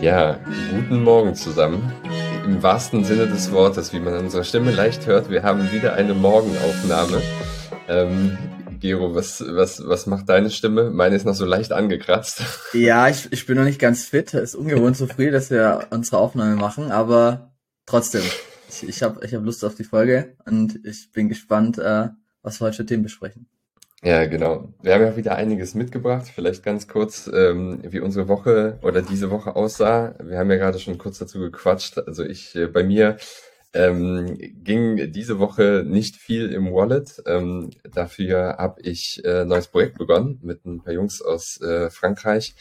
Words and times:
Ja, 0.00 0.40
guten 0.74 1.04
Morgen 1.04 1.36
zusammen. 1.36 1.92
Im 2.44 2.60
wahrsten 2.60 3.04
Sinne 3.04 3.28
des 3.28 3.52
Wortes, 3.52 3.92
wie 3.92 4.00
man 4.00 4.14
an 4.14 4.24
unserer 4.24 4.42
Stimme 4.42 4.72
leicht 4.72 5.06
hört, 5.06 5.30
wir 5.30 5.44
haben 5.44 5.70
wieder 5.70 5.94
eine 5.94 6.12
Morgenaufnahme. 6.12 7.22
Ähm, 7.88 8.36
Gero, 8.80 9.14
was, 9.14 9.44
was, 9.46 9.86
was 9.86 10.06
macht 10.06 10.28
deine 10.28 10.50
Stimme? 10.50 10.90
Meine 10.90 11.14
ist 11.14 11.24
noch 11.24 11.36
so 11.36 11.44
leicht 11.44 11.70
angekratzt. 11.70 12.42
Ja, 12.72 13.08
ich, 13.08 13.30
ich 13.30 13.46
bin 13.46 13.56
noch 13.56 13.64
nicht 13.64 13.78
ganz 13.78 14.04
fit. 14.04 14.34
Es 14.34 14.50
ist 14.50 14.54
ungewohnt 14.56 14.96
so 14.96 15.06
früh, 15.06 15.30
dass 15.30 15.50
wir 15.50 15.86
unsere 15.90 16.18
Aufnahme 16.18 16.56
machen, 16.56 16.90
aber 16.90 17.52
trotzdem, 17.86 18.22
ich, 18.72 18.88
ich 18.88 19.02
habe 19.02 19.24
ich 19.24 19.34
hab 19.34 19.44
Lust 19.44 19.64
auf 19.64 19.74
die 19.74 19.84
Folge 19.84 20.36
und 20.46 20.80
ich 20.84 21.12
bin 21.12 21.28
gespannt, 21.28 21.78
äh, 21.78 22.08
was 22.42 22.60
wir 22.60 22.66
heute 22.66 22.78
für 22.78 22.86
Themen 22.86 23.02
besprechen. 23.02 23.46
Ja, 24.04 24.26
genau. 24.26 24.74
Wir 24.82 24.94
haben 24.94 25.02
ja 25.02 25.16
wieder 25.16 25.36
einiges 25.36 25.74
mitgebracht. 25.74 26.26
Vielleicht 26.34 26.64
ganz 26.64 26.88
kurz, 26.88 27.30
ähm, 27.32 27.80
wie 27.84 28.00
unsere 28.00 28.26
Woche 28.26 28.80
oder 28.82 29.00
diese 29.00 29.30
Woche 29.30 29.54
aussah. 29.54 30.16
Wir 30.20 30.38
haben 30.38 30.50
ja 30.50 30.56
gerade 30.56 30.80
schon 30.80 30.98
kurz 30.98 31.18
dazu 31.18 31.38
gequatscht. 31.38 31.98
Also 31.98 32.24
ich, 32.24 32.56
äh, 32.56 32.66
bei 32.66 32.82
mir 32.82 33.16
ähm, 33.74 34.36
ging 34.64 35.12
diese 35.12 35.38
Woche 35.38 35.84
nicht 35.86 36.16
viel 36.16 36.52
im 36.52 36.72
Wallet. 36.72 37.22
Ähm, 37.26 37.70
dafür 37.92 38.56
habe 38.58 38.82
ich 38.82 39.24
äh, 39.24 39.44
neues 39.44 39.68
Projekt 39.68 39.98
begonnen 39.98 40.40
mit 40.42 40.64
ein 40.66 40.82
paar 40.82 40.92
Jungs 40.92 41.22
aus 41.22 41.60
äh, 41.60 41.88
Frankreich, 41.88 42.56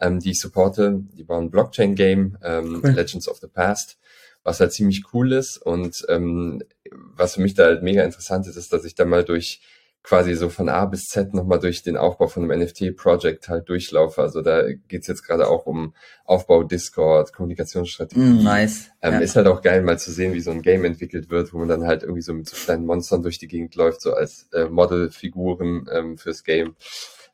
ähm, 0.00 0.20
die 0.20 0.30
ich 0.30 0.40
supporte. 0.40 1.02
Die 1.18 1.24
bauen 1.24 1.50
Blockchain-Game, 1.50 2.38
ähm, 2.42 2.82
cool. 2.84 2.90
Legends 2.90 3.28
of 3.28 3.38
the 3.38 3.48
Past, 3.48 3.98
was 4.44 4.60
halt 4.60 4.72
ziemlich 4.72 5.02
cool 5.12 5.32
ist. 5.32 5.56
Und 5.56 6.04
ähm, 6.08 6.62
was 6.92 7.34
für 7.34 7.40
mich 7.40 7.54
da 7.54 7.64
halt 7.64 7.82
mega 7.82 8.04
interessant 8.04 8.46
ist, 8.46 8.56
ist, 8.56 8.72
dass 8.72 8.84
ich 8.84 8.94
da 8.94 9.04
mal 9.04 9.24
durch 9.24 9.60
quasi 10.04 10.34
so 10.34 10.50
von 10.50 10.68
A 10.68 10.84
bis 10.84 11.06
Z 11.06 11.32
nochmal 11.32 11.58
durch 11.58 11.82
den 11.82 11.96
Aufbau 11.96 12.28
von 12.28 12.44
einem 12.44 12.62
NFT-Project 12.62 13.48
halt 13.48 13.70
durchlaufe. 13.70 14.20
Also 14.20 14.42
da 14.42 14.62
geht's 14.86 15.06
jetzt 15.06 15.26
gerade 15.26 15.48
auch 15.48 15.64
um 15.64 15.94
Aufbau 16.26 16.62
Discord, 16.62 17.32
Kommunikationsstrategie. 17.32 18.20
Mm, 18.20 18.44
nice. 18.44 18.90
Ähm, 19.00 19.14
ja. 19.14 19.18
Ist 19.20 19.34
halt 19.34 19.46
auch 19.46 19.62
geil, 19.62 19.82
mal 19.82 19.98
zu 19.98 20.12
sehen, 20.12 20.34
wie 20.34 20.40
so 20.40 20.50
ein 20.50 20.60
Game 20.60 20.84
entwickelt 20.84 21.30
wird, 21.30 21.54
wo 21.54 21.58
man 21.58 21.68
dann 21.68 21.86
halt 21.86 22.02
irgendwie 22.02 22.20
so 22.20 22.34
mit 22.34 22.46
so 22.46 22.54
kleinen 22.54 22.84
Monstern 22.84 23.22
durch 23.22 23.38
die 23.38 23.48
Gegend 23.48 23.74
läuft, 23.76 24.02
so 24.02 24.12
als 24.12 24.46
äh, 24.52 24.66
Modelfiguren 24.66 25.88
ähm, 25.90 26.18
fürs 26.18 26.44
Game. 26.44 26.76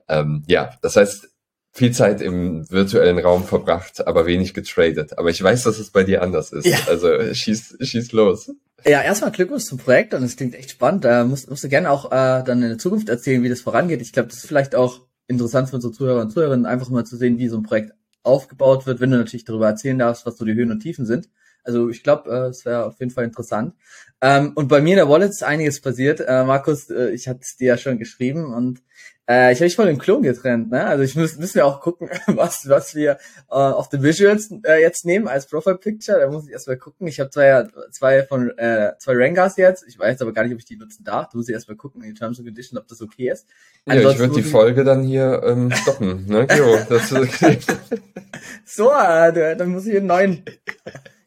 Ähm, 0.09 0.45
ja, 0.47 0.71
das 0.81 0.95
heißt, 0.95 1.30
viel 1.73 1.93
Zeit 1.93 2.21
im 2.21 2.69
virtuellen 2.71 3.19
Raum 3.19 3.45
verbracht, 3.45 4.07
aber 4.07 4.27
wenig 4.27 4.55
getradet. 4.55 5.19
Aber 5.19 5.31
ich 5.31 5.43
weiß, 5.43 5.63
dass 5.63 5.79
es 5.79 5.91
bei 5.91 6.03
dir 6.03 6.23
anders 6.23 6.53
ist. 6.53 6.67
Ja. 6.67 6.79
Also 6.89 7.09
schieß, 7.33 7.79
schieß 7.81 8.13
los. 8.13 8.53
Ja, 8.85 9.03
erstmal 9.03 9.31
Glückwunsch 9.31 9.65
zum 9.65 9.79
Projekt 9.79 10.15
und 10.15 10.23
es 10.23 10.37
klingt 10.37 10.55
echt 10.55 10.71
spannend. 10.71 11.05
Da 11.05 11.25
musst, 11.25 11.49
musst 11.49 11.63
du 11.63 11.69
gerne 11.69 11.91
auch 11.91 12.07
äh, 12.07 12.43
dann 12.43 12.63
in 12.63 12.71
der 12.71 12.79
Zukunft 12.79 13.09
erzählen, 13.09 13.43
wie 13.43 13.49
das 13.49 13.61
vorangeht. 13.61 14.01
Ich 14.01 14.13
glaube, 14.13 14.29
das 14.29 14.39
ist 14.39 14.47
vielleicht 14.47 14.75
auch 14.75 15.01
interessant 15.29 15.69
für 15.69 15.77
unsere 15.77 15.93
Zuhörer 15.93 16.23
und 16.23 16.31
Zuhörerinnen, 16.33 16.67
einfach 16.67 16.89
mal 16.89 17.05
zu 17.05 17.17
sehen, 17.17 17.39
wie 17.39 17.49
so 17.49 17.57
ein 17.57 17.63
Projekt 17.63 17.93
aufgebaut 18.23 18.87
wird, 18.87 19.01
wenn 19.01 19.11
du 19.11 19.19
natürlich 19.19 19.45
darüber 19.45 19.69
erzählen 19.69 19.99
darfst, 19.99 20.27
was 20.27 20.37
so 20.37 20.45
die 20.45 20.55
Höhen 20.55 20.71
und 20.71 20.81
Tiefen 20.81 21.07
sind. 21.07 21.29
Also 21.65 21.89
ich 21.89 22.03
glaube, 22.03 22.31
äh, 22.31 22.49
es 22.49 22.65
wäre 22.65 22.85
auf 22.85 22.99
jeden 22.99 23.13
Fall 23.13 23.25
interessant. 23.25 23.75
Ähm, 24.23 24.53
und 24.55 24.69
bei 24.69 24.81
mir 24.81 24.91
in 24.91 24.97
der 24.97 25.09
Wallet 25.09 25.31
ist 25.31 25.43
einiges 25.43 25.81
passiert. 25.81 26.21
Äh, 26.21 26.45
Markus, 26.45 26.91
äh, 26.91 27.11
ich 27.11 27.27
hatte 27.29 27.41
es 27.43 27.57
dir 27.57 27.69
ja 27.69 27.77
schon 27.79 27.99
geschrieben 27.99 28.53
und 28.53 28.83
äh, 29.31 29.53
ich 29.53 29.59
habe 29.59 29.67
mich 29.67 29.77
von 29.77 29.87
dem 29.87 29.99
Klon 29.99 30.23
getrennt. 30.23 30.71
Ne? 30.71 30.85
Also 30.85 31.05
ich 31.05 31.15
muss 31.15 31.39
müssen 31.39 31.55
wir 31.55 31.67
auch 31.67 31.81
gucken, 31.81 32.11
was 32.27 32.69
was 32.69 32.95
wir 32.95 33.13
äh, 33.49 33.55
auf 33.55 33.89
den 33.89 34.03
Visuals 34.03 34.51
äh, 34.65 34.81
jetzt 34.83 35.07
nehmen 35.07 35.29
als 35.29 35.47
Profile 35.47 35.79
Picture. 35.79 36.19
Da 36.19 36.29
muss 36.29 36.47
ich 36.47 36.53
erstmal 36.53 36.77
gucken. 36.77 37.07
Ich 37.07 37.21
habe 37.21 37.31
zwei 37.31 37.67
zwei 37.93 38.25
von 38.25 38.51
äh, 38.59 38.93
zwei 38.99 39.15
Rangers 39.15 39.57
jetzt. 39.57 39.85
Ich 39.87 39.99
weiß 39.99 40.21
aber 40.21 40.33
gar 40.33 40.43
nicht, 40.43 40.53
ob 40.53 40.59
ich 40.59 40.65
die 40.65 40.77
nutzen 40.77 41.05
darf. 41.05 41.29
Da 41.31 41.39
muss 41.39 41.49
ich 41.49 41.55
erstmal 41.55 41.77
gucken 41.77 42.03
in 42.03 42.13
die 42.13 42.19
Terms 42.19 42.39
and 42.39 42.49
Conditions, 42.49 42.79
ob 42.79 42.89
das 42.89 43.01
okay 43.01 43.31
ist. 43.31 43.47
Ja, 43.87 43.95
ich 43.95 44.19
würde 44.19 44.35
die 44.35 44.43
Folge 44.43 44.85
dann 44.85 45.03
hier 45.03 45.43
ähm, 45.45 45.71
stoppen. 45.71 46.27
Ne? 46.27 46.47
Jo, 46.59 46.79
das 46.89 47.09
so, 48.65 48.91
äh, 48.91 49.57
dann 49.57 49.69
muss 49.71 49.87
ich 49.87 49.97
einen 49.97 50.07
neuen 50.07 50.45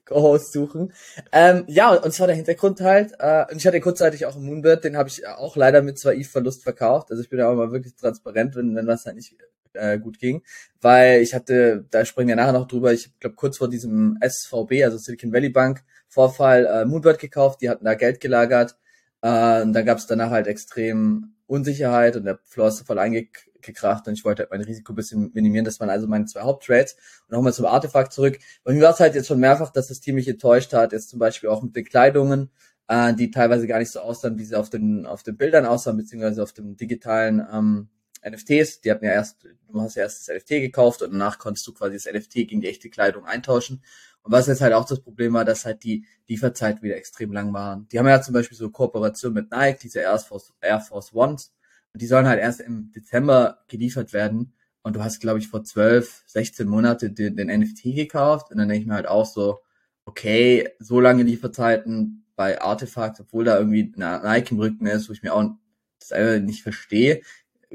Co-Host 0.06 0.52
suchen. 0.52 0.94
Ähm, 1.31 1.64
ja, 1.68 1.94
und 1.94 2.12
zwar 2.14 2.28
der 2.28 2.36
Hintergrund 2.36 2.81
halt, 2.81 3.14
äh, 3.19 3.46
und 3.50 3.58
ich 3.58 3.68
hatte 3.68 3.80
kurzzeitig 3.80 4.25
auch 4.25 4.36
einen 4.36 4.46
Moonbird, 4.46 4.84
den 4.84 4.97
habe 4.97 5.09
ich 5.09 5.28
auch 5.28 5.56
leider 5.56 5.81
mit 5.81 5.97
zwei 6.00 6.16
ETH-Verlust 6.16 6.64
verkauft. 6.64 7.12
Also 7.12 7.24
ich 7.24 7.30
bin 7.30 7.40
da 7.40 7.50
auch 7.50 7.56
mal 7.56 7.72
wirklich 7.72 7.96
transparent, 7.96 8.56
wenn, 8.56 8.75
wenn 8.75 8.88
was 8.88 9.06
halt 9.06 9.16
nicht 9.16 9.36
äh, 9.74 9.97
gut 10.00 10.19
ging. 10.19 10.44
Weil 10.81 11.22
ich 11.22 11.34
hatte, 11.34 11.86
da 11.90 12.06
springen 12.06 12.30
wir 12.30 12.36
nachher 12.36 12.53
noch 12.53 12.68
drüber, 12.68 12.94
ich 12.94 13.18
glaube 13.19 13.36
kurz 13.36 13.58
vor 13.58 13.69
diesem 13.69 14.18
SVB, 14.22 14.84
also 14.84 14.97
Silicon 14.97 15.34
Valley 15.34 15.50
Bank, 15.50 15.84
Vorfall 16.08 16.66
äh, 16.66 16.86
Moonbird 16.86 17.19
gekauft, 17.19 17.62
die 17.62 17.69
hatten 17.69 17.86
da 17.86 17.96
Geld 17.96 18.19
gelagert. 18.19 18.78
Äh, 19.22 19.62
und 19.62 19.74
dann 19.74 19.86
gab 19.86 19.97
es 19.97 20.08
danach 20.08 20.31
halt 20.31 20.47
extrem 20.47 21.36
Unsicherheit 21.47 22.16
und 22.16 22.25
der 22.25 22.40
Floor 22.44 22.69
ist 22.69 22.86
voll 22.86 23.00
eingekriegt 23.00 23.53
gekracht 23.63 24.07
und 24.07 24.13
ich 24.13 24.25
wollte 24.25 24.44
halt 24.44 24.51
mein 24.51 24.62
Risiko 24.62 24.94
ein 24.94 24.96
bisschen 24.96 25.31
minimieren. 25.34 25.66
Das 25.66 25.79
waren 25.79 25.90
also 25.90 26.07
meine 26.07 26.25
zwei 26.25 26.41
Haupttrades. 26.41 26.96
Und 27.28 27.31
nochmal 27.31 27.53
zum 27.53 27.66
Artefakt 27.66 28.13
zurück. 28.13 28.40
Bei 28.63 28.74
mir 28.74 28.81
war 28.81 28.94
es 28.94 29.00
halt 29.00 29.16
jetzt 29.16 29.28
schon 29.28 29.40
mehrfach, 29.40 29.72
dass 29.72 29.88
das 29.88 30.00
Team 30.00 30.16
mich 30.16 30.28
enttäuscht 30.28 30.74
hat. 30.74 30.91
Jetzt 30.91 31.09
zum 31.09 31.19
Beispiel 31.19 31.50
auch 31.50 31.62
mit 31.63 31.75
den 31.75 31.85
Kleidungen, 31.85 32.51
äh, 32.88 33.13
die 33.13 33.31
teilweise 33.31 33.68
gar 33.68 33.79
nicht 33.79 33.91
so 33.91 34.00
aussahen, 34.00 34.38
wie 34.38 34.46
sie 34.46 34.56
auf 34.56 34.69
den, 34.69 35.06
auf 35.06 35.24
den 35.24 35.38
Bildern 35.38 35.66
aussahen, 35.66 35.97
beziehungsweise 35.97 36.44
auf 36.44 36.53
dem 36.53 36.78
digitalen 36.78 37.46
ähm, 37.51 37.90
NFTs. 38.25 38.81
Die 38.81 38.91
hatten 38.91 39.06
ja 39.06 39.12
erst, 39.12 39.44
du 39.44 39.81
hast 39.81 39.95
ja 39.95 40.03
erst 40.03 40.28
das 40.28 40.35
NFT 40.35 40.50
gekauft 40.50 41.01
und 41.01 41.12
danach 41.12 41.40
konntest 41.40 41.66
du 41.68 41.74
quasi 41.74 41.95
das 41.95 42.06
NFT 42.06 42.34
gegen 42.34 42.62
die 42.62 42.68
echte 42.68 42.90
Kleidung 42.90 43.25
eintauschen. 43.25 43.81
Und 44.24 44.31
was 44.31 44.47
jetzt 44.47 44.62
halt 44.62 44.74
auch 44.74 44.85
das 44.85 45.01
Problem 45.01 45.34
war, 45.34 45.44
dass 45.44 45.66
halt 45.66 45.84
die 45.84 46.06
Lieferzeit 46.28 46.81
wieder 46.81 46.95
extrem 46.95 47.34
lang 47.34 47.53
waren. 47.53 47.88
Die 47.90 48.00
haben 48.00 48.07
ja 48.07 48.22
zum 48.22 48.34
Beispiel 48.34 48.57
so 48.57 48.69
Kooperation 48.69 49.34
mit 49.34 49.51
Nike, 49.51 49.80
diese 49.84 50.00
Air 50.00 50.18
Force, 50.19 50.53
Air 50.62 50.80
Force 50.80 51.13
Ones, 51.13 51.53
die 51.96 52.08
sollen 52.08 52.28
halt 52.28 52.40
erst 52.40 52.62
im 52.62 52.92
Dezember 52.92 53.59
geliefert 53.68 54.14
werden. 54.14 54.54
Und 54.81 54.96
du 54.96 55.04
hast, 55.04 55.20
glaube 55.20 55.40
ich, 55.40 55.48
vor 55.48 55.64
12, 55.64 56.24
16 56.26 56.68
Monate 56.68 57.12
den, 57.12 57.36
den 57.36 57.48
NFT 57.48 57.96
gekauft. 57.96 58.52
Und 58.52 58.58
dann 58.58 58.68
denke 58.68 58.81
ich 58.81 58.88
mir 58.88 58.96
halt 58.96 59.08
auch 59.08 59.26
so, 59.26 59.59
okay, 60.06 60.70
so 60.80 61.00
lange 61.00 61.24
Lieferzeiten 61.24 62.26
bei 62.36 62.62
Artefakt, 62.62 63.20
obwohl 63.20 63.46
da 63.46 63.58
irgendwie 63.58 63.94
eine 63.96 64.46
im 64.50 64.59
Rücken 64.59 64.88
ist, 64.88 65.08
wo 65.08 65.14
ich 65.14 65.24
mir 65.24 65.34
auch 65.34 65.52
das 66.00 66.12
einfach 66.12 66.44
nicht 66.44 66.64
verstehe. 66.64 67.22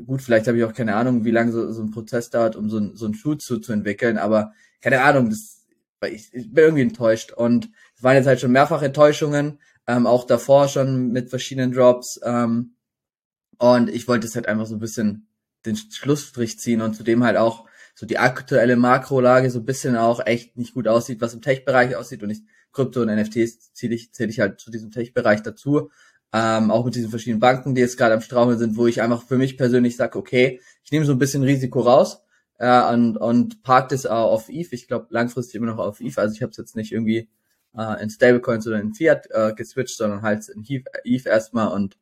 Gut, 0.06 0.22
vielleicht 0.22 0.46
habe 0.46 0.58
ich 0.58 0.64
auch 0.64 0.74
keine 0.74 0.94
Ahnung, 0.94 1.24
wie 1.24 1.30
lange 1.30 1.52
so, 1.52 1.72
so 1.72 1.82
ein 1.82 1.90
Prozess 1.90 2.30
dauert, 2.30 2.56
um 2.56 2.68
so, 2.68 2.78
ein, 2.78 2.96
so 2.96 3.06
einen 3.06 3.14
Schuh 3.14 3.34
zu, 3.36 3.58
zu 3.58 3.72
entwickeln, 3.72 4.18
aber 4.18 4.52
keine 4.80 5.02
Ahnung, 5.02 5.30
das, 5.30 5.66
ich, 6.08 6.32
ich 6.32 6.52
bin 6.52 6.64
irgendwie 6.64 6.82
enttäuscht. 6.82 7.32
Und 7.32 7.70
es 7.96 8.02
waren 8.02 8.16
jetzt 8.16 8.26
halt 8.26 8.40
schon 8.40 8.52
mehrfach 8.52 8.82
Enttäuschungen, 8.82 9.58
ähm, 9.86 10.06
auch 10.06 10.24
davor 10.24 10.68
schon 10.68 11.10
mit 11.10 11.30
verschiedenen 11.30 11.72
Drops. 11.72 12.20
Ähm, 12.22 12.74
und 13.58 13.90
ich 13.90 14.08
wollte 14.08 14.26
es 14.26 14.34
halt 14.34 14.46
einfach 14.46 14.66
so 14.66 14.74
ein 14.74 14.80
bisschen 14.80 15.28
den 15.66 15.76
Schlussstrich 15.76 16.58
ziehen 16.58 16.80
und 16.80 16.94
zudem 16.94 17.24
halt 17.24 17.36
auch 17.36 17.66
so 17.94 18.06
die 18.06 18.18
aktuelle 18.18 18.76
Makrolage 18.76 19.50
so 19.50 19.58
ein 19.58 19.64
bisschen 19.64 19.96
auch 19.96 20.24
echt 20.24 20.56
nicht 20.56 20.74
gut 20.74 20.86
aussieht, 20.86 21.20
was 21.20 21.34
im 21.34 21.42
Tech-Bereich 21.42 21.96
aussieht 21.96 22.22
und 22.22 22.30
ich 22.30 22.42
Krypto 22.72 23.02
und 23.02 23.08
NFTs 23.08 23.72
zähle 23.72 23.94
ich, 23.94 24.12
zähle 24.12 24.30
ich 24.30 24.40
halt 24.40 24.60
zu 24.60 24.70
diesem 24.70 24.90
Tech-Bereich 24.90 25.42
dazu. 25.42 25.90
Ähm, 26.32 26.70
auch 26.70 26.84
mit 26.84 26.94
diesen 26.94 27.10
verschiedenen 27.10 27.40
Banken, 27.40 27.74
die 27.74 27.80
jetzt 27.80 27.96
gerade 27.96 28.14
am 28.14 28.20
Straumeln 28.20 28.58
sind, 28.58 28.76
wo 28.76 28.86
ich 28.86 29.00
einfach 29.00 29.22
für 29.22 29.38
mich 29.38 29.56
persönlich 29.56 29.96
sage, 29.96 30.18
okay, 30.18 30.60
ich 30.84 30.92
nehme 30.92 31.06
so 31.06 31.12
ein 31.12 31.18
bisschen 31.18 31.42
Risiko 31.42 31.80
raus 31.80 32.22
äh, 32.58 32.92
und, 32.92 33.16
und 33.16 33.62
park 33.62 33.88
das 33.88 34.04
auch 34.04 34.30
auf 34.30 34.48
ETH. 34.50 34.72
Ich 34.72 34.86
glaube 34.86 35.06
langfristig 35.10 35.54
immer 35.54 35.66
noch 35.66 35.78
auf 35.78 36.00
ETH. 36.00 36.18
Also 36.18 36.34
ich 36.34 36.42
habe 36.42 36.50
es 36.50 36.58
jetzt 36.58 36.76
nicht 36.76 36.92
irgendwie 36.92 37.30
äh, 37.76 38.02
in 38.02 38.10
Stablecoins 38.10 38.66
oder 38.66 38.78
in 38.78 38.94
Fiat 38.94 39.26
äh, 39.30 39.54
geswitcht, 39.54 39.96
sondern 39.96 40.22
halt 40.22 40.48
in 40.50 40.64
ETH, 40.68 40.86
ETH 41.04 41.26
erstmal 41.26 41.72
und 41.72 41.96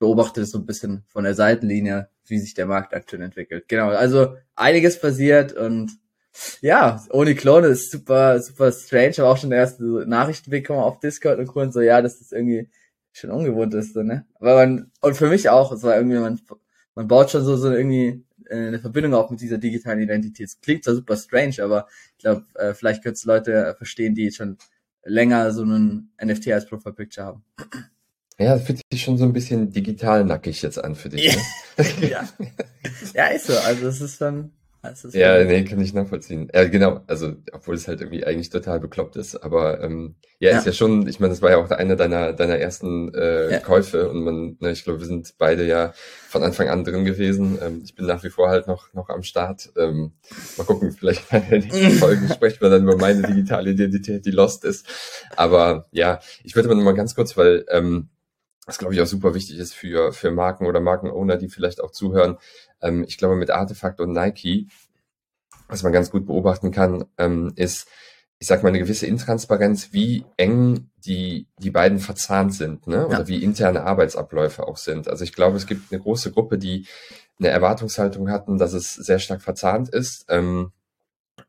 beobachte 0.00 0.44
so 0.44 0.58
ein 0.58 0.66
bisschen 0.66 1.04
von 1.06 1.22
der 1.22 1.34
Seitenlinie, 1.34 2.08
wie 2.26 2.38
sich 2.38 2.54
der 2.54 2.66
Markt 2.66 2.94
aktuell 2.94 3.22
entwickelt. 3.22 3.68
Genau, 3.68 3.90
also 3.90 4.36
einiges 4.56 4.98
passiert 4.98 5.52
und 5.52 5.92
ja, 6.60 7.04
ohne 7.10 7.34
Klone 7.34 7.68
ist 7.68 7.90
super, 7.90 8.40
super 8.40 8.72
strange. 8.72 9.14
Aber 9.18 9.30
auch 9.30 9.36
schon 9.36 9.52
erste 9.52 9.84
Nachrichten 9.84 10.50
bekommen 10.50 10.80
auf 10.80 11.00
Discord 11.00 11.38
und 11.38 11.46
Grund 11.46 11.72
so, 11.72 11.80
ja, 11.80 12.00
dass 12.02 12.18
das 12.18 12.32
irgendwie 12.32 12.70
schon 13.12 13.30
ungewohnt 13.30 13.74
ist, 13.74 13.94
so, 13.94 14.02
ne? 14.02 14.26
Aber 14.38 14.54
man, 14.54 14.90
und 15.00 15.16
für 15.16 15.28
mich 15.28 15.48
auch, 15.48 15.72
es 15.72 15.82
war 15.82 15.96
irgendwie, 15.96 16.18
man, 16.18 16.40
man 16.94 17.08
baut 17.08 17.30
schon 17.30 17.44
so, 17.44 17.56
so 17.56 17.72
irgendwie 17.72 18.24
eine 18.48 18.78
Verbindung 18.80 19.14
auch 19.14 19.30
mit 19.30 19.40
dieser 19.40 19.58
digitalen 19.58 20.00
Identität. 20.00 20.46
Es 20.46 20.60
klingt 20.60 20.84
zwar 20.84 20.94
super 20.94 21.16
strange, 21.16 21.62
aber 21.62 21.86
ich 22.16 22.22
glaube, 22.22 22.46
äh, 22.54 22.74
vielleicht 22.74 23.02
können 23.02 23.14
es 23.14 23.24
Leute 23.24 23.74
verstehen, 23.76 24.14
die 24.14 24.30
schon 24.32 24.58
länger 25.04 25.52
so 25.52 25.62
einen 25.62 26.12
NFT 26.22 26.52
als 26.52 26.66
Profile 26.66 26.94
Picture 26.94 27.26
haben. 27.26 27.44
Ja, 28.40 28.54
das 28.54 28.64
fühlt 28.64 28.80
sich 28.90 29.02
schon 29.02 29.18
so 29.18 29.24
ein 29.24 29.34
bisschen 29.34 29.70
digital 29.70 30.24
nackig 30.24 30.62
jetzt 30.62 30.82
an 30.82 30.94
für 30.94 31.10
dich. 31.10 31.36
Ne? 31.76 31.84
ja. 32.10 32.26
ja, 33.12 33.26
ist 33.26 33.46
so. 33.46 33.58
Also 33.58 33.86
es 33.88 34.00
ist 34.00 34.20
dann. 34.20 34.52
Es 34.82 35.04
ist 35.04 35.14
ja, 35.14 35.44
nee, 35.44 35.62
kann 35.64 35.78
ich 35.82 35.92
nachvollziehen. 35.92 36.50
Ja, 36.54 36.64
genau. 36.64 37.02
Also, 37.06 37.34
obwohl 37.52 37.74
es 37.74 37.86
halt 37.86 38.00
irgendwie 38.00 38.24
eigentlich 38.24 38.48
total 38.48 38.80
bekloppt 38.80 39.16
ist. 39.16 39.36
Aber 39.36 39.82
ähm, 39.82 40.14
ja, 40.38 40.52
ja. 40.52 40.58
ist 40.58 40.64
ja 40.64 40.72
schon, 40.72 41.06
ich 41.06 41.20
meine, 41.20 41.34
das 41.34 41.42
war 41.42 41.50
ja 41.50 41.58
auch 41.58 41.70
einer 41.70 41.96
deiner, 41.96 42.32
deiner 42.32 42.56
ersten 42.56 43.12
äh, 43.12 43.52
ja. 43.52 43.58
Käufe 43.58 44.08
und 44.08 44.24
man, 44.24 44.56
ne, 44.58 44.70
ich 44.70 44.84
glaube, 44.84 45.00
wir 45.00 45.06
sind 45.06 45.34
beide 45.36 45.66
ja 45.66 45.92
von 46.30 46.42
Anfang 46.42 46.70
an 46.70 46.82
drin 46.82 47.04
gewesen. 47.04 47.58
Ähm, 47.60 47.82
ich 47.84 47.94
bin 47.94 48.06
nach 48.06 48.24
wie 48.24 48.30
vor 48.30 48.48
halt 48.48 48.68
noch, 48.68 48.94
noch 48.94 49.10
am 49.10 49.22
Start. 49.22 49.70
Ähm, 49.76 50.12
mal 50.56 50.64
gucken, 50.64 50.92
vielleicht 50.92 51.28
bei 51.28 51.40
der 51.40 51.58
nächsten 51.58 51.90
Folge 51.98 52.26
sprechen 52.32 52.62
wir 52.62 52.70
dann 52.70 52.84
über 52.84 52.96
meine 52.96 53.20
digitale 53.20 53.72
Identität, 53.72 54.24
die 54.24 54.30
lost 54.30 54.64
ist. 54.64 54.86
Aber 55.36 55.88
ja, 55.92 56.20
ich 56.42 56.56
würde 56.56 56.70
mal 56.70 56.74
noch 56.74 56.84
mal 56.84 56.94
ganz 56.94 57.14
kurz, 57.14 57.36
weil 57.36 57.66
ähm, 57.68 58.08
was 58.70 58.78
glaube 58.78 58.94
ich 58.94 59.00
auch 59.00 59.06
super 59.06 59.34
wichtig 59.34 59.58
ist 59.58 59.74
für, 59.74 60.12
für 60.12 60.30
Marken 60.30 60.66
oder 60.66 60.80
Markenowner, 60.80 61.36
die 61.36 61.48
vielleicht 61.48 61.82
auch 61.82 61.90
zuhören. 61.90 62.38
Ähm, 62.80 63.04
ich 63.06 63.18
glaube, 63.18 63.34
mit 63.34 63.50
Artefakt 63.50 64.00
und 64.00 64.12
Nike, 64.12 64.68
was 65.68 65.82
man 65.82 65.92
ganz 65.92 66.10
gut 66.12 66.24
beobachten 66.26 66.70
kann, 66.70 67.04
ähm, 67.18 67.52
ist, 67.56 67.88
ich 68.38 68.46
sag 68.46 68.62
mal, 68.62 68.68
eine 68.68 68.78
gewisse 68.78 69.08
Intransparenz, 69.08 69.92
wie 69.92 70.24
eng 70.36 70.88
die, 71.04 71.48
die 71.58 71.72
beiden 71.72 71.98
verzahnt 71.98 72.54
sind, 72.54 72.86
ne? 72.86 73.06
Oder 73.08 73.20
ja. 73.20 73.28
wie 73.28 73.42
interne 73.42 73.82
Arbeitsabläufe 73.82 74.68
auch 74.68 74.76
sind. 74.76 75.08
Also 75.08 75.24
ich 75.24 75.32
glaube, 75.32 75.56
es 75.56 75.66
gibt 75.66 75.92
eine 75.92 76.00
große 76.00 76.30
Gruppe, 76.30 76.56
die 76.56 76.86
eine 77.40 77.48
Erwartungshaltung 77.48 78.30
hatten, 78.30 78.56
dass 78.56 78.72
es 78.72 78.94
sehr 78.94 79.18
stark 79.18 79.42
verzahnt 79.42 79.88
ist 79.88 80.26
ähm, 80.28 80.70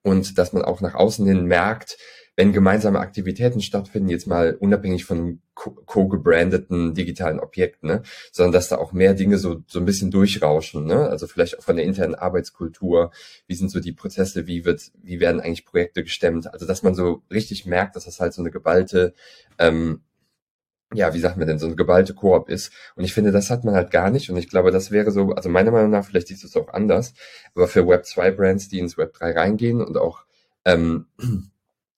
und 0.01 0.39
dass 0.39 0.53
man 0.53 0.63
auch 0.63 0.81
nach 0.81 0.95
außen 0.95 1.25
hin 1.27 1.45
merkt, 1.45 1.97
wenn 2.35 2.53
gemeinsame 2.53 2.99
Aktivitäten 2.99 3.61
stattfinden, 3.61 4.09
jetzt 4.09 4.25
mal 4.25 4.55
unabhängig 4.55 5.05
von 5.05 5.41
co-gebrandeten 5.53 6.93
digitalen 6.93 7.39
Objekt, 7.39 7.83
ne, 7.83 8.03
sondern 8.31 8.53
dass 8.53 8.69
da 8.69 8.77
auch 8.77 8.93
mehr 8.93 9.13
Dinge 9.13 9.37
so, 9.37 9.63
so 9.67 9.79
ein 9.79 9.85
bisschen 9.85 10.11
durchrauschen, 10.11 10.85
ne, 10.85 11.09
also 11.09 11.27
vielleicht 11.27 11.59
auch 11.59 11.63
von 11.63 11.75
der 11.75 11.85
internen 11.85 12.15
Arbeitskultur, 12.15 13.11
wie 13.47 13.55
sind 13.55 13.69
so 13.69 13.79
die 13.79 13.91
Prozesse, 13.91 14.47
wie 14.47 14.65
wird, 14.65 14.91
wie 15.03 15.19
werden 15.19 15.41
eigentlich 15.41 15.65
Projekte 15.65 16.03
gestemmt, 16.03 16.51
also 16.51 16.65
dass 16.65 16.83
man 16.83 16.95
so 16.95 17.23
richtig 17.29 17.65
merkt, 17.65 17.95
dass 17.95 18.05
das 18.05 18.19
halt 18.19 18.33
so 18.33 18.41
eine 18.41 18.51
geballte, 18.51 19.13
ähm, 19.59 20.01
ja, 20.93 21.13
wie 21.13 21.19
sagt 21.19 21.37
man 21.37 21.47
denn, 21.47 21.59
so 21.59 21.67
eine 21.67 21.75
geballte 21.75 22.13
Koop 22.13 22.49
ist. 22.49 22.73
Und 22.95 23.05
ich 23.05 23.13
finde, 23.13 23.31
das 23.31 23.49
hat 23.49 23.63
man 23.63 23.75
halt 23.75 23.91
gar 23.91 24.09
nicht. 24.09 24.29
Und 24.29 24.35
ich 24.35 24.49
glaube, 24.49 24.71
das 24.71 24.91
wäre 24.91 25.11
so, 25.11 25.31
also 25.31 25.47
meiner 25.47 25.71
Meinung 25.71 25.89
nach, 25.89 26.03
vielleicht 26.03 26.29
du 26.29 26.33
es 26.33 26.55
auch 26.57 26.67
anders, 26.73 27.13
aber 27.55 27.69
für 27.69 27.87
Web 27.87 28.05
2 28.05 28.31
Brands, 28.31 28.67
die 28.67 28.79
ins 28.79 28.97
Web 28.97 29.13
3 29.13 29.31
reingehen 29.31 29.81
und 29.81 29.97
auch 29.97 30.25
ähm, 30.65 31.05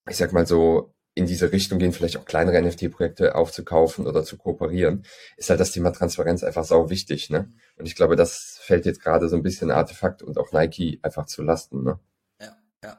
ich 0.10 0.18
sag 0.18 0.34
mal 0.34 0.46
so, 0.46 0.94
in 1.16 1.26
diese 1.28 1.52
Richtung 1.52 1.80
gehen, 1.80 1.94
vielleicht 1.94 2.18
auch 2.18 2.26
kleinere 2.26 2.62
NFT-Projekte 2.62 3.36
aufzukaufen 3.36 4.08
oder 4.08 4.24
zu 4.24 4.38
kooperieren, 4.38 5.04
ist 5.38 5.50
halt 5.50 5.60
das 5.60 5.72
Thema 5.72 5.92
Transparenz 5.92 6.44
einfach 6.44 6.64
sau 6.64 6.90
wichtig, 6.90 7.30
ne? 7.30 7.50
Und 7.78 7.86
ich 7.86 7.96
glaube, 7.96 8.16
das 8.16 8.58
fällt 8.62 8.86
jetzt 8.86 9.02
gerade 9.02 9.30
so 9.30 9.36
ein 9.36 9.44
bisschen 9.44 9.70
Artefakt 9.70 10.24
und 10.24 10.38
auch 10.38 10.52
Nike 10.52 11.00
einfach 11.04 11.28
zu 11.28 11.44
Lasten, 11.44 11.84
ne? 11.84 12.00
Ja, 12.42 12.58
ja. 12.84 12.98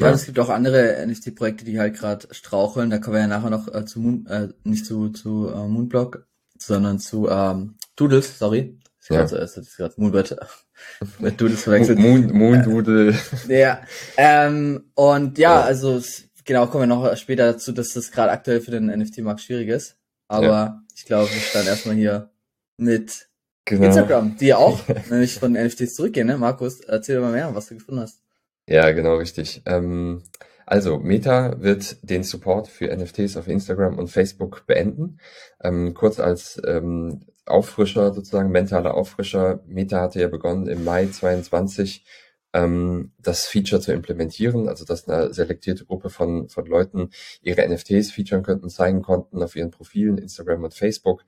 Ja, 0.00 0.06
ja. 0.08 0.12
es 0.12 0.26
gibt 0.26 0.40
auch 0.40 0.48
andere 0.48 1.06
NFT-Projekte, 1.06 1.64
die 1.64 1.78
halt 1.78 1.96
gerade 1.96 2.26
straucheln. 2.32 2.90
Da 2.90 2.98
kommen 2.98 3.14
wir 3.14 3.20
ja 3.20 3.28
nachher 3.28 3.50
noch 3.50 3.72
äh, 3.72 3.84
zu 3.84 4.00
Moon, 4.00 4.26
äh, 4.26 4.48
nicht 4.64 4.84
zu, 4.84 5.10
zu 5.10 5.48
äh, 5.48 5.68
Moonblock, 5.68 6.26
sondern 6.58 6.98
zu 6.98 7.28
ähm, 7.28 7.76
Doodles, 7.94 8.38
sorry. 8.38 8.76
Ich 9.00 9.08
ja. 9.08 9.24
gerade 9.24 9.46
so, 9.46 9.60
ist 9.60 9.76
gerade 9.76 9.94
Moonbird 9.98 10.36
mit 11.20 11.40
Doodles 11.40 11.62
verwechselt. 11.62 11.98
Moon, 11.98 12.32
Moon 12.32 12.62
Doodle. 12.62 13.16
Ja. 13.48 13.82
Ähm, 14.16 14.90
und 14.94 15.38
ja, 15.38 15.60
ja. 15.60 15.62
also 15.62 16.00
genau, 16.44 16.66
kommen 16.66 16.82
wir 16.82 16.94
noch 16.94 17.16
später 17.16 17.52
dazu, 17.52 17.72
dass 17.72 17.92
das 17.92 18.10
gerade 18.10 18.30
aktuell 18.30 18.60
für 18.60 18.70
den 18.70 18.86
NFT-Markt 18.86 19.40
schwierig 19.40 19.68
ist. 19.68 19.96
Aber 20.28 20.46
ja. 20.46 20.82
ich 20.94 21.04
glaube, 21.04 21.30
wir 21.30 21.40
starten 21.40 21.68
erstmal 21.68 21.94
hier 21.94 22.30
mit 22.76 23.28
genau. 23.64 23.86
Instagram, 23.86 24.36
die 24.38 24.46
ja 24.46 24.56
auch 24.56 24.80
nämlich 25.10 25.34
von 25.34 25.52
NFTs 25.52 25.94
zurückgehen, 25.94 26.26
ne? 26.26 26.38
Markus, 26.38 26.80
erzähl 26.80 27.20
mal 27.20 27.32
mehr, 27.32 27.54
was 27.54 27.66
du 27.66 27.74
gefunden 27.74 28.00
hast. 28.00 28.22
Ja, 28.66 28.90
genau, 28.92 29.16
richtig. 29.16 29.62
Ähm, 29.66 30.22
also, 30.66 30.98
Meta 30.98 31.60
wird 31.60 32.08
den 32.08 32.22
Support 32.22 32.68
für 32.68 32.94
NFTs 32.96 33.36
auf 33.36 33.48
Instagram 33.48 33.98
und 33.98 34.08
Facebook 34.08 34.66
beenden. 34.66 35.18
Ähm, 35.62 35.92
kurz 35.94 36.20
als 36.20 36.60
ähm, 36.66 37.26
Auffrischer 37.44 38.14
sozusagen, 38.14 38.50
mentaler 38.50 38.94
Auffrischer. 38.94 39.60
Meta 39.66 40.00
hatte 40.00 40.20
ja 40.20 40.28
begonnen 40.28 40.68
im 40.68 40.84
Mai 40.84 41.06
22 41.06 42.04
ähm, 42.52 43.12
das 43.18 43.46
Feature 43.46 43.80
zu 43.80 43.92
implementieren, 43.92 44.68
also 44.68 44.84
dass 44.84 45.08
eine 45.08 45.32
selektierte 45.32 45.84
Gruppe 45.84 46.10
von, 46.10 46.48
von 46.48 46.66
Leuten 46.66 47.10
ihre 47.42 47.66
NFTs 47.68 48.10
featuren 48.10 48.42
könnten, 48.42 48.68
zeigen 48.68 49.02
konnten 49.02 49.42
auf 49.42 49.56
ihren 49.56 49.70
Profilen, 49.70 50.18
Instagram 50.18 50.64
und 50.64 50.74
Facebook. 50.74 51.24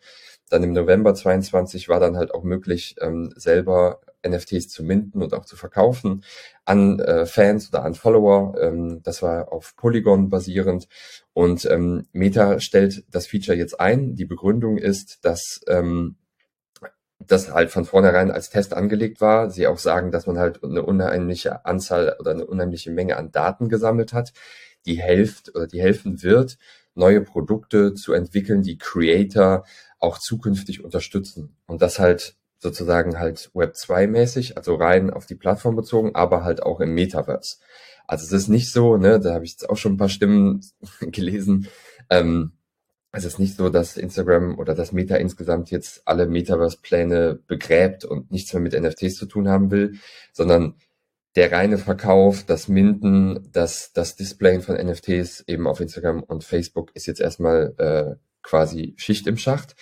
Dann 0.50 0.62
im 0.62 0.73
November 0.73 1.15
22 1.15 1.88
war 1.88 2.00
dann 2.00 2.17
halt 2.17 2.35
auch 2.35 2.44
möglich, 2.44 2.97
ähm, 3.00 3.32
selber 3.37 4.00
NFTs 4.26 4.69
zu 4.69 4.82
minden 4.82 5.23
und 5.23 5.35
auch 5.35 5.44
zu 5.44 5.56
verkaufen 5.56 6.25
an 6.65 6.99
äh, 7.00 7.26
Fans 7.26 7.69
oder 7.69 7.85
an 7.85 7.94
Follower. 7.94 8.55
Ähm, 8.61 9.00
das 9.03 9.23
war 9.23 9.53
auf 9.53 9.76
Polygon 9.76 10.31
basierend. 10.31 10.88
Und 11.32 11.65
ähm, 11.67 12.06
Meta 12.12 12.61
stellt 12.61 13.05
das 13.11 13.26
Feature 13.26 13.56
jetzt 13.56 13.81
ein. 13.81 14.17
Die 14.17 14.25
Begründung 14.25 14.79
ist, 14.79 15.25
dass 15.25 15.61
ähm, 15.67 16.17
das 17.26 17.53
halt 17.53 17.71
von 17.71 17.85
vornherein 17.85 18.31
als 18.31 18.50
Test 18.50 18.75
angelegt 18.75 19.21
war. 19.21 19.50
Sie 19.50 19.67
auch 19.67 19.79
sagen, 19.79 20.11
dass 20.11 20.26
man 20.26 20.38
halt 20.38 20.62
eine 20.62 20.82
unheimliche 20.82 21.65
Anzahl 21.65 22.17
oder 22.19 22.32
eine 22.32 22.47
unheimliche 22.47 22.91
Menge 22.91 23.17
an 23.17 23.32
Daten 23.32 23.69
gesammelt 23.69 24.12
hat, 24.12 24.32
die 24.87 25.03
hilft 25.03 25.55
oder 25.55 25.67
die 25.67 25.81
helfen 25.81 26.23
wird, 26.23 26.59
neue 26.94 27.21
Produkte 27.21 27.94
zu 27.94 28.12
entwickeln, 28.12 28.62
die 28.62 28.79
Creator 28.79 29.65
auch 29.99 30.19
zukünftig 30.19 30.85
unterstützen. 30.85 31.56
Und 31.67 31.82
das 31.82 31.99
halt 31.99 32.37
sozusagen 32.59 33.19
halt 33.19 33.50
Web 33.55 33.76
2 33.76 34.06
mäßig, 34.06 34.56
also 34.56 34.75
rein 34.75 35.11
auf 35.11 35.26
die 35.26 35.35
Plattform 35.35 35.76
bezogen, 35.76 36.15
aber 36.15 36.44
halt 36.44 36.62
auch 36.62 36.81
im 36.81 36.94
Metaverse. 36.94 37.56
Also 38.06 38.25
es 38.25 38.32
ist 38.32 38.49
nicht 38.49 38.71
so, 38.71 38.97
ne, 38.97 39.21
da 39.21 39.35
habe 39.35 39.44
ich 39.44 39.53
jetzt 39.53 39.69
auch 39.69 39.76
schon 39.76 39.94
ein 39.94 39.99
paar 39.99 40.09
Stimmen 40.09 40.61
gelesen, 41.00 41.69
ähm, 42.11 42.53
es 43.14 43.25
ist 43.25 43.38
nicht 43.38 43.56
so, 43.56 43.69
dass 43.69 43.96
Instagram 43.96 44.58
oder 44.58 44.75
das 44.75 44.93
Meta 44.93 45.16
insgesamt 45.16 45.70
jetzt 45.70 46.02
alle 46.05 46.26
Metaverse-Pläne 46.26 47.38
begräbt 47.46 48.05
und 48.05 48.31
nichts 48.31 48.52
mehr 48.52 48.62
mit 48.62 48.78
NFTs 48.78 49.16
zu 49.16 49.26
tun 49.26 49.49
haben 49.49 49.70
will, 49.70 49.99
sondern 50.32 50.75
der 51.37 51.52
reine 51.52 51.78
Verkauf, 51.78 52.44
das 52.44 52.69
Minden, 52.69 53.49
das, 53.52 53.93
das 53.93 54.16
Displayen 54.16 54.62
von 54.62 54.76
NFTs 54.76 55.44
eben 55.46 55.66
auf 55.66 55.81
Instagram 55.81 56.22
und 56.22 56.44
Facebook 56.44 56.94
ist 56.94 57.06
jetzt 57.06 57.20
erstmal 57.20 57.75
äh, 57.78 58.16
quasi 58.43 58.94
Schicht 58.96 59.26
im 59.26 59.37
Schacht. 59.37 59.75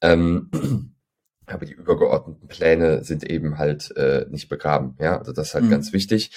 Ähm, 0.00 0.50
aber 1.46 1.66
die 1.66 1.72
übergeordneten 1.72 2.48
Pläne 2.48 3.02
sind 3.04 3.28
eben 3.28 3.58
halt 3.58 3.96
äh, 3.96 4.26
nicht 4.30 4.48
begraben. 4.48 4.96
Ja, 5.00 5.18
also 5.18 5.32
das 5.32 5.48
ist 5.48 5.54
halt 5.54 5.64
mhm. 5.64 5.70
ganz 5.70 5.92
wichtig. 5.92 6.32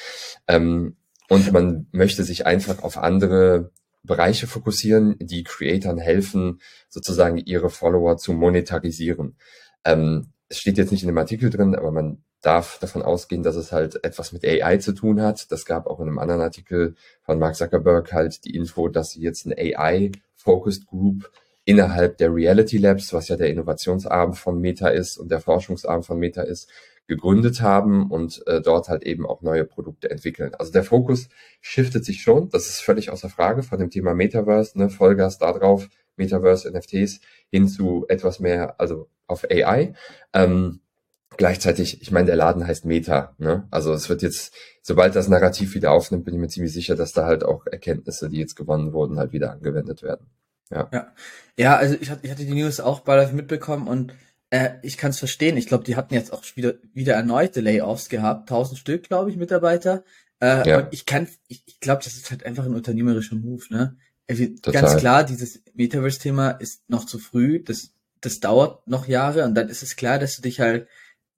Ähm, 0.47 0.97
und 1.29 1.51
man 1.51 1.87
möchte 1.91 2.23
sich 2.23 2.45
einfach 2.45 2.83
auf 2.83 2.97
andere 2.97 3.71
Bereiche 4.03 4.47
fokussieren, 4.47 5.15
die 5.19 5.43
Creatoren 5.43 5.97
helfen, 5.97 6.61
sozusagen 6.89 7.37
ihre 7.37 7.69
Follower 7.69 8.17
zu 8.17 8.33
monetarisieren. 8.33 9.37
Ähm, 9.85 10.33
es 10.49 10.59
steht 10.59 10.77
jetzt 10.77 10.91
nicht 10.91 11.03
in 11.03 11.07
dem 11.07 11.17
Artikel 11.17 11.49
drin, 11.49 11.75
aber 11.75 11.91
man 11.91 12.23
darf 12.41 12.77
davon 12.79 13.01
ausgehen, 13.01 13.41
dass 13.41 13.55
es 13.55 13.71
halt 13.71 14.03
etwas 14.03 14.33
mit 14.33 14.45
AI 14.45 14.77
zu 14.77 14.93
tun 14.93 15.21
hat. 15.21 15.51
Das 15.51 15.65
gab 15.65 15.87
auch 15.87 15.99
in 15.99 16.07
einem 16.07 16.19
anderen 16.19 16.41
Artikel 16.41 16.95
von 17.23 17.39
Mark 17.39 17.55
Zuckerberg 17.55 18.11
halt 18.11 18.43
die 18.43 18.55
Info, 18.55 18.89
dass 18.89 19.11
sie 19.11 19.21
jetzt 19.21 19.45
eine 19.45 19.55
AI-Focused 19.57 20.85
Group 20.87 21.31
innerhalb 21.65 22.17
der 22.17 22.33
Reality 22.33 22.77
Labs, 22.77 23.13
was 23.13 23.29
ja 23.29 23.37
der 23.37 23.49
Innovationsarm 23.49 24.33
von 24.33 24.59
Meta 24.59 24.89
ist 24.89 25.17
und 25.17 25.31
der 25.31 25.39
Forschungsarm 25.39 26.03
von 26.03 26.19
Meta 26.19 26.41
ist, 26.41 26.69
gegründet 27.07 27.61
haben 27.61 28.09
und 28.09 28.45
äh, 28.47 28.61
dort 28.61 28.87
halt 28.87 29.03
eben 29.03 29.25
auch 29.25 29.41
neue 29.41 29.65
Produkte 29.65 30.09
entwickeln. 30.09 30.55
Also 30.55 30.71
der 30.71 30.83
Fokus 30.83 31.27
shiftet 31.61 32.05
sich 32.05 32.21
schon, 32.21 32.49
das 32.49 32.69
ist 32.69 32.81
völlig 32.81 33.09
außer 33.09 33.29
Frage 33.29 33.63
von 33.63 33.79
dem 33.79 33.89
Thema 33.89 34.13
Metaverse, 34.13 34.77
ne, 34.77 34.89
Vollgas 34.89 35.37
da 35.37 35.51
drauf, 35.51 35.89
Metaverse, 36.15 36.71
NFTs, 36.71 37.19
hin 37.49 37.67
zu 37.67 38.05
etwas 38.07 38.39
mehr, 38.39 38.79
also 38.79 39.09
auf 39.27 39.45
AI. 39.49 39.93
Ähm, 40.33 40.81
gleichzeitig, 41.37 42.01
ich 42.01 42.11
meine, 42.11 42.27
der 42.27 42.35
Laden 42.35 42.65
heißt 42.65 42.85
Meta, 42.85 43.35
ne? 43.37 43.67
Also 43.71 43.93
es 43.93 44.07
wird 44.09 44.21
jetzt, 44.21 44.53
sobald 44.81 45.15
das 45.15 45.27
Narrativ 45.27 45.73
wieder 45.75 45.91
aufnimmt, 45.91 46.25
bin 46.25 46.35
ich 46.35 46.39
mir 46.39 46.47
ziemlich 46.47 46.73
sicher, 46.73 46.95
dass 46.95 47.11
da 47.11 47.25
halt 47.25 47.43
auch 47.43 47.65
Erkenntnisse, 47.65 48.29
die 48.29 48.37
jetzt 48.37 48.55
gewonnen 48.55 48.93
wurden, 48.93 49.17
halt 49.17 49.33
wieder 49.33 49.51
angewendet 49.51 50.03
werden. 50.03 50.27
Ja. 50.69 50.89
Ja, 50.91 51.13
ja 51.57 51.75
also 51.75 51.95
ich 51.99 52.09
hatte, 52.09 52.25
ich 52.25 52.31
hatte 52.31 52.45
die 52.45 52.53
News 52.53 52.79
auch 52.79 53.01
bald 53.01 53.33
mitbekommen 53.33 53.87
und 53.87 54.13
äh, 54.53 54.75
ich 54.83 54.97
kann 54.97 55.09
es 55.09 55.17
verstehen. 55.17 55.57
Ich 55.57 55.65
glaube, 55.65 55.83
die 55.83 55.95
hatten 55.95 56.13
jetzt 56.13 56.31
auch 56.31 56.43
wieder, 56.53 56.75
wieder 56.93 57.15
erneute 57.15 57.59
Layoffs 57.59 58.07
gehabt. 58.07 58.49
Tausend 58.49 58.77
Stück, 58.77 59.07
glaube 59.07 59.31
ich, 59.31 59.35
Mitarbeiter. 59.35 60.03
Äh, 60.39 60.69
ja. 60.69 60.87
Ich 60.91 61.07
kann, 61.07 61.27
ich, 61.47 61.63
ich 61.65 61.79
glaube, 61.79 62.03
das 62.03 62.13
ist 62.13 62.29
halt 62.29 62.45
einfach 62.45 62.63
ein 62.63 62.75
unternehmerischer 62.75 63.35
Move, 63.35 63.63
ne? 63.71 63.97
Ganz 64.61 64.97
klar, 64.97 65.23
dieses 65.23 65.63
Metaverse-Thema 65.73 66.51
ist 66.51 66.87
noch 66.87 67.07
zu 67.07 67.17
früh. 67.17 67.63
Das, 67.63 67.93
das 68.21 68.41
dauert 68.41 68.87
noch 68.87 69.07
Jahre 69.07 69.43
und 69.43 69.55
dann 69.55 69.69
ist 69.69 69.81
es 69.81 69.95
klar, 69.95 70.19
dass 70.19 70.35
du 70.35 70.43
dich 70.43 70.59
halt, 70.59 70.87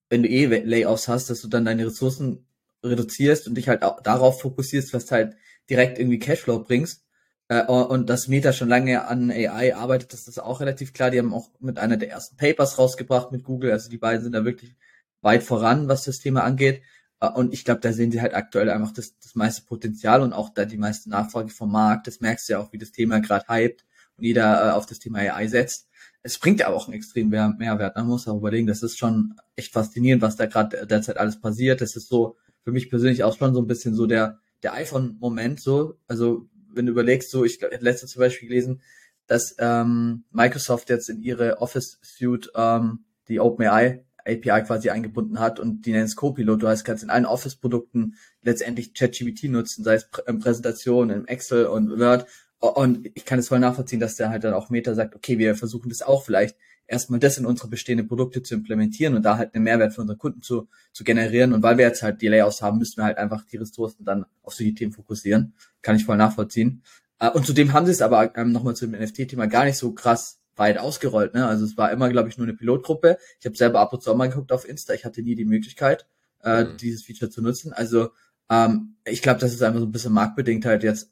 wenn 0.09 0.21
du 0.21 0.29
eh 0.29 0.47
Layoffs 0.47 1.07
hast, 1.07 1.29
dass 1.29 1.39
du 1.39 1.47
dann 1.47 1.63
deine 1.63 1.87
Ressourcen 1.87 2.45
reduzierst 2.83 3.47
und 3.47 3.55
dich 3.55 3.69
halt 3.69 3.83
auch 3.83 4.01
darauf 4.01 4.41
fokussierst, 4.41 4.93
was 4.93 5.09
halt 5.09 5.37
direkt 5.69 5.99
irgendwie 5.99 6.19
Cashflow 6.19 6.59
bringst. 6.59 7.04
Äh, 7.47 7.65
und 7.65 8.09
dass 8.09 8.27
Meta 8.27 8.53
schon 8.53 8.69
lange 8.69 9.07
an 9.07 9.29
AI 9.31 9.75
arbeitet, 9.75 10.13
das 10.13 10.27
ist 10.27 10.39
auch 10.39 10.61
relativ 10.61 10.93
klar. 10.93 11.11
Die 11.11 11.19
haben 11.19 11.33
auch 11.33 11.49
mit 11.59 11.77
einer 11.77 11.97
der 11.97 12.09
ersten 12.09 12.37
Papers 12.37 12.77
rausgebracht 12.77 13.31
mit 13.31 13.43
Google. 13.43 13.71
Also 13.71 13.89
die 13.89 13.97
beiden 13.97 14.23
sind 14.23 14.33
da 14.33 14.45
wirklich 14.45 14.75
weit 15.21 15.43
voran, 15.43 15.87
was 15.87 16.03
das 16.03 16.19
Thema 16.19 16.43
angeht. 16.43 16.81
Äh, 17.19 17.29
und 17.29 17.53
ich 17.53 17.65
glaube, 17.65 17.81
da 17.81 17.93
sehen 17.93 18.11
sie 18.11 18.21
halt 18.21 18.33
aktuell 18.33 18.69
einfach 18.69 18.91
das, 18.91 19.17
das 19.19 19.35
meiste 19.35 19.63
Potenzial 19.63 20.21
und 20.21 20.33
auch 20.33 20.49
da 20.49 20.65
die 20.65 20.77
meiste 20.77 21.09
Nachfrage 21.09 21.49
vom 21.49 21.71
Markt. 21.71 22.07
Das 22.07 22.19
merkst 22.21 22.49
du 22.49 22.53
ja 22.53 22.59
auch, 22.59 22.73
wie 22.73 22.77
das 22.77 22.91
Thema 22.91 23.19
gerade 23.19 23.45
hypt 23.47 23.85
und 24.17 24.23
jeder 24.23 24.69
äh, 24.69 24.71
auf 24.71 24.85
das 24.85 24.99
Thema 24.99 25.19
AI 25.19 25.47
setzt. 25.47 25.89
Es 26.23 26.39
bringt 26.39 26.59
ja 26.59 26.69
auch 26.69 26.87
einen 26.87 26.95
extremen 26.95 27.29
Mehrwert. 27.57 27.95
Man 27.95 28.07
muss 28.07 28.27
auch 28.27 28.37
überlegen, 28.37 28.65
das 28.65 28.81
ist 28.81 28.97
schon 28.97 29.35
echt 29.55 29.73
faszinierend, 29.73 30.23
was 30.23 30.35
da 30.35 30.47
gerade 30.47 30.87
derzeit 30.87 31.17
alles 31.17 31.39
passiert. 31.39 31.81
Das 31.81 31.95
ist 31.95 32.07
so 32.07 32.37
für 32.63 32.71
mich 32.71 32.89
persönlich 32.89 33.23
auch 33.23 33.37
schon 33.37 33.53
so 33.53 33.61
ein 33.61 33.67
bisschen 33.67 33.93
so 33.93 34.07
der, 34.07 34.39
der 34.63 34.73
iPhone-Moment 34.73 35.59
so. 35.59 35.99
Also 36.07 36.49
wenn 36.75 36.85
du 36.85 36.91
überlegst, 36.91 37.31
so, 37.31 37.43
ich 37.45 37.61
hätte 37.61 37.83
letztens 37.83 38.11
zum 38.11 38.19
Beispiel 38.21 38.49
gelesen, 38.49 38.81
dass 39.27 39.55
ähm, 39.59 40.23
Microsoft 40.31 40.89
jetzt 40.89 41.09
in 41.09 41.21
ihre 41.21 41.61
Office 41.61 41.99
Suite 42.03 42.51
ähm, 42.55 43.05
die 43.27 43.39
OpenAI 43.39 44.03
API 44.25 44.63
quasi 44.63 44.89
eingebunden 44.89 45.39
hat 45.39 45.59
und 45.59 45.85
die 45.85 45.91
nennen 45.91 46.05
es 46.05 46.15
Copilot. 46.15 46.61
Du 46.61 46.67
heißt, 46.67 46.83
kannst 46.83 47.03
in 47.03 47.09
allen 47.09 47.25
Office-Produkten 47.25 48.15
letztendlich 48.41 48.93
ChatGPT 48.93 49.45
nutzen, 49.45 49.83
sei 49.83 49.95
es 49.95 50.09
in 50.27 50.39
Präsentationen, 50.39 51.21
im 51.21 51.27
Excel 51.27 51.67
und 51.67 51.99
Word. 51.99 52.25
Und 52.59 53.07
ich 53.13 53.25
kann 53.25 53.37
es 53.37 53.49
voll 53.49 53.59
nachvollziehen, 53.59 53.99
dass 53.99 54.15
der 54.15 54.29
halt 54.29 54.43
dann 54.43 54.53
auch 54.53 54.69
Meta 54.69 54.95
sagt, 54.95 55.15
okay, 55.15 55.37
wir 55.37 55.55
versuchen 55.55 55.89
das 55.89 56.01
auch 56.01 56.25
vielleicht 56.25 56.57
erstmal 56.87 57.19
das 57.19 57.37
in 57.37 57.45
unsere 57.45 57.67
bestehenden 57.67 58.07
Produkte 58.07 58.43
zu 58.43 58.53
implementieren 58.55 59.15
und 59.15 59.23
da 59.23 59.37
halt 59.37 59.55
einen 59.55 59.63
Mehrwert 59.63 59.93
für 59.93 60.01
unsere 60.01 60.17
Kunden 60.17 60.41
zu, 60.41 60.67
zu 60.91 61.03
generieren. 61.03 61.53
Und 61.53 61.63
weil 61.63 61.77
wir 61.77 61.85
jetzt 61.85 62.03
halt 62.03 62.21
die 62.21 62.27
Layouts 62.27 62.61
haben, 62.61 62.77
müssen 62.77 62.97
wir 62.97 63.05
halt 63.05 63.17
einfach 63.17 63.43
die 63.45 63.57
Ressourcen 63.57 64.05
dann 64.05 64.25
auf 64.43 64.53
solche 64.53 64.73
Themen 64.73 64.91
fokussieren. 64.91 65.53
Kann 65.81 65.95
ich 65.95 66.05
voll 66.05 66.17
nachvollziehen. 66.17 66.83
Äh, 67.19 67.31
und 67.31 67.45
zudem 67.45 67.73
haben 67.73 67.85
sie 67.85 67.91
es 67.91 68.01
aber 68.01 68.35
ähm, 68.37 68.51
nochmal 68.51 68.75
zu 68.75 68.87
dem 68.87 68.99
NFT-Thema 68.99 69.47
gar 69.47 69.65
nicht 69.65 69.77
so 69.77 69.93
krass 69.93 70.39
weit 70.55 70.77
ausgerollt. 70.77 71.33
Ne? 71.33 71.45
Also 71.45 71.65
es 71.65 71.77
war 71.77 71.91
immer, 71.91 72.09
glaube 72.09 72.29
ich, 72.29 72.37
nur 72.37 72.47
eine 72.47 72.55
Pilotgruppe. 72.55 73.17
Ich 73.39 73.45
habe 73.45 73.57
selber 73.57 73.79
ab 73.79 73.93
und 73.93 74.01
zu 74.01 74.11
auch 74.11 74.15
mal 74.15 74.29
geguckt 74.29 74.51
auf 74.51 74.67
Insta. 74.67 74.93
Ich 74.93 75.05
hatte 75.05 75.21
nie 75.21 75.35
die 75.35 75.45
Möglichkeit, 75.45 76.07
äh, 76.43 76.63
mhm. 76.63 76.77
dieses 76.77 77.03
Feature 77.03 77.29
zu 77.29 77.41
nutzen. 77.41 77.73
Also 77.73 78.09
ähm, 78.49 78.95
ich 79.05 79.21
glaube, 79.21 79.39
das 79.39 79.53
ist 79.53 79.61
einfach 79.63 79.79
so 79.79 79.85
ein 79.85 79.91
bisschen 79.91 80.13
marktbedingt 80.13 80.65
halt 80.65 80.83
jetzt, 80.83 81.11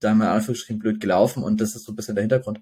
da 0.00 0.14
wir 0.14 0.30
Anführungsstrichen 0.30 0.78
blöd 0.78 1.00
gelaufen 1.00 1.42
und 1.42 1.60
das 1.60 1.74
ist 1.74 1.84
so 1.84 1.92
ein 1.92 1.96
bisschen 1.96 2.14
der 2.14 2.22
Hintergrund. 2.22 2.60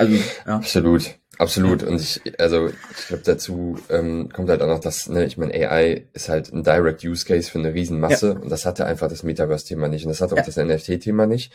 Also, 0.00 0.14
ja. 0.14 0.56
Absolut, 0.56 1.18
absolut. 1.36 1.82
Und 1.82 2.00
ich, 2.00 2.22
also 2.40 2.68
ich 2.68 3.06
glaube, 3.08 3.22
dazu 3.22 3.78
ähm, 3.90 4.30
kommt 4.32 4.48
halt 4.48 4.62
auch 4.62 4.66
noch, 4.66 4.80
dass, 4.80 5.10
ne, 5.10 5.26
ich 5.26 5.36
meine, 5.36 5.52
AI 5.52 6.06
ist 6.14 6.30
halt 6.30 6.50
ein 6.54 6.64
Direct 6.64 7.04
Use 7.04 7.26
Case 7.26 7.50
für 7.50 7.58
eine 7.58 7.74
Riesenmasse 7.74 8.28
ja. 8.28 8.40
und 8.40 8.48
das 8.48 8.64
hatte 8.64 8.86
einfach 8.86 9.08
das 9.08 9.24
Metaverse-Thema 9.24 9.88
nicht 9.88 10.06
und 10.06 10.08
das 10.08 10.22
hat 10.22 10.32
auch 10.32 10.38
ja. 10.38 10.42
das 10.42 10.56
NFT-Thema 10.56 11.26
nicht. 11.26 11.52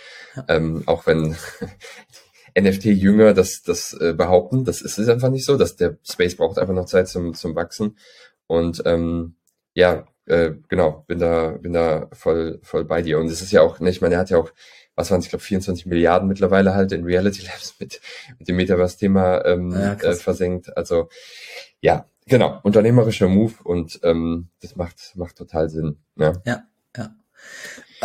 Ähm, 0.47 0.83
auch 0.85 1.07
wenn 1.07 1.35
NFT-Jünger 2.55 3.33
das, 3.33 3.63
das 3.63 3.93
äh, 3.99 4.13
behaupten, 4.13 4.63
das 4.63 4.81
ist 4.81 4.99
es 4.99 5.09
einfach 5.09 5.29
nicht 5.29 5.45
so, 5.45 5.57
dass 5.57 5.75
der 5.75 5.97
Space 6.07 6.37
braucht 6.37 6.59
einfach 6.59 6.75
noch 6.75 6.85
Zeit 6.85 7.07
zum, 7.07 7.33
zum 7.33 7.55
Wachsen. 7.55 7.97
Und 8.45 8.83
ähm, 8.85 9.37
ja, 9.73 10.05
äh, 10.27 10.51
genau, 10.69 11.03
bin 11.07 11.17
da, 11.17 11.57
bin 11.59 11.73
da 11.73 12.09
voll, 12.13 12.59
voll 12.61 12.85
bei 12.85 13.01
dir. 13.01 13.17
Und 13.17 13.25
es 13.25 13.41
ist 13.41 13.51
ja 13.51 13.63
auch, 13.63 13.79
ne, 13.79 13.89
ich 13.89 14.01
meine, 14.01 14.15
er 14.15 14.19
hat 14.21 14.29
ja 14.29 14.37
auch 14.37 14.51
was 14.95 15.11
waren 15.11 15.19
es, 15.19 15.25
ich 15.25 15.29
glaube 15.29 15.43
24 15.43 15.85
Milliarden 15.85 16.27
mittlerweile 16.27 16.73
halt 16.73 16.91
in 16.91 17.03
Reality 17.03 17.43
Labs 17.45 17.75
mit, 17.79 18.01
mit 18.39 18.47
dem 18.47 18.55
Metaverse-Thema 18.55 19.45
ähm, 19.45 19.71
ja, 19.71 19.93
äh, 19.93 20.15
versenkt. 20.15 20.75
Also 20.77 21.09
ja, 21.81 22.09
genau, 22.25 22.59
unternehmerischer 22.63 23.27
Move 23.27 23.53
und 23.63 23.99
ähm, 24.03 24.49
das 24.61 24.75
macht, 24.75 25.13
macht 25.15 25.35
total 25.35 25.69
Sinn. 25.69 25.97
Ja, 26.15 26.33
ja. 26.45 26.63
ja. 26.97 27.15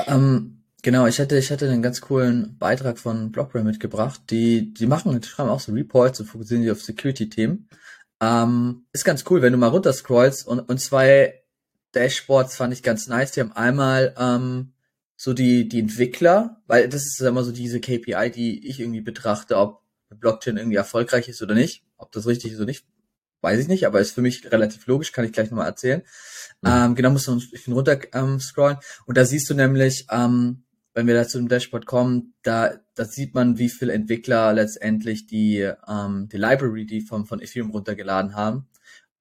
Ähm, 0.06 0.62
genau, 0.82 1.06
ich 1.06 1.18
hätte, 1.18 1.38
ich 1.38 1.50
hätte 1.50 1.70
einen 1.70 1.82
ganz 1.82 2.00
coolen 2.00 2.58
Beitrag 2.58 2.98
von 2.98 3.30
Blockbrain 3.30 3.64
mitgebracht. 3.64 4.22
Die, 4.30 4.74
die 4.74 4.86
machen, 4.86 5.18
die 5.20 5.26
schreiben 5.26 5.50
auch 5.50 5.60
so 5.60 5.72
Reports 5.72 6.20
und 6.20 6.26
fokussieren 6.26 6.62
sich 6.62 6.72
auf 6.72 6.82
Security-Themen. 6.82 7.68
Ähm, 8.20 8.84
ist 8.92 9.04
ganz 9.04 9.24
cool, 9.30 9.40
wenn 9.42 9.52
du 9.52 9.58
mal 9.58 9.68
runterscrollst 9.68 10.46
und, 10.46 10.60
und 10.60 10.78
zwei 10.78 11.42
Dashboards 11.94 12.56
fand 12.56 12.72
ich 12.72 12.82
ganz 12.82 13.08
nice. 13.08 13.32
Die 13.32 13.40
haben 13.40 13.52
einmal 13.52 14.14
ähm, 14.18 14.72
so 15.22 15.34
die, 15.34 15.68
die 15.68 15.80
Entwickler, 15.80 16.62
weil 16.66 16.88
das 16.88 17.02
ist 17.02 17.20
immer 17.20 17.44
so 17.44 17.52
diese 17.52 17.78
KPI, 17.78 18.30
die 18.34 18.66
ich 18.66 18.80
irgendwie 18.80 19.02
betrachte, 19.02 19.58
ob 19.58 19.82
Blockchain 20.08 20.56
irgendwie 20.56 20.78
erfolgreich 20.78 21.28
ist 21.28 21.42
oder 21.42 21.54
nicht. 21.54 21.84
Ob 21.98 22.10
das 22.12 22.26
richtig 22.26 22.52
ist 22.52 22.56
oder 22.56 22.64
nicht, 22.64 22.86
weiß 23.42 23.60
ich 23.60 23.68
nicht, 23.68 23.86
aber 23.86 24.00
ist 24.00 24.12
für 24.12 24.22
mich 24.22 24.50
relativ 24.50 24.86
logisch, 24.86 25.12
kann 25.12 25.26
ich 25.26 25.32
gleich 25.32 25.50
nochmal 25.50 25.66
erzählen. 25.66 26.00
Mhm. 26.62 26.70
Ähm, 26.70 26.94
genau, 26.94 27.10
musst 27.10 27.26
du 27.26 27.32
ein 27.32 27.50
bisschen 27.50 27.74
runter 27.74 28.00
ähm, 28.14 28.40
scrollen. 28.40 28.78
Und 29.04 29.18
da 29.18 29.26
siehst 29.26 29.50
du 29.50 29.52
nämlich, 29.52 30.06
ähm, 30.10 30.62
wenn 30.94 31.06
wir 31.06 31.12
da 31.12 31.28
zu 31.28 31.36
dem 31.36 31.48
Dashboard 31.48 31.84
kommen, 31.84 32.32
da, 32.42 32.80
da 32.94 33.04
sieht 33.04 33.34
man, 33.34 33.58
wie 33.58 33.68
viele 33.68 33.92
Entwickler 33.92 34.54
letztendlich 34.54 35.26
die, 35.26 35.70
ähm, 35.86 36.30
die 36.32 36.38
Library, 36.38 36.86
die 36.86 37.02
vom, 37.02 37.26
von 37.26 37.42
Ethereum 37.42 37.72
runtergeladen 37.72 38.36
haben. 38.36 38.68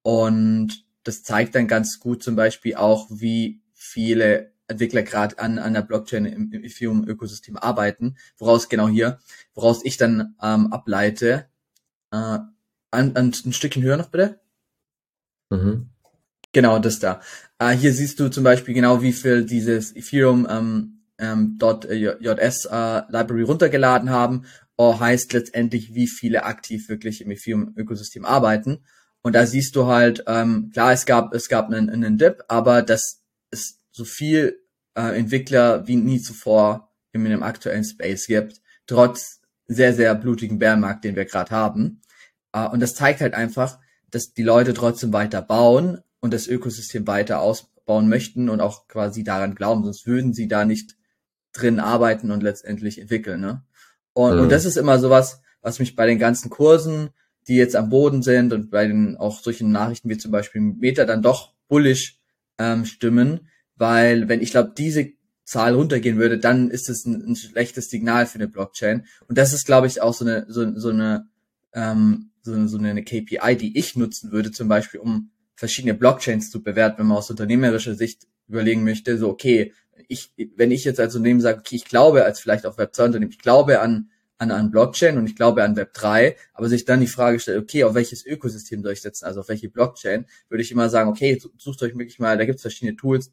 Und 0.00 0.82
das 1.02 1.22
zeigt 1.24 1.54
dann 1.56 1.68
ganz 1.68 2.00
gut 2.00 2.22
zum 2.22 2.36
Beispiel 2.36 2.76
auch, 2.76 3.06
wie 3.10 3.60
viele 3.74 4.49
Entwickler 4.70 5.02
gerade 5.02 5.38
an, 5.38 5.58
an 5.58 5.74
der 5.74 5.82
Blockchain 5.82 6.24
im, 6.24 6.52
im 6.52 6.64
Ethereum-Ökosystem 6.64 7.56
arbeiten, 7.56 8.16
woraus 8.38 8.68
genau 8.68 8.88
hier, 8.88 9.18
woraus 9.54 9.84
ich 9.84 9.96
dann 9.96 10.36
ähm, 10.42 10.72
ableite. 10.72 11.46
Äh, 12.12 12.16
an, 12.16 13.16
an, 13.16 13.32
ein 13.44 13.52
Stückchen 13.52 13.82
höher 13.82 13.96
noch 13.96 14.10
bitte. 14.10 14.40
Mhm. 15.50 15.90
Genau, 16.52 16.78
das 16.78 16.98
da. 16.98 17.20
Äh, 17.58 17.76
hier 17.76 17.92
siehst 17.92 18.18
du 18.18 18.28
zum 18.28 18.44
Beispiel 18.44 18.74
genau, 18.74 19.02
wie 19.02 19.12
viel 19.12 19.44
dieses 19.44 19.94
Ethereum 19.94 20.46
ähm, 20.50 21.00
ähm, 21.18 21.58
.js 21.60 22.64
äh, 22.64 23.02
Library 23.08 23.42
runtergeladen 23.42 24.10
haben. 24.10 24.46
Oh, 24.76 24.98
heißt 24.98 25.32
letztendlich, 25.34 25.94
wie 25.94 26.08
viele 26.08 26.44
aktiv 26.44 26.88
wirklich 26.88 27.20
im 27.20 27.30
Ethereum-Ökosystem 27.30 28.24
arbeiten. 28.24 28.82
Und 29.22 29.34
da 29.34 29.46
siehst 29.46 29.76
du 29.76 29.86
halt, 29.86 30.24
ähm, 30.26 30.70
klar, 30.72 30.92
es 30.92 31.04
gab, 31.04 31.34
es 31.34 31.48
gab 31.48 31.66
einen, 31.66 31.90
einen 31.90 32.16
Dip, 32.16 32.42
aber 32.48 32.80
das 32.80 33.19
so 34.00 34.06
viel 34.06 34.58
äh, 34.96 35.14
Entwickler 35.18 35.86
wie 35.86 35.96
nie 35.96 36.22
zuvor 36.22 36.90
in 37.12 37.22
dem 37.24 37.42
aktuellen 37.42 37.84
Space 37.84 38.26
gibt, 38.26 38.62
trotz 38.86 39.42
sehr, 39.66 39.92
sehr 39.92 40.14
blutigen 40.14 40.58
Bärenmarkt, 40.58 41.04
den 41.04 41.16
wir 41.16 41.26
gerade 41.26 41.50
haben. 41.50 42.00
Äh, 42.54 42.66
und 42.66 42.80
das 42.80 42.94
zeigt 42.94 43.20
halt 43.20 43.34
einfach, 43.34 43.78
dass 44.10 44.32
die 44.32 44.42
Leute 44.42 44.72
trotzdem 44.72 45.12
weiter 45.12 45.42
bauen 45.42 46.00
und 46.20 46.32
das 46.32 46.48
Ökosystem 46.48 47.06
weiter 47.06 47.40
ausbauen 47.40 48.08
möchten 48.08 48.48
und 48.48 48.62
auch 48.62 48.88
quasi 48.88 49.22
daran 49.22 49.54
glauben, 49.54 49.84
sonst 49.84 50.06
würden 50.06 50.32
sie 50.32 50.48
da 50.48 50.64
nicht 50.64 50.96
drin 51.52 51.78
arbeiten 51.78 52.30
und 52.30 52.42
letztendlich 52.42 52.98
entwickeln. 52.98 53.42
Ne? 53.42 53.62
Und, 54.14 54.36
mhm. 54.36 54.42
und 54.42 54.48
das 54.52 54.64
ist 54.64 54.78
immer 54.78 54.98
sowas, 54.98 55.42
was 55.60 55.78
mich 55.78 55.94
bei 55.94 56.06
den 56.06 56.18
ganzen 56.18 56.48
Kursen, 56.48 57.10
die 57.48 57.56
jetzt 57.56 57.76
am 57.76 57.90
Boden 57.90 58.22
sind 58.22 58.54
und 58.54 58.70
bei 58.70 58.86
den 58.86 59.18
auch 59.18 59.40
solchen 59.40 59.72
Nachrichten 59.72 60.08
wie 60.08 60.16
zum 60.16 60.32
Beispiel 60.32 60.62
Meta 60.62 61.04
dann 61.04 61.20
doch 61.20 61.52
bullish 61.68 62.18
ähm, 62.58 62.86
stimmen, 62.86 63.48
weil 63.80 64.28
wenn 64.28 64.42
ich 64.42 64.50
glaube, 64.50 64.74
diese 64.76 65.10
Zahl 65.44 65.74
runtergehen 65.74 66.18
würde, 66.18 66.38
dann 66.38 66.70
ist 66.70 66.90
es 66.90 67.06
ein, 67.06 67.30
ein, 67.30 67.34
schlechtes 67.34 67.88
Signal 67.88 68.26
für 68.26 68.34
eine 68.34 68.46
Blockchain. 68.46 69.06
Und 69.26 69.38
das 69.38 69.54
ist, 69.54 69.64
glaube 69.64 69.86
ich, 69.86 70.02
auch 70.02 70.12
so 70.12 70.26
eine, 70.26 70.44
so, 70.48 70.78
so 70.78 70.90
eine, 70.90 71.28
ähm, 71.72 72.30
so, 72.42 72.66
so 72.66 72.76
eine 72.76 73.02
KPI, 73.02 73.56
die 73.56 73.78
ich 73.78 73.96
nutzen 73.96 74.32
würde, 74.32 74.52
zum 74.52 74.68
Beispiel, 74.68 75.00
um 75.00 75.30
verschiedene 75.54 75.94
Blockchains 75.94 76.50
zu 76.50 76.62
bewerten, 76.62 76.98
wenn 76.98 77.06
man 77.06 77.16
aus 77.16 77.30
unternehmerischer 77.30 77.94
Sicht 77.94 78.26
überlegen 78.48 78.84
möchte, 78.84 79.16
so, 79.16 79.30
okay, 79.30 79.72
ich, 80.08 80.34
wenn 80.56 80.72
ich 80.72 80.84
jetzt 80.84 81.00
als 81.00 81.16
Unternehmen 81.16 81.40
sage, 81.40 81.60
okay, 81.60 81.76
ich 81.76 81.86
glaube 81.86 82.24
als 82.24 82.38
vielleicht 82.38 82.66
auch 82.66 82.76
Web2-Unternehmen, 82.76 83.32
ich 83.32 83.38
glaube 83.38 83.80
an 83.80 84.10
an, 84.40 84.50
an 84.50 84.70
Blockchain 84.70 85.18
und 85.18 85.26
ich 85.26 85.36
glaube 85.36 85.62
an 85.62 85.76
Web 85.76 85.92
3, 85.92 86.34
aber 86.54 86.68
sich 86.70 86.86
dann 86.86 87.00
die 87.00 87.06
Frage 87.06 87.38
stellt, 87.38 87.62
okay, 87.62 87.84
auf 87.84 87.94
welches 87.94 88.24
Ökosystem 88.24 88.82
soll 88.82 88.94
ich 88.94 89.02
setzen, 89.02 89.26
also 89.26 89.40
auf 89.40 89.48
welche 89.48 89.68
Blockchain, 89.68 90.24
würde 90.48 90.62
ich 90.62 90.72
immer 90.72 90.88
sagen, 90.88 91.10
okay, 91.10 91.40
sucht 91.58 91.82
euch 91.82 91.92
wirklich 91.96 92.18
mal, 92.18 92.38
da 92.38 92.46
gibt 92.46 92.56
es 92.56 92.62
verschiedene 92.62 92.96
Tools, 92.96 93.30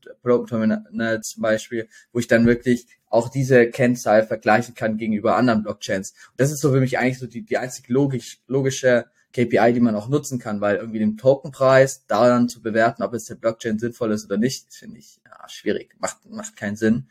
Terminal 0.47 1.21
zum 1.21 1.41
Beispiel, 1.41 1.87
wo 2.11 2.19
ich 2.19 2.27
dann 2.27 2.45
wirklich 2.45 2.87
auch 3.09 3.29
diese 3.29 3.69
Kennzahl 3.69 4.27
vergleichen 4.27 4.75
kann 4.75 4.97
gegenüber 4.97 5.37
anderen 5.37 5.63
Blockchains. 5.63 6.11
Und 6.11 6.41
das 6.41 6.51
ist 6.51 6.59
so 6.59 6.71
für 6.71 6.81
mich 6.81 6.99
eigentlich 6.99 7.19
so 7.19 7.27
die, 7.27 7.43
die 7.43 7.57
einzig 7.57 7.87
logisch, 7.87 8.41
logische 8.47 9.05
KPI, 9.31 9.71
die 9.73 9.79
man 9.79 9.95
auch 9.95 10.09
nutzen 10.09 10.39
kann, 10.39 10.59
weil 10.59 10.75
irgendwie 10.75 10.99
den 10.99 11.15
Tokenpreis 11.15 12.05
daran 12.07 12.49
zu 12.49 12.61
bewerten, 12.61 13.01
ob 13.01 13.13
es 13.13 13.25
der 13.25 13.35
Blockchain 13.35 13.79
sinnvoll 13.79 14.11
ist 14.11 14.25
oder 14.25 14.37
nicht, 14.37 14.73
finde 14.73 14.99
ich 14.99 15.21
ja, 15.23 15.47
schwierig, 15.47 15.95
macht, 15.99 16.29
macht 16.29 16.57
keinen 16.57 16.75
Sinn. 16.75 17.07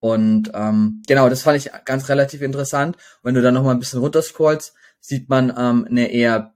Und 0.00 0.50
ähm, 0.54 1.02
genau, 1.06 1.28
das 1.28 1.42
fand 1.42 1.58
ich 1.58 1.70
ganz 1.84 2.08
relativ 2.08 2.42
interessant. 2.42 2.96
wenn 3.22 3.34
du 3.34 3.42
dann 3.42 3.54
noch 3.54 3.64
mal 3.64 3.72
ein 3.72 3.78
bisschen 3.78 4.00
runterscrollst, 4.00 4.72
sieht 4.98 5.28
man 5.28 5.52
ähm, 5.56 5.86
eine 5.88 6.10
eher 6.10 6.54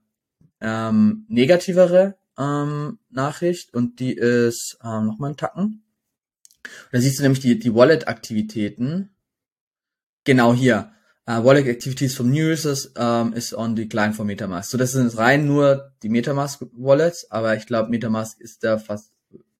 ähm, 0.61 1.25
negativere 1.29 2.17
ähm, 2.37 2.99
Nachricht 3.09 3.73
und 3.73 3.99
die 3.99 4.13
ist 4.13 4.77
ähm, 4.83 5.05
noch 5.05 5.19
mal 5.19 5.29
ein 5.29 5.37
Tacken. 5.37 5.83
Da 6.91 6.99
siehst 6.99 7.19
du 7.19 7.23
nämlich 7.23 7.39
die, 7.39 7.59
die 7.59 7.73
Wallet-Aktivitäten. 7.73 9.15
Genau 10.23 10.53
hier. 10.53 10.91
Uh, 11.27 11.43
Wallet 11.43 11.65
Activities 11.65 12.15
from 12.15 12.29
New 12.29 12.51
Users 12.51 12.85
um, 12.97 13.33
is 13.33 13.51
on 13.51 13.75
decline 13.75 14.13
for 14.13 14.25
MetaMask. 14.25 14.69
So, 14.69 14.77
das 14.77 14.91
sind 14.91 15.17
rein 15.17 15.47
nur 15.47 15.91
die 16.03 16.09
MetaMask 16.09 16.61
Wallets, 16.73 17.31
aber 17.31 17.55
ich 17.55 17.65
glaube, 17.65 17.89
MetaMask 17.89 18.39
ist 18.39 18.63
da 18.63 18.77
fast 18.77 19.14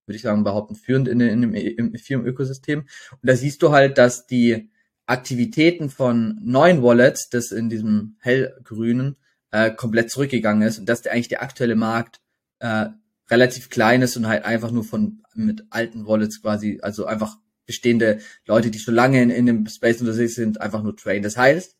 würde 0.06 0.16
ich 0.16 0.22
sagen, 0.22 0.44
behaupten, 0.44 0.76
führend 0.76 1.08
in, 1.08 1.20
in, 1.20 1.44
im, 1.44 1.54
im 1.54 1.96
Firmenökosystem. 1.96 2.82
Und 2.82 3.20
da 3.22 3.36
siehst 3.36 3.62
du 3.62 3.72
halt, 3.72 3.98
dass 3.98 4.28
die 4.28 4.70
Aktivitäten 5.06 5.90
von 5.90 6.40
neuen 6.44 6.82
Wallets, 6.82 7.30
das 7.30 7.52
in 7.52 7.70
diesem 7.70 8.16
hellgrünen, 8.20 9.18
äh, 9.52 9.72
komplett 9.72 10.10
zurückgegangen 10.10 10.68
ist 10.68 10.80
und 10.80 10.90
dass 10.90 11.02
der 11.02 11.14
eigentlich 11.14 11.28
der 11.28 11.44
aktuelle 11.44 11.76
Markt 11.76 12.20
äh, 12.60 12.88
relativ 13.30 13.70
klein 13.70 14.02
ist 14.02 14.18
und 14.18 14.28
halt 14.28 14.46
einfach 14.46 14.72
nur 14.72 14.84
von 14.84 15.24
mit 15.34 15.66
alten 15.70 16.06
Wallets 16.08 16.42
quasi, 16.42 16.80
also 16.82 17.06
einfach 17.06 17.38
bestehende 17.66 18.20
Leute, 18.46 18.72
die 18.72 18.80
schon 18.80 18.96
lange 18.96 19.22
in, 19.22 19.30
in 19.30 19.46
dem 19.46 19.68
Space 19.68 20.02
unterwegs 20.02 20.36
sind, 20.36 20.62
einfach 20.62 20.84
nur 20.84 20.96
traden. 20.96 21.24
Das 21.24 21.38
heißt, 21.38 21.76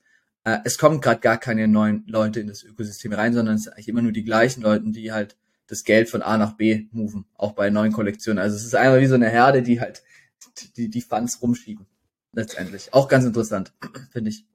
äh, 0.46 0.60
es 0.64 0.78
kommen 0.78 1.02
gerade 1.02 1.22
gar 1.22 1.38
keine 1.38 1.68
neuen 1.68 2.06
Leute 2.08 2.40
in 2.40 2.48
das 2.48 2.64
Ökosystem 2.64 3.14
rein, 3.14 3.34
sondern 3.34 3.56
es 3.56 3.64
sind 3.64 3.74
eigentlich 3.74 3.88
immer 3.88 4.02
nur 4.02 4.12
die 4.12 4.24
gleichen 4.24 4.62
Leute, 4.62 4.90
die 4.92 5.12
halt 5.12 5.36
das 5.68 5.84
Geld 5.84 6.10
von 6.10 6.22
A 6.22 6.38
nach 6.38 6.58
B 6.58 6.88
moven, 6.92 7.26
auch 7.36 7.54
bei 7.54 7.70
neuen 7.70 7.92
Kollektionen. 7.92 8.40
Also 8.40 8.56
es 8.56 8.66
ist 8.66 8.76
einfach 8.76 9.00
wie 9.00 9.08
so 9.08 9.16
eine 9.16 9.30
Herde, 9.30 9.62
die 9.62 9.80
halt 9.80 10.04
die, 10.78 10.90
die 10.90 11.02
Funds 11.02 11.42
rumschieben. 11.42 11.86
Letztendlich. 12.34 12.94
Auch 12.94 13.08
ganz 13.08 13.26
interessant, 13.26 13.74
finde 14.12 14.30
ich. 14.30 14.46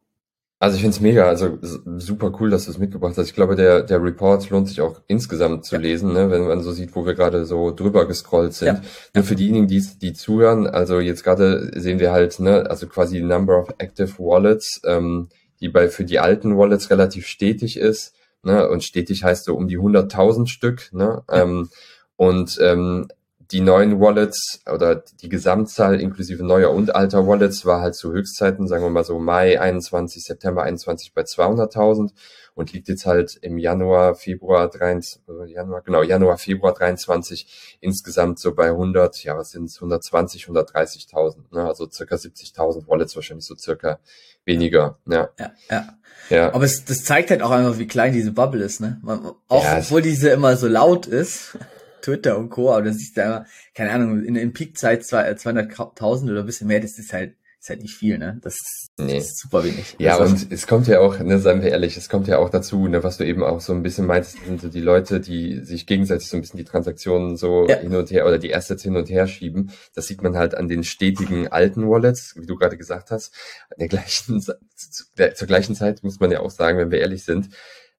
Also 0.63 0.77
ich 0.77 0.83
finde 0.83 0.95
es 0.95 1.01
mega, 1.01 1.27
also 1.27 1.59
super 1.97 2.33
cool, 2.39 2.51
dass 2.51 2.67
du 2.67 2.71
es 2.71 2.77
mitgebracht 2.77 3.15
hast. 3.17 3.29
Ich 3.29 3.35
glaube, 3.35 3.57
der, 3.57 3.83
der 3.83 4.03
Report 4.05 4.49
lohnt 4.51 4.69
sich 4.69 4.83
auch 4.83 5.01
insgesamt 5.07 5.65
zu 5.65 5.77
ja. 5.77 5.81
lesen, 5.81 6.13
ne, 6.13 6.31
wenn 6.31 6.47
man 6.47 6.61
so 6.61 6.73
sieht, 6.73 6.95
wo 6.95 7.07
wir 7.07 7.15
gerade 7.15 7.47
so 7.47 7.75
drüber 7.75 8.07
gescrollt 8.07 8.53
sind. 8.53 8.67
Ja. 8.67 8.83
Nur 9.15 9.25
für 9.25 9.37
diejenigen, 9.37 9.69
die, 9.69 9.83
die 10.03 10.13
zuhören, 10.13 10.67
also 10.67 11.01
jetzt 11.01 11.25
gerade 11.25 11.71
sehen 11.81 11.99
wir 11.99 12.13
halt, 12.13 12.41
ne, 12.41 12.69
also 12.69 12.87
quasi 12.89 13.23
Number 13.23 13.59
of 13.59 13.71
Active 13.79 14.19
Wallets, 14.19 14.83
ähm, 14.85 15.31
die 15.61 15.71
bei 15.71 15.89
für 15.89 16.05
die 16.05 16.19
alten 16.19 16.59
Wallets 16.59 16.91
relativ 16.91 17.27
stetig 17.27 17.79
ist. 17.79 18.15
Ne, 18.43 18.69
und 18.69 18.83
stetig 18.83 19.23
heißt 19.25 19.45
so 19.45 19.55
um 19.55 19.69
die 19.69 19.79
100.000 19.79 20.47
Stück. 20.47 20.91
Ne, 20.93 21.23
ja. 21.29 21.43
ähm, 21.43 21.69
und 22.17 22.59
ähm, 22.61 23.09
die 23.53 23.61
neuen 23.61 24.01
Wallets 24.01 24.61
oder 24.71 25.03
die 25.23 25.29
Gesamtzahl 25.29 26.01
inklusive 26.01 26.45
neuer 26.45 26.71
und 26.71 26.95
alter 26.95 27.27
Wallets 27.27 27.67
war 27.67 27.81
halt 27.81 27.97
zu 27.97 28.13
Höchstzeiten, 28.13 28.69
sagen 28.69 28.85
wir 28.85 28.91
mal 28.91 29.05
so 29.05 29.19
Mai 29.19 29.61
21, 29.61 30.25
September 30.25 30.63
21 30.63 31.15
bei 31.15 31.23
200.000 31.23 32.11
und 32.55 32.73
liegt 32.73 32.89
jetzt 32.89 33.07
halt 33.07 33.37
im 33.43 33.59
Januar, 33.59 34.15
Februar 34.15 34.69
23, 34.69 35.23
Januar, 35.49 35.83
genau, 35.83 36.03
Januar, 36.03 36.39
Februar 36.39 36.75
23 36.75 37.79
insgesamt 37.81 38.39
so 38.39 38.55
bei 38.55 38.69
100, 38.69 39.25
ja, 39.25 39.37
was 39.37 39.51
sind 39.51 39.65
es, 39.65 39.77
120, 39.77 40.45
130.000, 40.45 41.37
ne, 41.53 41.67
also 41.67 41.89
circa 41.91 42.15
70.000 42.15 42.87
Wallets 42.87 43.17
wahrscheinlich 43.17 43.47
so 43.47 43.57
circa 43.57 43.99
weniger, 44.45 44.99
ja. 45.09 45.31
Ja, 45.39 45.53
ja. 45.71 45.99
ja. 46.29 46.55
Aber 46.55 46.65
es, 46.65 46.85
das 46.85 47.05
zeigt 47.05 47.31
halt 47.31 47.43
auch 47.43 47.51
einfach, 47.51 47.79
wie 47.79 47.87
klein 47.89 48.13
diese 48.13 48.33
Bubble 48.33 48.63
ist, 48.63 48.81
ne? 48.81 49.01
Auch 49.49 49.65
ja, 49.65 49.79
obwohl 49.79 50.03
diese 50.03 50.31
immer 50.31 50.57
so 50.57 50.69
laut 50.69 51.07
ist. 51.07 51.59
Twitter 52.01 52.39
und 52.39 52.51
Co. 52.51 52.73
Aber 52.73 52.83
das 52.83 52.97
ist 52.97 53.17
da 53.17 53.25
immer, 53.25 53.47
keine 53.75 53.91
Ahnung, 53.91 54.25
in, 54.25 54.37
in 54.37 54.53
Peakzeit 54.53 55.03
200.000 55.03 56.31
oder 56.31 56.41
ein 56.41 56.47
bisschen 56.47 56.69
mehr, 56.69 56.81
das 56.81 56.99
ist 56.99 57.13
halt, 57.13 57.35
ist 57.61 57.69
halt 57.69 57.83
nicht 57.83 57.95
viel, 57.95 58.17
ne? 58.17 58.39
Das 58.43 58.55
ist, 58.55 58.91
nee. 58.99 59.17
das 59.17 59.27
ist 59.27 59.41
super 59.41 59.63
wenig. 59.63 59.95
Ja, 59.99 60.17
also, 60.17 60.35
und 60.35 60.51
es 60.51 60.67
kommt 60.67 60.87
ja 60.87 61.01
auch, 61.01 61.19
ne, 61.19 61.39
seien 61.39 61.61
wir 61.61 61.69
ehrlich, 61.69 61.99
es 61.99 62.09
kommt 62.09 62.27
ja 62.27 62.39
auch 62.39 62.49
dazu, 62.49 62.89
ne, 62.89 63.05
was 63.05 63.19
du 63.19 63.27
eben 63.27 63.43
auch 63.43 63.61
so 63.61 63.75
ein 63.75 63.83
bisschen 63.83 64.07
meintest, 64.07 64.43
sind 64.47 64.63
so 64.63 64.69
die 64.69 64.81
Leute, 64.81 65.21
die 65.21 65.63
sich 65.63 65.87
gegenseitig 65.87 66.29
so 66.29 66.39
ein 66.39 66.41
bisschen 66.41 66.57
die 66.57 66.65
Transaktionen 66.65 67.37
so 67.37 67.67
ja. 67.69 67.77
hin 67.77 67.95
und 67.95 68.11
her 68.11 68.27
oder 68.27 68.39
die 68.39 68.55
Assets 68.55 68.83
hin 68.83 68.97
und 68.97 69.11
her 69.11 69.27
schieben. 69.27 69.73
Das 69.95 70.07
sieht 70.07 70.23
man 70.23 70.39
halt 70.39 70.55
an 70.55 70.69
den 70.69 70.85
stetigen 70.85 71.49
alten 71.49 71.87
Wallets, 71.87 72.35
wie 72.37 72.47
du 72.47 72.57
gerade 72.57 72.79
gesagt 72.79 73.11
hast. 73.11 73.35
An 73.69 73.77
der 73.79 73.89
gleichen, 73.89 74.41
zur 74.41 75.47
gleichen 75.47 75.75
Zeit 75.75 76.03
muss 76.03 76.19
man 76.19 76.31
ja 76.31 76.41
auch 76.41 76.51
sagen, 76.51 76.79
wenn 76.79 76.91
wir 76.91 77.01
ehrlich 77.01 77.25
sind, 77.25 77.51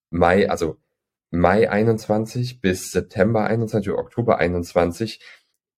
Mai, 0.10 0.50
also 0.50 0.78
Mai 1.32 1.70
21 1.70 2.60
bis 2.60 2.92
September 2.92 3.46
21 3.46 3.92
oder 3.92 4.00
Oktober 4.00 4.38
21. 4.38 5.20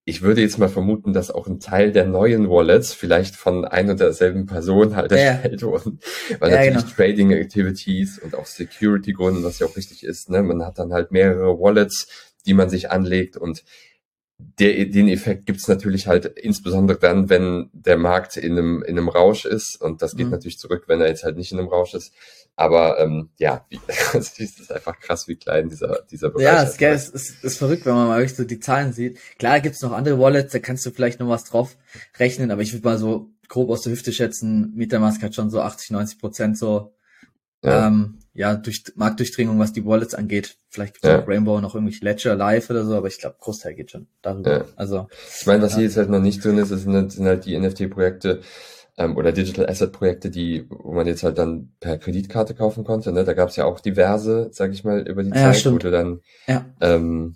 Ich 0.06 0.22
würde 0.22 0.42
jetzt 0.42 0.58
mal 0.58 0.68
vermuten, 0.68 1.14
dass 1.14 1.32
auch 1.32 1.48
ein 1.48 1.62
Teil 1.62 1.94
der 1.94 2.06
neuen 2.06 2.50
Wallets 2.50 2.94
vielleicht 2.94 3.36
von 3.36 3.64
ein 3.64 3.90
und 3.90 4.02
derselben 4.02 4.48
Person 4.48 4.98
halt 4.98 5.14
erstellt 5.14 5.62
ja. 5.62 5.68
wurden. 5.68 6.00
Weil 6.40 6.52
ja, 6.52 6.58
natürlich 6.58 6.84
genau. 6.84 6.96
Trading 6.96 7.32
Activities 7.32 8.20
und 8.20 8.36
auch 8.36 8.46
Security 8.46 9.14
Gründen, 9.14 9.44
was 9.44 9.60
ja 9.60 9.68
auch 9.68 9.78
richtig 9.78 10.04
ist, 10.04 10.30
ne? 10.30 10.44
Man 10.44 10.66
hat 10.66 10.78
dann 10.78 10.92
halt 10.92 11.12
mehrere 11.12 11.58
Wallets, 11.58 12.34
die 12.46 12.54
man 12.54 12.70
sich 12.70 12.92
anlegt 12.92 13.38
und 13.38 13.64
der, 14.60 14.86
den 14.86 15.08
Effekt 15.08 15.46
gibt's 15.46 15.68
natürlich 15.68 16.08
halt 16.08 16.26
insbesondere 16.26 17.00
dann, 17.00 17.30
wenn 17.30 17.70
der 17.74 17.98
Markt 17.98 18.38
in 18.38 18.54
einem, 18.54 18.84
in 18.84 18.98
einem 18.98 19.10
Rausch 19.10 19.46
ist. 19.46 19.82
Und 19.82 20.02
das 20.02 20.16
geht 20.16 20.28
mhm. 20.28 20.32
natürlich 20.32 20.60
zurück, 20.60 20.86
wenn 20.88 21.02
er 21.02 21.08
jetzt 21.08 21.24
halt 21.24 21.38
nicht 21.38 21.52
in 21.52 21.60
einem 21.60 21.68
Rausch 21.68 21.94
ist. 21.94 22.14
Aber 22.56 23.00
ähm, 23.00 23.30
ja, 23.38 23.66
es 24.14 24.40
ist 24.40 24.72
einfach 24.72 25.00
krass, 25.00 25.28
wie 25.28 25.36
klein 25.36 25.70
dieser, 25.70 26.02
dieser 26.12 26.30
Bereich 26.30 26.46
ja, 26.46 26.64
ist. 26.64 26.80
Ja, 26.80 26.90
es 26.90 27.10
ist, 27.10 27.44
ist 27.44 27.58
verrückt, 27.58 27.86
wenn 27.86 27.96
man 27.96 28.08
mal 28.08 28.20
wirklich 28.20 28.38
so 28.38 28.44
die 28.44 28.60
Zahlen 28.60 28.94
sieht. 28.94 29.18
Klar 29.40 29.60
gibt's 29.60 29.82
noch 29.82 29.92
andere 29.92 30.20
Wallets, 30.20 30.54
da 30.54 30.60
kannst 30.60 30.86
du 30.86 30.92
vielleicht 30.92 31.20
noch 31.20 31.30
was 31.30 31.46
drauf 31.46 31.76
rechnen, 32.20 32.52
aber 32.52 32.62
ich 32.62 32.74
würde 32.74 32.88
mal 32.88 32.98
so 32.98 33.30
grob 33.50 33.70
aus 33.70 33.82
der 33.82 33.94
Hüfte 33.94 34.14
schätzen, 34.14 34.74
Metamask 34.76 35.22
hat 35.22 35.36
schon 35.36 35.50
so 35.50 35.62
80, 35.62 35.92
90 35.92 36.20
Prozent 36.20 36.58
so 36.58 36.94
ja. 37.64 37.88
Ähm, 37.88 38.20
ja, 38.36 38.56
durch 38.56 38.84
Marktdurchdringung, 38.96 39.60
was 39.60 39.74
die 39.74 39.86
Wallets 39.86 40.16
angeht. 40.16 40.58
Vielleicht 40.70 40.96
gibt 40.96 41.06
es 41.06 41.12
ja. 41.12 41.22
auch 41.22 41.28
Rainbow 41.28 41.62
noch 41.62 41.76
irgendwelche 41.76 42.04
Ledger 42.04 42.36
Live 42.36 42.70
oder 42.70 42.84
so, 42.84 42.96
aber 42.96 43.08
ich 43.08 43.20
glaube, 43.20 43.36
Großteil 43.40 43.76
geht 43.76 43.92
schon 43.92 44.08
darüber. 44.24 44.52
Ja. 44.52 44.66
Also 44.76 45.08
ich 45.40 45.46
meine, 45.46 45.62
was 45.62 45.74
ja. 45.74 45.78
hier 45.78 45.86
jetzt 45.86 45.98
halt 45.98 46.10
noch 46.10 46.20
nicht 46.20 46.44
drin 46.44 46.58
ist, 46.58 46.70
sind, 46.70 46.94
halt, 46.94 47.12
sind 47.12 47.28
halt 47.28 47.46
die 47.46 47.58
NFT-Projekte 47.58 48.42
ähm, 48.98 49.18
oder 49.18 49.32
Digital 49.32 49.70
Asset-Projekte, 49.70 50.32
die, 50.32 50.66
wo 50.70 50.94
man 50.94 51.06
jetzt 51.06 51.22
halt 51.22 51.38
dann 51.38 51.74
per 51.80 51.98
Kreditkarte 51.98 52.56
kaufen 52.56 52.84
konnte. 52.84 53.12
Ne? 53.12 53.24
Da 53.24 53.34
gab 53.34 53.50
es 53.50 53.56
ja 53.56 53.66
auch 53.66 53.80
diverse, 53.80 54.50
sag 54.52 54.72
ich 54.72 54.84
mal, 54.84 55.08
über 55.08 55.24
die 55.24 55.32
Zeit, 55.32 55.58
stimmt. 55.58 55.76
wo 55.76 55.80
du 55.80 55.92
dann 55.92 56.22
ja. 56.48 56.66
ähm, 56.82 57.36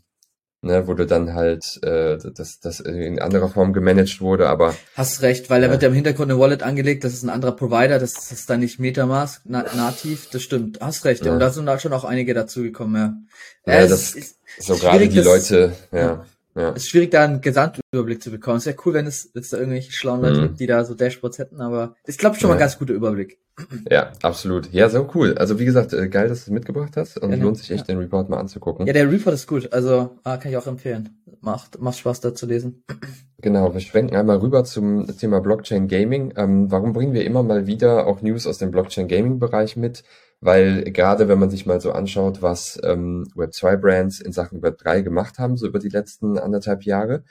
ne, 0.62 0.88
wo 0.88 0.94
du 0.94 1.06
dann 1.06 1.34
halt 1.34 1.80
äh, 1.84 2.18
das, 2.18 2.60
das 2.60 2.80
in 2.80 3.20
anderer 3.20 3.50
Form 3.50 3.74
gemanagt 3.74 4.22
wurde, 4.22 4.50
aber 4.50 4.76
hast 4.96 5.22
recht, 5.22 5.50
weil 5.50 5.62
er 5.62 5.68
ja. 5.68 5.72
wird 5.72 5.84
ja 5.84 5.90
im 5.90 5.94
Hintergrund 5.94 6.32
eine 6.32 6.40
Wallet 6.40 6.64
angelegt, 6.64 7.04
das 7.04 7.14
ist 7.14 7.24
ein 7.24 7.30
anderer 7.30 7.56
Provider, 7.56 8.00
das, 8.00 8.14
das 8.14 8.32
ist 8.32 8.50
dann 8.50 8.60
nicht 8.60 8.80
MetaMask 8.80 9.42
na, 9.46 9.66
nativ, 9.76 10.30
das 10.32 10.42
stimmt, 10.44 10.80
hast 10.82 11.06
recht, 11.06 11.26
ja. 11.26 11.34
und 11.34 11.40
da 11.40 11.50
sind 11.50 11.66
da 11.66 11.80
schon 11.80 11.94
auch 11.94 12.04
einige 12.04 12.34
dazugekommen, 12.34 13.28
ja. 13.66 13.74
Ja, 13.74 13.88
das 13.88 14.16
ist, 14.16 14.38
so 14.60 14.76
gerade 14.76 15.08
die 15.08 15.20
Leute, 15.20 15.74
ja. 15.92 16.26
Ja. 16.56 16.72
Es 16.72 16.84
ist 16.84 16.90
schwierig, 16.90 17.12
da 17.12 17.24
einen 17.24 17.40
Gesamtüberblick 17.40 18.24
zu 18.24 18.32
bekommen. 18.32 18.58
Es 18.58 18.66
wäre 18.66 18.76
cool, 18.84 18.96
wenn 18.96 19.06
es 19.06 19.30
jetzt 19.36 19.54
da 19.54 19.58
irgendwelche 19.58 19.92
schlauen 19.92 20.22
Leute 20.22 20.40
mhm. 20.40 20.44
gibt, 20.48 20.60
die 20.60 20.66
da 20.66 20.84
so 20.86 20.96
Dashboards 20.96 21.38
hätten, 21.38 21.62
aber 21.62 21.96
ich 22.08 22.18
glaube 22.18 22.36
schon 22.36 22.48
mal 22.48 22.56
ein 22.56 22.60
ganz 22.60 22.80
guter 22.80 22.96
Überblick. 22.96 23.38
Ja, 23.90 24.12
absolut. 24.22 24.72
Ja, 24.72 24.90
so 24.90 25.10
cool. 25.16 25.36
Also 25.38 25.60
wie 25.60 25.66
gesagt, 25.66 25.94
äh, 25.94 26.08
geil, 26.10 26.30
dass 26.30 26.46
du 26.46 26.52
es 26.52 26.54
mitgebracht 26.54 26.96
hast 26.96 27.18
und 27.18 27.32
ja, 27.32 27.38
lohnt 27.38 27.58
sich 27.58 27.72
echt, 27.72 27.88
ja. 27.88 27.96
den 27.96 27.98
Report 27.98 28.30
mal 28.30 28.38
anzugucken. 28.38 28.86
Ja, 28.86 28.94
der 28.94 29.10
Report 29.12 29.34
ist 29.34 29.48
gut. 29.48 29.74
Also 29.74 30.18
ah, 30.24 30.38
kann 30.38 30.52
ich 30.52 30.58
auch 30.58 30.68
empfehlen. 30.68 31.10
Macht, 31.42 31.80
macht 31.82 31.98
Spaß, 31.98 32.22
da 32.22 32.36
zu 32.36 32.46
lesen. 32.46 32.84
Genau, 33.40 33.74
wir 33.74 33.82
schwenken 33.82 34.16
einmal 34.16 34.38
rüber 34.38 34.64
zum 34.64 35.06
Thema 35.18 35.42
Blockchain 35.42 35.88
Gaming. 35.88 36.34
Ähm, 36.38 36.72
warum 36.72 36.94
bringen 36.94 37.14
wir 37.14 37.24
immer 37.24 37.44
mal 37.44 37.68
wieder 37.68 38.08
auch 38.08 38.22
News 38.22 38.48
aus 38.48 38.58
dem 38.58 38.72
Blockchain 38.72 39.08
Gaming 39.08 39.40
Bereich 39.40 39.78
mit? 39.78 40.04
Weil 40.40 40.84
gerade 40.92 41.28
wenn 41.28 41.40
man 41.40 41.50
sich 41.50 41.66
mal 41.66 41.82
so 41.82 41.92
anschaut, 41.92 42.42
was 42.42 42.80
ähm, 42.84 43.28
Web2-Brands 43.36 44.22
in 44.22 44.32
Sachen 44.32 44.62
Web3 44.62 45.02
gemacht 45.02 45.40
haben, 45.40 45.58
so 45.58 45.68
über 45.68 45.80
die 45.80 45.90
letzten 45.90 46.38
anderthalb 46.38 46.84
Jahre, 46.84 47.24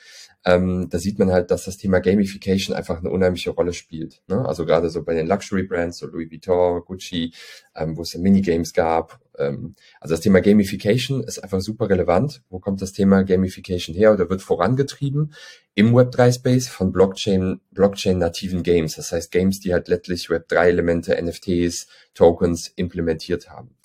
ähm, 0.44 0.88
da 0.90 0.98
sieht 0.98 1.18
man 1.18 1.30
halt, 1.30 1.50
dass 1.50 1.64
das 1.64 1.76
Thema 1.76 2.00
Gamification 2.00 2.74
einfach 2.74 2.98
eine 2.98 3.10
unheimliche 3.10 3.50
Rolle 3.50 3.72
spielt. 3.72 4.22
Ne? 4.28 4.46
Also 4.46 4.64
gerade 4.64 4.90
so 4.90 5.04
bei 5.04 5.14
den 5.14 5.26
Luxury-Brands, 5.26 5.98
so 5.98 6.06
Louis 6.06 6.30
Vuitton, 6.30 6.82
Gucci, 6.84 7.32
ähm, 7.74 7.96
wo 7.96 8.02
es 8.02 8.12
ja 8.12 8.20
Minigames 8.20 8.72
gab. 8.72 9.20
Ähm, 9.38 9.74
also 10.00 10.14
das 10.14 10.20
Thema 10.20 10.40
Gamification 10.40 11.22
ist 11.22 11.42
einfach 11.42 11.60
super 11.60 11.88
relevant. 11.88 12.42
Wo 12.48 12.58
kommt 12.58 12.82
das 12.82 12.92
Thema 12.92 13.22
Gamification 13.22 13.94
her 13.94 14.12
oder 14.12 14.28
wird 14.30 14.42
vorangetrieben? 14.42 15.34
Im 15.74 15.94
Web3-Space 15.94 16.68
von 16.68 16.92
Blockchain, 16.92 17.60
Blockchain-nativen 17.72 18.62
Games. 18.62 18.96
Das 18.96 19.12
heißt 19.12 19.30
Games, 19.30 19.60
die 19.60 19.72
halt 19.72 19.88
letztlich 19.88 20.28
Web3-Elemente, 20.28 21.20
NFTs, 21.20 21.86
Tokens 22.14 22.72
implementiert 22.76 23.50
haben. 23.50 23.76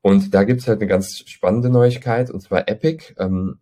Und 0.00 0.34
da 0.34 0.44
gibt's 0.44 0.68
halt 0.68 0.80
eine 0.80 0.88
ganz 0.88 1.22
spannende 1.26 1.70
Neuigkeit, 1.70 2.30
und 2.30 2.40
zwar 2.40 2.68
Epic. 2.68 3.14
Ähm, 3.18 3.58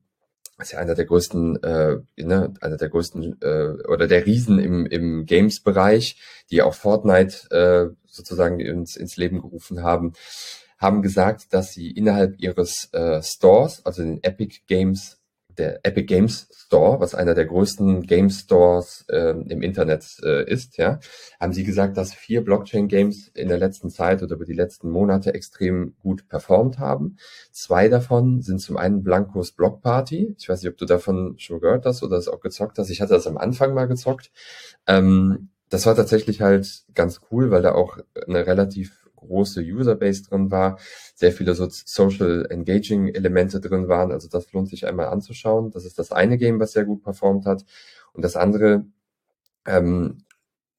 ist 0.58 0.72
ja 0.72 0.78
einer 0.78 0.94
der 0.94 1.04
größten, 1.04 1.62
äh, 1.62 1.96
ne, 2.16 2.54
einer 2.60 2.76
der 2.76 2.88
größten 2.88 3.40
äh, 3.42 3.88
oder 3.88 4.06
der 4.06 4.24
Riesen 4.24 4.58
im, 4.58 4.86
im 4.86 5.26
Games-Bereich, 5.26 6.20
die 6.50 6.62
auch 6.62 6.74
Fortnite 6.74 7.50
äh, 7.50 7.94
sozusagen 8.06 8.60
ins, 8.60 8.96
ins 8.96 9.16
Leben 9.16 9.40
gerufen 9.40 9.82
haben, 9.82 10.12
haben 10.78 11.02
gesagt, 11.02 11.52
dass 11.52 11.72
sie 11.72 11.90
innerhalb 11.90 12.40
ihres 12.40 12.92
äh, 12.92 13.22
Stores, 13.22 13.84
also 13.84 14.02
den 14.02 14.22
Epic 14.22 14.60
Games 14.66 15.20
der 15.58 15.80
Epic 15.84 16.06
Games 16.06 16.48
Store, 16.52 17.00
was 17.00 17.14
einer 17.14 17.34
der 17.34 17.46
größten 17.46 18.02
Game 18.02 18.30
Stores 18.30 19.04
äh, 19.08 19.30
im 19.30 19.62
Internet 19.62 20.04
äh, 20.22 20.48
ist, 20.50 20.76
ja, 20.78 20.98
haben 21.40 21.52
sie 21.52 21.64
gesagt, 21.64 21.96
dass 21.96 22.14
vier 22.14 22.44
Blockchain 22.44 22.88
Games 22.88 23.28
in 23.28 23.48
der 23.48 23.58
letzten 23.58 23.90
Zeit 23.90 24.22
oder 24.22 24.36
über 24.36 24.44
die 24.44 24.52
letzten 24.52 24.90
Monate 24.90 25.34
extrem 25.34 25.94
gut 26.00 26.28
performt 26.28 26.78
haben. 26.78 27.16
Zwei 27.52 27.88
davon 27.88 28.42
sind 28.42 28.60
zum 28.60 28.76
einen 28.76 29.02
Blancos 29.02 29.52
Block 29.52 29.82
Party. 29.82 30.34
Ich 30.38 30.48
weiß 30.48 30.62
nicht, 30.62 30.72
ob 30.72 30.78
du 30.78 30.86
davon 30.86 31.36
schon 31.38 31.60
gehört 31.60 31.86
hast 31.86 32.02
oder 32.02 32.16
das 32.16 32.28
auch 32.28 32.40
gezockt 32.40 32.78
hast. 32.78 32.90
Ich 32.90 33.00
hatte 33.00 33.14
das 33.14 33.26
am 33.26 33.38
Anfang 33.38 33.74
mal 33.74 33.86
gezockt. 33.86 34.30
Ähm, 34.86 35.50
das 35.70 35.86
war 35.86 35.96
tatsächlich 35.96 36.40
halt 36.40 36.84
ganz 36.94 37.20
cool, 37.30 37.50
weil 37.50 37.62
da 37.62 37.72
auch 37.72 37.98
eine 38.26 38.46
relativ 38.46 39.03
große 39.26 39.60
Userbase 39.62 40.22
drin 40.24 40.50
war, 40.50 40.78
sehr 41.14 41.32
viele 41.32 41.54
so 41.54 41.68
Social 41.70 42.46
Engaging 42.50 43.08
Elemente 43.08 43.60
drin 43.60 43.88
waren. 43.88 44.12
Also 44.12 44.28
das 44.28 44.52
lohnt 44.52 44.68
sich 44.68 44.86
einmal 44.86 45.06
anzuschauen. 45.06 45.70
Das 45.70 45.84
ist 45.84 45.98
das 45.98 46.12
eine 46.12 46.38
Game, 46.38 46.60
was 46.60 46.72
sehr 46.72 46.84
gut 46.84 47.02
performt 47.02 47.46
hat. 47.46 47.64
Und 48.12 48.22
das 48.22 48.36
andere, 48.36 48.84
ähm, 49.66 50.24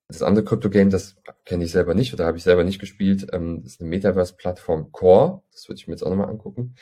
das 0.07 0.21
andere 0.21 0.45
Crypto-Game, 0.45 0.89
das 0.89 1.15
kenne 1.45 1.63
ich 1.63 1.71
selber 1.71 1.93
nicht 1.95 2.13
oder 2.13 2.25
habe 2.25 2.37
ich 2.37 2.43
selber 2.43 2.63
nicht 2.63 2.79
gespielt, 2.79 3.27
ähm, 3.33 3.63
das 3.63 3.73
ist 3.73 3.81
eine 3.81 3.89
Metaverse-Plattform 3.89 4.91
Core. 4.91 5.41
Das 5.51 5.67
würde 5.67 5.79
ich 5.79 5.87
mir 5.87 5.93
jetzt 5.93 6.03
auch 6.03 6.09
nochmal 6.09 6.29
angucken. 6.29 6.75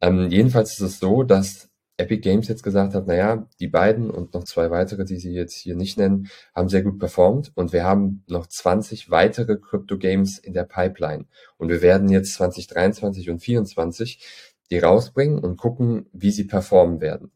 Ähm, 0.00 0.30
jedenfalls 0.30 0.72
ist 0.72 0.80
es 0.80 0.98
so, 0.98 1.22
dass 1.22 1.71
Epic 2.02 2.20
Games 2.20 2.48
jetzt 2.48 2.62
gesagt 2.62 2.94
hat, 2.94 3.06
naja, 3.06 3.48
die 3.60 3.68
beiden 3.68 4.10
und 4.10 4.34
noch 4.34 4.44
zwei 4.44 4.70
weitere, 4.70 5.04
die 5.04 5.18
sie 5.18 5.32
jetzt 5.32 5.54
hier 5.54 5.76
nicht 5.76 5.98
nennen, 5.98 6.28
haben 6.54 6.68
sehr 6.68 6.82
gut 6.82 6.98
performt 6.98 7.52
und 7.54 7.72
wir 7.72 7.84
haben 7.84 8.24
noch 8.28 8.46
20 8.46 9.10
weitere 9.10 9.56
Crypto 9.56 9.98
Games 9.98 10.38
in 10.38 10.52
der 10.52 10.64
Pipeline 10.64 11.26
und 11.56 11.68
wir 11.68 11.82
werden 11.82 12.08
jetzt 12.08 12.34
2023 12.34 13.30
und 13.30 13.38
2024 13.38 14.52
die 14.70 14.78
rausbringen 14.78 15.38
und 15.38 15.56
gucken, 15.56 16.06
wie 16.12 16.30
sie 16.30 16.44
performen 16.44 17.00
werden. 17.00 17.30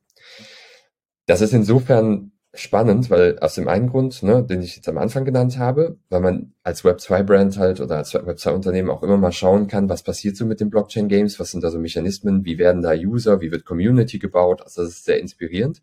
Das 1.26 1.40
ist 1.40 1.52
insofern 1.52 2.32
spannend, 2.58 3.10
weil 3.10 3.38
aus 3.40 3.54
dem 3.54 3.68
einen 3.68 3.88
Grund, 3.88 4.22
ne, 4.22 4.42
den 4.44 4.62
ich 4.62 4.76
jetzt 4.76 4.88
am 4.88 4.98
Anfang 4.98 5.24
genannt 5.24 5.58
habe, 5.58 5.98
weil 6.08 6.20
man 6.20 6.54
als 6.62 6.84
Web2-Brand 6.84 7.58
halt 7.58 7.80
oder 7.80 7.96
als 7.96 8.14
Web2-Unternehmen 8.14 8.90
auch 8.90 9.02
immer 9.02 9.16
mal 9.16 9.32
schauen 9.32 9.66
kann, 9.66 9.88
was 9.88 10.02
passiert 10.02 10.36
so 10.36 10.46
mit 10.46 10.60
den 10.60 10.70
Blockchain-Games, 10.70 11.38
was 11.40 11.50
sind 11.50 11.64
da 11.64 11.70
so 11.70 11.78
Mechanismen, 11.78 12.44
wie 12.44 12.58
werden 12.58 12.82
da 12.82 12.92
User, 12.92 13.40
wie 13.40 13.52
wird 13.52 13.64
Community 13.64 14.18
gebaut, 14.18 14.62
also 14.62 14.82
das 14.82 14.92
ist 14.92 15.04
sehr 15.04 15.20
inspirierend. 15.20 15.82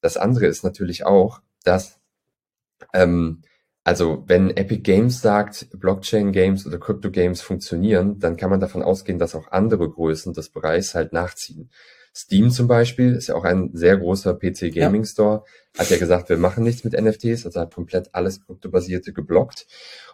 Das 0.00 0.16
andere 0.16 0.46
ist 0.46 0.64
natürlich 0.64 1.06
auch, 1.06 1.40
dass 1.64 1.98
ähm, 2.92 3.42
also 3.84 4.24
wenn 4.26 4.56
Epic 4.56 4.80
Games 4.80 5.20
sagt, 5.20 5.68
Blockchain 5.78 6.32
Games 6.32 6.66
oder 6.66 6.78
Crypto 6.78 7.10
Games 7.10 7.42
funktionieren, 7.42 8.18
dann 8.18 8.38
kann 8.38 8.48
man 8.48 8.60
davon 8.60 8.82
ausgehen, 8.82 9.18
dass 9.18 9.34
auch 9.34 9.52
andere 9.52 9.90
Größen 9.90 10.32
des 10.32 10.48
Bereichs 10.48 10.94
halt 10.94 11.12
nachziehen. 11.12 11.70
Steam 12.16 12.50
zum 12.50 12.68
Beispiel 12.68 13.14
ist 13.14 13.26
ja 13.26 13.34
auch 13.34 13.44
ein 13.44 13.70
sehr 13.72 13.96
großer 13.96 14.34
PC 14.34 14.72
Gaming 14.72 15.02
ja. 15.02 15.08
Store, 15.08 15.44
hat 15.76 15.90
ja 15.90 15.98
gesagt, 15.98 16.28
wir 16.28 16.36
machen 16.36 16.62
nichts 16.62 16.84
mit 16.84 16.92
NFTs, 16.92 17.44
also 17.44 17.60
hat 17.60 17.74
komplett 17.74 18.14
alles 18.14 18.44
kryptobasierte 18.44 19.12
geblockt. 19.12 19.66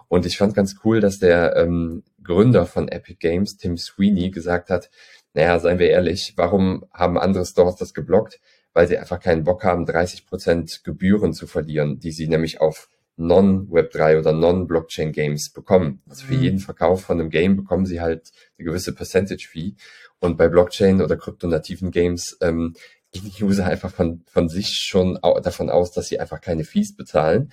Und 0.09 0.25
ich 0.25 0.39
fand 0.39 0.55
ganz 0.55 0.77
cool, 0.85 1.01
dass 1.01 1.19
der 1.19 1.57
ähm, 1.57 2.03
Gründer 2.25 2.65
von 2.65 2.89
Epic 2.89 3.19
Games, 3.21 3.59
Tim 3.59 3.77
Sweeney, 3.77 4.31
gesagt 4.31 4.71
hat, 4.71 4.91
naja, 5.35 5.59
seien 5.59 5.79
wir 5.79 5.91
ehrlich, 5.91 6.33
warum 6.37 6.85
haben 6.93 7.19
andere 7.19 7.45
Stores 7.45 7.77
das 7.77 7.95
geblockt? 7.95 8.41
Weil 8.73 8.89
sie 8.89 8.99
einfach 8.99 9.21
keinen 9.21 9.45
Bock 9.45 9.63
haben, 9.63 9.85
30 9.85 10.27
Prozent 10.27 10.83
Gebühren 10.85 11.33
zu 11.35 11.47
verlieren, 11.47 11.99
die 11.99 12.13
sie 12.13 12.29
nämlich 12.29 12.61
auf 12.61 12.89
Non-Web3 13.21 14.19
oder 14.19 14.33
Non-Blockchain-Games 14.33 15.53
bekommen. 15.53 16.03
Also 16.09 16.25
für 16.25 16.35
mhm. 16.35 16.43
jeden 16.43 16.59
Verkauf 16.59 17.03
von 17.03 17.21
einem 17.21 17.31
Game 17.31 17.57
bekommen 17.57 17.87
sie 17.87 18.01
halt 18.01 18.31
eine 18.59 18.67
gewisse 18.67 18.95
Percentage-Fee. 18.95 19.75
Und 20.19 20.37
bei 20.37 20.49
Blockchain 20.49 21.03
oder 21.03 21.17
kryptonativen 21.17 21.91
Games 21.91 22.37
ähm, 22.41 22.75
gehen 23.13 23.31
die 23.37 23.45
User 23.45 23.67
einfach 23.67 23.91
von, 23.91 24.23
von 24.27 24.49
sich 24.49 24.69
schon 24.69 25.19
davon 25.43 25.71
aus, 25.71 25.93
dass 25.93 26.09
sie 26.09 26.21
einfach 26.21 26.41
keine 26.41 26.65
Fees 26.65 26.97
bezahlen, 26.97 27.53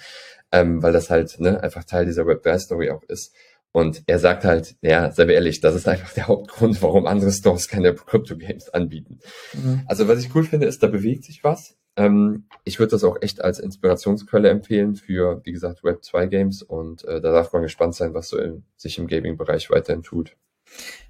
ähm, 0.51 0.81
weil 0.81 0.93
das 0.93 1.09
halt 1.09 1.39
ne, 1.39 1.61
einfach 1.61 1.83
Teil 1.83 2.05
dieser 2.05 2.23
Web3-Story 2.23 2.91
auch 2.91 3.03
ist. 3.03 3.33
Und 3.71 4.03
er 4.07 4.19
sagt 4.19 4.43
halt, 4.43 4.75
ja, 4.81 5.11
sei 5.11 5.27
wir 5.27 5.35
ehrlich, 5.35 5.59
das 5.59 5.75
ist 5.75 5.87
einfach 5.87 6.13
der 6.13 6.27
Hauptgrund, 6.27 6.81
warum 6.81 7.05
andere 7.05 7.31
Stores 7.31 7.67
keine 7.67 7.93
Crypto-Games 7.93 8.69
anbieten. 8.69 9.19
Mhm. 9.53 9.83
Also 9.85 10.07
was 10.07 10.19
ich 10.19 10.33
cool 10.33 10.43
finde, 10.43 10.67
ist, 10.67 10.81
da 10.81 10.87
bewegt 10.87 11.25
sich 11.25 11.43
was. 11.43 11.75
Ähm, 11.97 12.45
ich 12.63 12.79
würde 12.79 12.91
das 12.91 13.03
auch 13.03 13.17
echt 13.21 13.43
als 13.43 13.59
Inspirationsquelle 13.59 14.49
empfehlen 14.49 14.95
für, 14.95 15.41
wie 15.43 15.51
gesagt, 15.51 15.83
Web 15.83 16.03
2 16.03 16.27
Games 16.27 16.61
und 16.61 17.03
äh, 17.05 17.19
da 17.19 17.31
darf 17.31 17.51
man 17.53 17.63
gespannt 17.63 17.95
sein, 17.95 18.13
was 18.13 18.29
so 18.29 18.37
in, 18.37 18.63
sich 18.75 18.99
im 18.99 19.07
Gaming-Bereich 19.07 19.71
weiterhin 19.71 20.03
tut. 20.03 20.37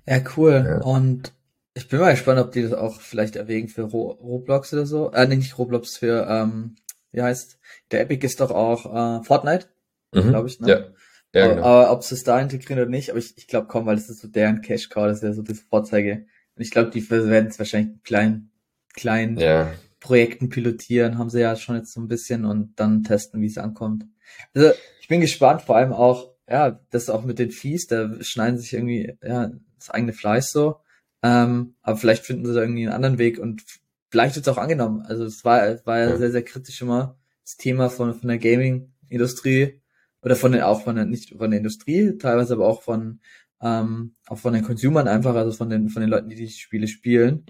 Ja, 0.06 0.19
cool. 0.38 0.63
Ja. 0.65 0.82
Und 0.82 1.34
ich 1.73 1.89
bin 1.89 2.00
mal 2.00 2.12
gespannt, 2.12 2.39
ob 2.39 2.52
die 2.52 2.63
das 2.63 2.73
auch 2.73 3.02
vielleicht 3.02 3.36
erwägen 3.36 3.67
für 3.67 3.84
Ro 3.84 4.12
Roblox 4.12 4.73
oder 4.73 4.86
so. 4.86 5.12
Äh, 5.12 5.28
nicht 5.28 5.58
Roblox, 5.58 5.97
für, 5.97 6.26
ähm, 6.30 6.76
wie 7.12 7.21
heißt, 7.21 7.60
der 7.91 8.02
Epic 8.02 8.26
ist 8.26 8.39
doch 8.39 8.52
auch 8.52 8.86
äh, 8.86 9.23
Fortnite, 9.23 9.67
mhm. 10.13 10.30
glaube 10.30 10.47
ich, 10.47 10.60
ne? 10.60 10.69
Ja. 10.69 10.86
Ja, 11.34 11.47
genau. 11.50 11.63
Aber 11.63 11.91
ob 11.91 12.04
sie 12.04 12.15
es 12.15 12.23
da 12.23 12.39
integrieren 12.39 12.82
oder 12.82 12.89
nicht, 12.89 13.10
aber 13.10 13.19
ich, 13.19 13.38
ich 13.38 13.47
glaube 13.47 13.67
kaum, 13.67 13.86
weil 13.86 13.97
das 13.97 14.10
ist 14.10 14.21
so 14.21 14.28
deren 14.28 14.62
Cash-Cow, 14.62 15.08
das 15.08 15.17
ist 15.17 15.23
ja 15.23 15.34
so 15.34 15.41
das 15.41 15.60
Vorzeige. 15.60 16.26
Und 16.56 16.62
ich 16.62 16.71
glaube, 16.71 16.89
die 16.89 17.08
werden 17.10 17.50
es 17.50 17.60
wahrscheinlich 17.60 18.02
klein, 18.04 18.50
klein 18.93 19.38
ja. 19.38 19.71
Projekten 20.00 20.50
pilotieren, 20.50 21.18
haben 21.18 21.30
sie 21.30 21.42
ja 21.42 21.56
schon 21.56 21.76
jetzt 21.76 21.94
so 21.94 22.02
ein 22.02 22.08
bisschen 22.08 22.46
und 22.46 22.80
dann 22.80 23.04
testen, 23.04 23.42
wie 23.42 23.48
es 23.48 23.58
ankommt. 23.58 24.06
Also 24.54 24.72
ich 25.02 25.08
bin 25.08 25.22
gespannt, 25.22 25.64
vor 25.64 25.76
allem 25.76 25.94
auch, 25.94 26.34
ja, 26.50 26.80
das 26.92 27.10
auch 27.10 27.24
mit 27.24 27.40
den 27.40 27.52
Fees, 27.52 27.88
da 27.88 28.12
schneiden 28.22 28.60
sich 28.60 28.74
irgendwie, 28.74 29.18
ja, 29.24 29.52
das 29.78 29.90
eigene 29.90 30.14
Fleisch 30.14 30.46
so. 30.46 30.78
Ähm, 31.24 31.76
aber 31.82 31.98
vielleicht 31.98 32.26
finden 32.26 32.46
sie 32.46 32.54
da 32.54 32.62
irgendwie 32.62 32.86
einen 32.86 32.94
anderen 32.94 33.18
Weg 33.18 33.40
und 33.40 33.64
vielleicht 34.10 34.36
wird 34.36 34.48
es 34.48 34.54
auch 34.54 34.60
angenommen. 34.60 35.02
Also 35.02 35.26
es 35.26 35.44
war, 35.44 35.66
es 35.68 35.86
war 35.86 36.00
ja 36.00 36.18
sehr, 36.18 36.32
sehr 36.32 36.44
kritisch 36.44 36.82
immer 36.82 37.18
das 37.44 37.58
Thema 37.58 37.90
von, 37.90 38.14
von 38.14 38.28
der 38.28 38.38
Gaming-Industrie 38.38 39.82
oder 40.22 40.36
von 40.36 40.52
den, 40.52 40.62
auch 40.62 40.84
von 40.84 40.96
der, 40.96 41.06
nicht 41.06 41.36
von 41.36 41.50
der 41.50 41.60
Industrie, 41.60 42.18
teilweise 42.18 42.54
aber 42.54 42.68
auch 42.68 42.84
von, 42.84 43.20
ähm, 43.62 44.16
auch 44.28 44.38
von 44.38 44.54
den 44.54 44.64
Consumern 44.64 45.08
einfach, 45.08 45.36
also 45.36 45.52
von 45.52 45.70
den, 45.70 45.90
von 45.90 46.02
den 46.02 46.10
Leuten, 46.10 46.30
die 46.30 46.36
die 46.36 46.50
Spiele 46.50 46.88
spielen. 46.88 47.46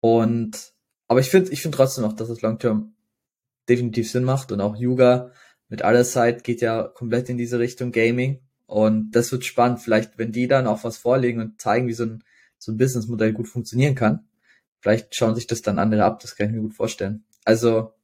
Und 0.00 0.74
aber 1.08 1.20
ich 1.20 1.30
finde 1.30 1.52
ich 1.52 1.62
finde 1.62 1.76
trotzdem 1.76 2.04
auch, 2.04 2.12
dass 2.12 2.28
es 2.28 2.42
Long-Term 2.42 2.94
definitiv 3.68 4.10
Sinn 4.10 4.24
macht 4.24 4.52
und 4.52 4.60
auch 4.60 4.76
Yuga 4.76 5.32
mit 5.68 5.82
aller 5.82 6.04
Zeit 6.04 6.44
geht 6.44 6.60
ja 6.60 6.84
komplett 6.84 7.28
in 7.28 7.38
diese 7.38 7.58
Richtung 7.58 7.92
Gaming 7.92 8.40
und 8.66 9.12
das 9.12 9.32
wird 9.32 9.44
spannend. 9.44 9.80
Vielleicht, 9.80 10.18
wenn 10.18 10.32
die 10.32 10.48
dann 10.48 10.66
auch 10.66 10.84
was 10.84 10.98
vorlegen 10.98 11.40
und 11.40 11.60
zeigen, 11.60 11.88
wie 11.88 11.92
so 11.92 12.04
ein, 12.04 12.24
so 12.58 12.72
ein 12.72 12.76
Businessmodell 12.76 13.32
gut 13.32 13.48
funktionieren 13.48 13.94
kann, 13.94 14.28
vielleicht 14.80 15.14
schauen 15.14 15.34
sich 15.34 15.46
das 15.46 15.62
dann 15.62 15.78
andere 15.78 16.04
ab. 16.04 16.20
Das 16.20 16.36
kann 16.36 16.48
ich 16.48 16.52
mir 16.52 16.62
gut 16.62 16.74
vorstellen. 16.74 17.24
Also, 17.44 17.94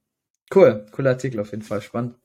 cool. 0.53 0.85
Cooler 0.91 1.11
Artikel 1.11 1.39
auf 1.39 1.51
jeden 1.51 1.63
Fall. 1.63 1.81
Spannend. 1.81 2.15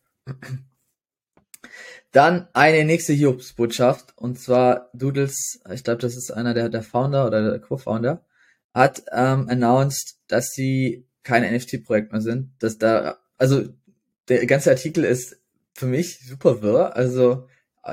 Dann 2.12 2.48
eine 2.52 2.84
nächste 2.84 3.12
Hiobs-Botschaft 3.12 4.16
und 4.16 4.38
zwar 4.38 4.88
Doodles, 4.94 5.60
ich 5.70 5.84
glaube, 5.84 6.00
das 6.00 6.16
ist 6.16 6.30
einer 6.30 6.54
der, 6.54 6.68
der 6.68 6.82
Founder 6.82 7.26
oder 7.26 7.50
der 7.50 7.60
Co-Founder, 7.60 8.24
hat 8.78 9.02
ähm, 9.12 9.48
announced, 9.48 10.18
dass 10.28 10.52
sie 10.52 11.06
kein 11.24 11.42
NFT-Projekt 11.42 12.12
mehr 12.12 12.20
sind. 12.20 12.52
Dass 12.60 12.78
da, 12.78 13.18
also 13.36 13.64
der 14.28 14.46
ganze 14.46 14.70
Artikel 14.70 15.04
ist 15.04 15.36
für 15.74 15.86
mich 15.86 16.20
super 16.26 16.62
wirr. 16.62 16.96
Also 16.96 17.48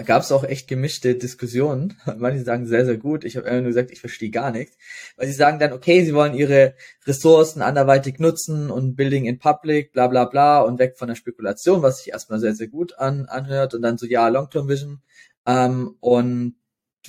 gab 0.05 0.23
es 0.23 0.31
auch 0.31 0.43
echt 0.43 0.67
gemischte 0.67 1.15
Diskussionen. 1.15 1.97
Manche 2.17 2.43
sagen 2.43 2.67
sehr, 2.67 2.85
sehr 2.85 2.97
gut. 2.97 3.23
Ich 3.23 3.37
habe 3.37 3.47
immer 3.47 3.61
nur 3.61 3.69
gesagt, 3.69 3.91
ich 3.91 3.99
verstehe 3.99 4.29
gar 4.29 4.51
nichts. 4.51 4.77
Weil 5.17 5.27
sie 5.27 5.33
sagen 5.33 5.59
dann, 5.59 5.73
okay, 5.73 6.03
sie 6.03 6.13
wollen 6.13 6.35
ihre 6.35 6.75
Ressourcen 7.05 7.61
anderweitig 7.61 8.19
nutzen 8.19 8.69
und 8.69 8.95
Building 8.95 9.25
in 9.25 9.39
Public, 9.39 9.93
bla 9.93 10.07
bla 10.07 10.25
bla 10.25 10.61
und 10.61 10.79
weg 10.79 10.97
von 10.97 11.07
der 11.07 11.15
Spekulation, 11.15 11.81
was 11.81 11.99
sich 11.99 12.11
erstmal 12.11 12.39
sehr, 12.39 12.53
sehr 12.53 12.67
gut 12.67 12.97
an, 12.99 13.25
anhört. 13.25 13.73
Und 13.73 13.81
dann 13.81 13.97
so, 13.97 14.05
ja, 14.05 14.27
Long-Term 14.27 14.67
Vision. 14.67 15.01
Ähm, 15.45 15.95
und 15.99 16.55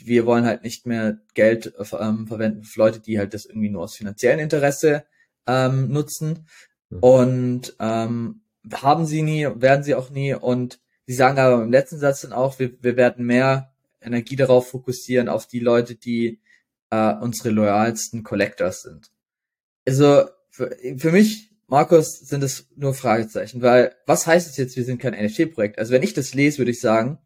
wir 0.04 0.26
wollen 0.26 0.44
halt 0.44 0.62
nicht 0.62 0.87
mehr 0.87 1.18
Geld 1.35 1.72
ähm, 1.98 2.26
verwenden 2.26 2.64
für 2.64 2.78
Leute, 2.80 3.00
die 3.00 3.18
halt 3.18 3.35
das 3.35 3.46
irgendwie 3.46 3.70
nur 3.70 3.85
aus 3.85 3.94
finanziellem 3.94 4.40
Interesse 4.40 5.04
ähm, 5.46 5.88
nutzen. 5.88 6.46
Mhm. 6.90 6.98
Und 7.00 7.76
ähm, 7.80 8.42
haben 8.72 9.06
sie 9.06 9.22
nie, 9.22 9.46
werden 9.54 9.85
sie 9.85 9.94
auch 9.94 10.11
nie. 10.11 10.35
Und 10.35 10.80
sie 11.06 11.14
sagen 11.14 11.38
aber 11.38 11.62
im 11.62 11.70
letzten 11.70 11.98
Satz 11.98 12.22
dann 12.22 12.32
auch, 12.32 12.59
wir, 12.59 12.82
wir 12.82 12.96
werden 12.96 13.24
mehr 13.24 13.72
Energie 14.00 14.37
darauf 14.37 14.68
fokussieren, 14.68 15.28
auf 15.28 15.46
die 15.46 15.61
Leute, 15.61 15.94
die 15.94 16.40
äh, 16.90 17.14
unsere 17.14 17.50
loyalsten 17.50 18.22
Collectors 18.22 18.82
sind. 18.82 19.11
Also 19.87 20.24
für, 20.50 20.76
für 20.98 21.12
mich, 21.12 21.50
Markus, 21.66 22.20
sind 22.20 22.42
es 22.42 22.68
nur 22.76 22.94
Fragezeichen, 22.94 23.62
weil 23.62 23.94
was 24.06 24.26
heißt 24.26 24.48
es 24.48 24.56
jetzt, 24.56 24.76
wir 24.76 24.85
sind 24.85 25.00
kein 25.00 25.14
NFT-Projekt? 25.14 25.78
Also 25.78 25.92
wenn 25.92 26.02
ich 26.02 26.14
das 26.14 26.35
lese, 26.35 26.59
würde 26.59 26.70
ich 26.70 26.80
sagen, 26.80 27.18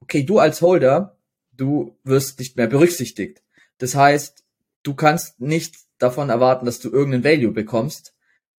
okay, 0.00 0.22
du 0.22 0.38
als 0.38 0.62
Holder 0.62 1.16
du 1.52 1.98
wirst 2.04 2.38
nicht 2.38 2.56
mehr 2.56 2.66
berücksichtigt. 2.66 3.42
Das 3.78 3.94
heißt, 3.94 4.44
du 4.82 4.94
kannst 4.94 5.40
nicht 5.40 5.76
davon 5.98 6.30
erwarten, 6.30 6.66
dass 6.66 6.80
du 6.80 6.90
irgendeinen 6.90 7.24
Value 7.24 7.52
bekommst, 7.52 8.14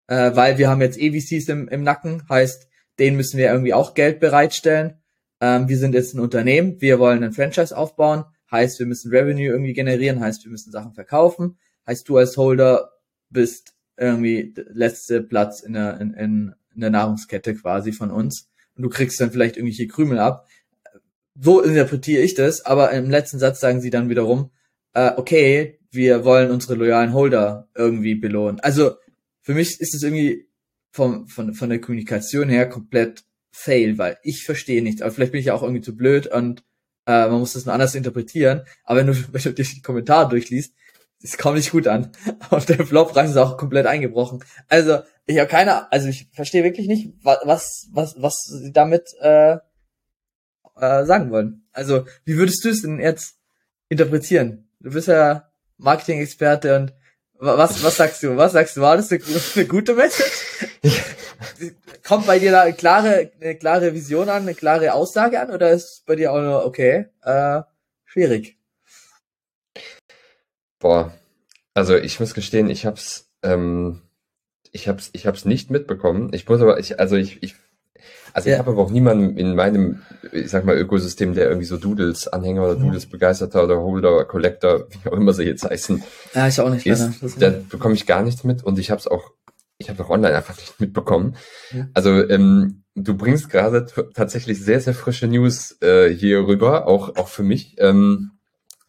äh, 0.08 0.36
weil 0.36 0.58
wir 0.58 0.70
haben 0.70 0.82
jetzt 0.82 0.98
EVCs 0.98 1.50
im, 1.50 1.68
im 1.68 1.84
Nacken, 1.84 2.28
heißt, 2.30 2.68
denen 3.00 3.18
müssen 3.18 3.38
wir 3.38 3.52
irgendwie 3.52 3.74
auch 3.74 3.94
Geld 3.94 4.20
bereitstellen. 4.20 5.02
Ähm, 5.42 5.68
wir 5.68 5.78
sind 5.78 5.94
jetzt 5.94 6.14
ein 6.14 6.20
Unternehmen, 6.20 6.80
wir 6.80 7.00
wollen 7.00 7.24
ein 7.24 7.34
Franchise 7.34 7.76
aufbauen, 7.76 8.24
heißt, 8.52 8.80
wir 8.80 8.86
müssen 8.86 9.12
Revenue 9.12 9.48
irgendwie 9.48 9.74
generieren, 9.74 10.20
heißt, 10.20 10.44
wir 10.46 10.52
müssen 10.52 10.72
Sachen 10.72 10.94
verkaufen, 10.94 11.58
heißt, 11.88 12.08
du 12.08 12.18
als 12.18 12.38
Holder 12.38 12.92
bist 13.30 13.74
irgendwie 13.98 14.54
letzte 14.56 15.22
Platz 15.22 15.62
in 15.62 15.74
der, 15.74 16.00
in, 16.00 16.14
in 16.14 16.56
der 16.76 16.90
Nahrungskette 16.90 17.56
quasi 17.56 17.92
von 17.92 18.12
uns. 18.12 18.50
Und 18.76 18.84
du 18.84 18.90
kriegst 18.90 19.20
dann 19.20 19.32
vielleicht 19.32 19.58
irgendwelche 19.58 19.88
Krümel 19.88 20.20
ab 20.20 20.48
so 21.36 21.62
interpretiere 21.62 22.22
ich 22.22 22.36
das, 22.36 22.66
aber 22.66 22.92
im 22.92 23.10
letzten 23.10 23.40
Satz 23.40 23.60
sagen 23.60 23.82
sie 23.82 23.90
dann 23.90 24.10
wiederum, 24.10 24.52
äh, 24.94 25.12
okay, 25.16 25.80
wir 25.92 26.26
wollen 26.26 26.52
unsere 26.52 26.76
loyalen 26.76 27.14
Holder 27.14 27.68
irgendwie 27.76 28.16
belohnen. 28.16 28.60
Also 28.60 28.96
für 29.42 29.54
mich 29.54 29.80
ist 29.80 29.94
es 29.94 30.04
irgendwie 30.04 30.48
vom, 30.92 31.28
von, 31.28 31.54
von 31.54 31.70
der 31.70 31.82
Kommunikation 31.82 32.50
her 32.50 32.70
komplett 32.70 33.24
fail, 33.52 33.98
weil 33.98 34.18
ich 34.24 34.44
verstehe 34.44 34.82
nichts. 34.82 35.02
Aber 35.02 35.12
vielleicht 35.12 35.32
bin 35.32 35.40
ich 35.40 35.48
ja 35.48 35.54
auch 35.54 35.64
irgendwie 35.64 35.82
zu 35.82 35.96
blöd 35.96 36.28
und 36.28 36.64
äh, 37.06 37.28
man 37.28 37.40
muss 37.40 37.54
das 37.54 37.66
nur 37.66 37.74
anders 37.74 37.96
interpretieren. 37.96 38.62
Aber 38.84 39.00
wenn 39.00 39.08
du, 39.08 39.14
wenn 39.32 39.42
du 39.42 39.54
die 39.54 39.82
Kommentare 39.82 40.30
durchliest, 40.30 40.74
es 41.22 41.38
kommt 41.38 41.56
nicht 41.56 41.72
gut 41.72 41.88
an. 41.88 42.12
Und 42.50 42.68
der 42.68 42.86
Floppreis 42.86 43.30
ist 43.30 43.38
auch 43.38 43.56
komplett 43.56 43.86
eingebrochen. 43.86 44.44
Also, 44.68 45.00
ich 45.26 45.40
habe 45.40 45.48
keine, 45.48 45.90
also 45.90 46.10
ich 46.10 46.28
verstehe 46.34 46.66
wirklich 46.66 46.88
nicht, 46.88 47.14
was, 47.24 47.88
was, 47.94 48.16
was 48.18 48.36
sie 48.44 48.74
damit 48.74 49.04
äh, 49.22 49.58
äh, 50.76 51.06
sagen 51.06 51.32
wollen. 51.32 51.66
Also, 51.72 52.06
wie 52.26 52.38
würdest 52.38 52.64
du 52.64 52.70
es 52.70 52.82
denn 52.82 53.00
jetzt 53.00 53.38
interpretieren? 53.90 54.70
Du 54.80 54.92
bist 54.92 55.08
ja 55.08 55.50
Marketing-Experte 55.78 56.76
und 56.76 56.94
was, 57.34 57.84
was 57.84 57.98
sagst 57.98 58.24
du? 58.24 58.38
Was 58.38 58.54
sagst 58.54 58.78
du? 58.78 58.82
War 58.82 58.96
das 58.96 59.12
eine, 59.12 59.22
eine 59.56 59.66
gute 59.66 59.96
Message? 59.96 60.70
Kommt 62.04 62.28
bei 62.28 62.40
dir 62.40 62.52
da 62.52 62.62
eine 62.62 62.74
klare, 62.74 63.32
eine 63.40 63.56
klare 63.56 63.94
Vision 63.94 64.30
an, 64.30 64.44
eine 64.44 64.56
klare 64.56 64.94
Aussage 64.94 65.40
an 65.40 65.52
oder 65.52 65.72
ist 65.72 66.04
bei 66.06 66.16
dir 66.16 66.32
auch 66.32 66.42
nur 66.42 66.66
okay? 66.66 67.08
Äh, 67.22 67.62
schwierig. 68.06 68.58
Boah, 70.80 71.14
also 71.74 71.96
ich 71.96 72.20
muss 72.20 72.34
gestehen, 72.34 72.70
ich 72.70 72.86
hab's, 72.86 73.30
ähm, 73.42 74.02
ich 74.72 74.88
habe 74.88 75.00
es 75.00 75.10
ich 75.14 75.26
hab's 75.26 75.46
nicht 75.46 75.72
mitbekommen. 75.72 76.32
Ich 76.34 76.48
muss 76.48 76.62
aber, 76.62 76.80
ich, 76.80 77.00
also 77.00 77.16
ich, 77.16 77.42
ich 77.42 77.56
also 78.34 78.50
ja. 78.50 78.56
ich 78.56 78.60
habe 78.60 78.72
aber 78.72 78.82
auch 78.82 78.90
niemanden 78.90 79.38
in 79.38 79.56
meinem, 79.56 80.02
ich 80.32 80.50
sag 80.50 80.66
mal, 80.66 80.78
Ökosystem, 80.78 81.34
der 81.34 81.48
irgendwie 81.48 81.66
so 81.66 81.78
Doodles 81.78 82.28
Anhänger 82.28 82.64
oder 82.64 82.76
Doodles 82.76 83.06
Begeisterter 83.06 83.64
oder 83.64 83.82
Holder, 83.82 84.26
Collector, 84.26 84.88
wie 84.90 85.10
auch 85.10 85.14
immer 85.14 85.34
sie 85.34 85.44
jetzt 85.44 85.64
heißen. 85.64 86.04
Ja, 86.34 86.48
ich 86.48 86.60
auch 86.60 86.70
nicht. 86.70 86.86
Ist, 86.86 87.42
da 87.42 87.54
bekomme 87.70 87.94
ich 87.94 88.06
gar 88.06 88.24
nichts 88.24 88.44
mit 88.44 88.64
und 88.64 88.80
ich 88.80 88.92
habe 88.92 89.00
es 89.00 89.08
auch, 89.08 89.32
ich 89.78 89.90
habe 89.90 90.04
auch 90.04 90.10
online 90.10 90.36
einfach 90.36 90.58
nicht 90.58 90.80
mitbekommen. 90.80 91.36
Ja. 91.72 91.88
Also 91.94 92.28
ähm, 92.28 92.84
du 92.96 93.16
bringst 93.16 93.50
gerade 93.50 93.86
tatsächlich 94.14 94.64
sehr, 94.64 94.80
sehr 94.80 94.94
frische 94.94 95.28
News 95.28 95.78
äh, 95.82 96.10
hier 96.10 96.48
rüber, 96.48 96.88
auch, 96.88 97.16
auch 97.16 97.28
für 97.28 97.44
mich. 97.44 97.76
Ähm, 97.80 98.32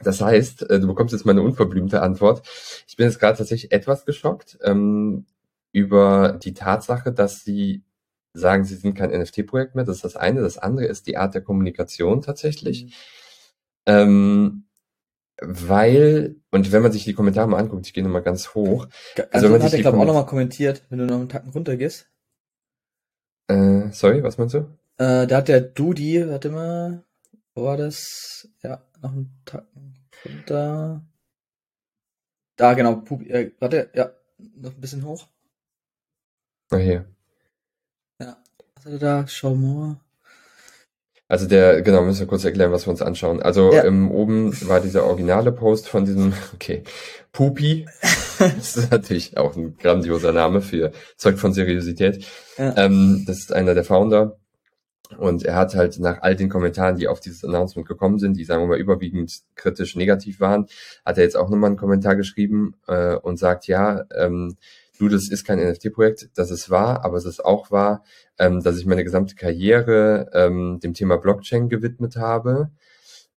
das 0.02 0.20
heißt, 0.20 0.70
äh, 0.70 0.80
du 0.80 0.86
bekommst 0.86 1.12
jetzt 1.12 1.26
meine 1.26 1.42
unverblümte 1.42 2.02
Antwort. 2.02 2.46
Ich 2.86 2.96
bin 2.96 3.06
jetzt 3.06 3.20
gerade 3.20 3.38
tatsächlich 3.38 3.72
etwas 3.72 4.04
geschockt 4.04 4.58
ähm, 4.62 5.26
über 5.72 6.38
die 6.42 6.54
Tatsache, 6.54 7.12
dass 7.12 7.44
sie 7.44 7.82
sagen, 8.34 8.64
sie 8.64 8.74
sind 8.74 8.94
kein 8.94 9.10
NFT-Projekt 9.10 9.74
mehr. 9.74 9.84
Das 9.84 9.96
ist 9.96 10.04
das 10.04 10.16
eine. 10.16 10.42
Das 10.42 10.58
andere 10.58 10.86
ist 10.86 11.06
die 11.06 11.16
Art 11.16 11.34
der 11.34 11.42
Kommunikation 11.42 12.20
tatsächlich. 12.20 12.84
Mhm. 12.84 12.90
Ähm, 13.86 14.64
weil, 15.40 16.36
und 16.50 16.70
wenn 16.72 16.82
man 16.82 16.92
sich 16.92 17.04
die 17.04 17.14
Kommentare 17.14 17.48
mal 17.48 17.58
anguckt, 17.58 17.86
ich 17.86 17.94
gehe 17.94 18.04
nochmal 18.04 18.22
ganz 18.22 18.54
hoch. 18.54 18.86
Also, 19.16 19.28
also 19.30 19.46
wenn 19.46 19.52
man 19.52 19.62
hat 19.62 19.70
sich 19.70 19.80
glaube 19.80 19.98
auch 19.98 20.04
nochmal 20.04 20.26
kommentiert, 20.26 20.84
wenn 20.90 20.98
du 20.98 21.06
noch 21.06 21.16
einen 21.16 21.28
Tacken 21.28 21.50
runter 21.50 21.76
gehst. 21.76 22.08
Äh, 23.48 23.90
sorry, 23.90 24.22
was 24.22 24.38
meinst 24.38 24.54
du? 24.54 24.58
Äh, 24.96 25.26
da 25.26 25.36
hat 25.36 25.48
der 25.48 25.60
Dudi, 25.60 26.26
warte 26.28 26.50
mal, 26.50 27.04
wo 27.54 27.64
war 27.64 27.76
das? 27.76 28.48
Ja, 28.62 28.82
noch 29.02 29.12
einen 29.12 29.42
Tacken 29.44 29.94
runter. 30.24 31.04
Da, 32.56 32.74
genau, 32.74 32.96
Pub, 32.96 33.22
äh, 33.22 33.52
warte, 33.58 33.90
ja, 33.94 34.12
noch 34.38 34.74
ein 34.74 34.80
bisschen 34.80 35.04
hoch. 35.04 35.26
Ah, 36.70 36.76
hier. 36.76 37.13
Ja, 38.84 38.92
was 38.92 38.92
hat 38.92 39.02
er 39.02 39.24
da? 39.42 39.54
More. 39.54 39.96
Also 41.26 41.48
der, 41.48 41.80
genau, 41.82 42.04
müssen 42.04 42.20
wir 42.20 42.26
kurz 42.26 42.44
erklären, 42.44 42.70
was 42.70 42.86
wir 42.86 42.90
uns 42.90 43.00
anschauen. 43.00 43.42
Also 43.42 43.72
ja. 43.72 43.84
ähm, 43.84 44.10
oben 44.10 44.52
war 44.68 44.80
dieser 44.80 45.04
originale 45.04 45.52
Post 45.52 45.88
von 45.88 46.04
diesem, 46.04 46.34
okay, 46.54 46.84
Pupi. 47.32 47.86
das 48.38 48.76
ist 48.76 48.90
natürlich 48.90 49.36
auch 49.38 49.56
ein 49.56 49.76
grandioser 49.78 50.32
Name 50.32 50.60
für 50.60 50.92
Zeug 51.16 51.38
von 51.38 51.52
Seriosität. 51.52 52.24
Ja. 52.58 52.76
Ähm, 52.76 53.24
das 53.26 53.38
ist 53.38 53.52
einer 53.52 53.74
der 53.74 53.84
Founder. 53.84 54.36
Und 55.18 55.44
er 55.44 55.54
hat 55.54 55.74
halt 55.74 55.98
nach 55.98 56.22
all 56.22 56.34
den 56.34 56.48
Kommentaren, 56.48 56.96
die 56.96 57.08
auf 57.08 57.20
dieses 57.20 57.44
Announcement 57.44 57.86
gekommen 57.86 58.18
sind, 58.18 58.36
die 58.36 58.44
sagen 58.44 58.62
wir 58.62 58.68
mal 58.68 58.78
überwiegend 58.78 59.42
kritisch 59.54 59.96
negativ 59.96 60.40
waren, 60.40 60.66
hat 61.04 61.18
er 61.18 61.24
jetzt 61.24 61.36
auch 61.36 61.48
nochmal 61.50 61.68
einen 61.68 61.76
Kommentar 61.76 62.16
geschrieben 62.16 62.74
äh, 62.86 63.14
und 63.14 63.38
sagt, 63.38 63.66
ja, 63.66 64.04
ähm, 64.16 64.56
du, 64.98 65.08
das 65.08 65.28
ist 65.30 65.44
kein 65.44 65.58
NFT-Projekt, 65.58 66.30
das 66.34 66.50
ist 66.50 66.70
wahr, 66.70 67.04
aber 67.04 67.16
es 67.16 67.24
ist 67.24 67.44
auch 67.44 67.70
wahr, 67.70 68.04
ähm, 68.38 68.62
dass 68.62 68.78
ich 68.78 68.86
meine 68.86 69.04
gesamte 69.04 69.34
Karriere 69.34 70.30
ähm, 70.32 70.80
dem 70.80 70.94
Thema 70.94 71.16
Blockchain 71.16 71.68
gewidmet 71.68 72.16
habe. 72.16 72.70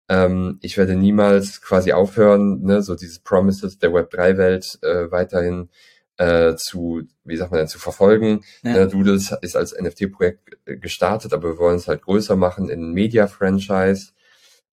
Ähm, 0.09 0.57
ich 0.61 0.77
werde 0.77 0.95
niemals 0.95 1.61
quasi 1.61 1.91
aufhören, 1.91 2.61
ne, 2.61 2.81
so 2.81 2.95
dieses 2.95 3.19
Promises 3.19 3.77
der 3.77 3.91
Web3-Welt 3.91 4.79
äh, 4.81 5.11
weiterhin 5.11 5.69
äh, 6.17 6.55
zu, 6.55 7.03
wie 7.25 7.37
sagt 7.37 7.51
man 7.51 7.59
denn, 7.59 7.67
zu 7.67 7.79
verfolgen. 7.79 8.43
Ja. 8.63 8.77
Äh, 8.77 8.87
Doodles 8.87 9.35
ist 9.41 9.55
als 9.55 9.75
NFT-Projekt 9.77 10.57
gestartet, 10.65 11.33
aber 11.33 11.49
wir 11.49 11.57
wollen 11.57 11.75
es 11.75 11.87
halt 11.87 12.01
größer 12.01 12.35
machen 12.35 12.69
in 12.69 12.93
Media-Franchise. 12.93 14.11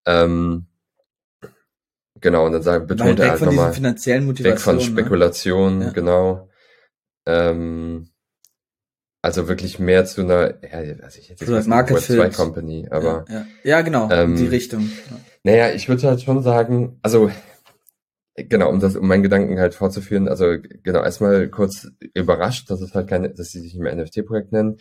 Ähm, 0.06 0.67
genau, 2.22 2.46
und 2.46 2.54
dann 2.54 2.62
sagen, 2.62 2.88
betont 2.88 3.19
er 3.19 3.32
halt 3.32 3.41
nochmal, 3.41 3.76
weg 3.76 4.60
von 4.60 4.80
Spekulation, 4.80 5.80
ne? 5.80 5.91
genau. 5.93 6.50
Ähm, 7.26 8.10
also 9.22 9.48
wirklich 9.48 9.80
mehr 9.80 10.06
zu 10.06 10.22
einer, 10.22 10.56
ja, 10.64 10.96
also 11.02 11.20
ich 11.20 11.30
hätte 11.30 11.46
jetzt 11.46 11.64
so 11.64 11.70
Market 11.70 11.98
Web2 11.98 12.36
Company, 12.36 12.88
aber. 12.90 13.26
Ja, 13.30 13.36
ja. 13.36 13.46
ja 13.64 13.82
genau, 13.82 14.10
ähm, 14.12 14.32
in 14.32 14.38
die 14.38 14.48
Richtung. 14.48 14.90
Naja, 15.44 15.72
ich 15.72 15.88
würde 15.88 16.08
halt 16.08 16.22
schon 16.22 16.44
sagen, 16.44 17.00
also 17.02 17.30
Genau, 18.36 18.70
um 18.70 18.80
das, 18.80 18.96
um 18.96 19.08
meinen 19.08 19.22
Gedanken 19.22 19.60
halt 19.60 19.76
fortzuführen, 19.76 20.28
also 20.28 20.56
genau, 20.82 21.04
erstmal 21.04 21.50
kurz 21.50 21.92
überrascht, 22.16 22.68
dass 22.72 22.82
es 22.82 22.96
halt 22.96 23.08
keine, 23.08 23.30
dass 23.30 23.52
sie 23.52 23.60
sich 23.60 23.76
nicht 23.76 23.84
mehr 23.84 23.96
NFT-Projekt 23.96 24.52
nennen. 24.52 24.80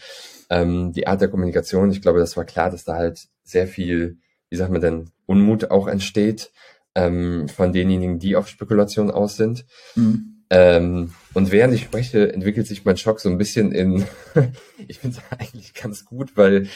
Ähm, 0.48 0.92
die 0.94 1.06
Art 1.06 1.20
der 1.20 1.28
Kommunikation, 1.28 1.90
ich 1.90 2.00
glaube, 2.00 2.18
das 2.18 2.34
war 2.38 2.46
klar, 2.46 2.70
dass 2.70 2.84
da 2.84 2.94
halt 2.94 3.28
sehr 3.42 3.66
viel, 3.66 4.16
wie 4.48 4.56
sagt 4.56 4.72
man 4.72 4.80
denn, 4.80 5.10
Unmut 5.26 5.70
auch 5.70 5.86
entsteht 5.86 6.50
ähm, 6.94 7.46
von 7.48 7.74
denjenigen, 7.74 8.18
die 8.18 8.36
auf 8.36 8.48
Spekulation 8.48 9.10
aus 9.10 9.36
sind. 9.36 9.66
Mhm. 9.96 10.41
Ähm, 10.52 11.14
und 11.32 11.50
während 11.50 11.72
ich 11.72 11.84
spreche, 11.84 12.30
entwickelt 12.30 12.66
sich 12.66 12.84
mein 12.84 12.98
Schock 12.98 13.20
so 13.20 13.30
ein 13.30 13.38
bisschen 13.38 13.72
in, 13.72 14.04
ich 14.86 14.98
finde 14.98 15.16
es 15.16 15.38
eigentlich 15.38 15.72
ganz 15.72 16.04
gut, 16.04 16.36
weil 16.36 16.68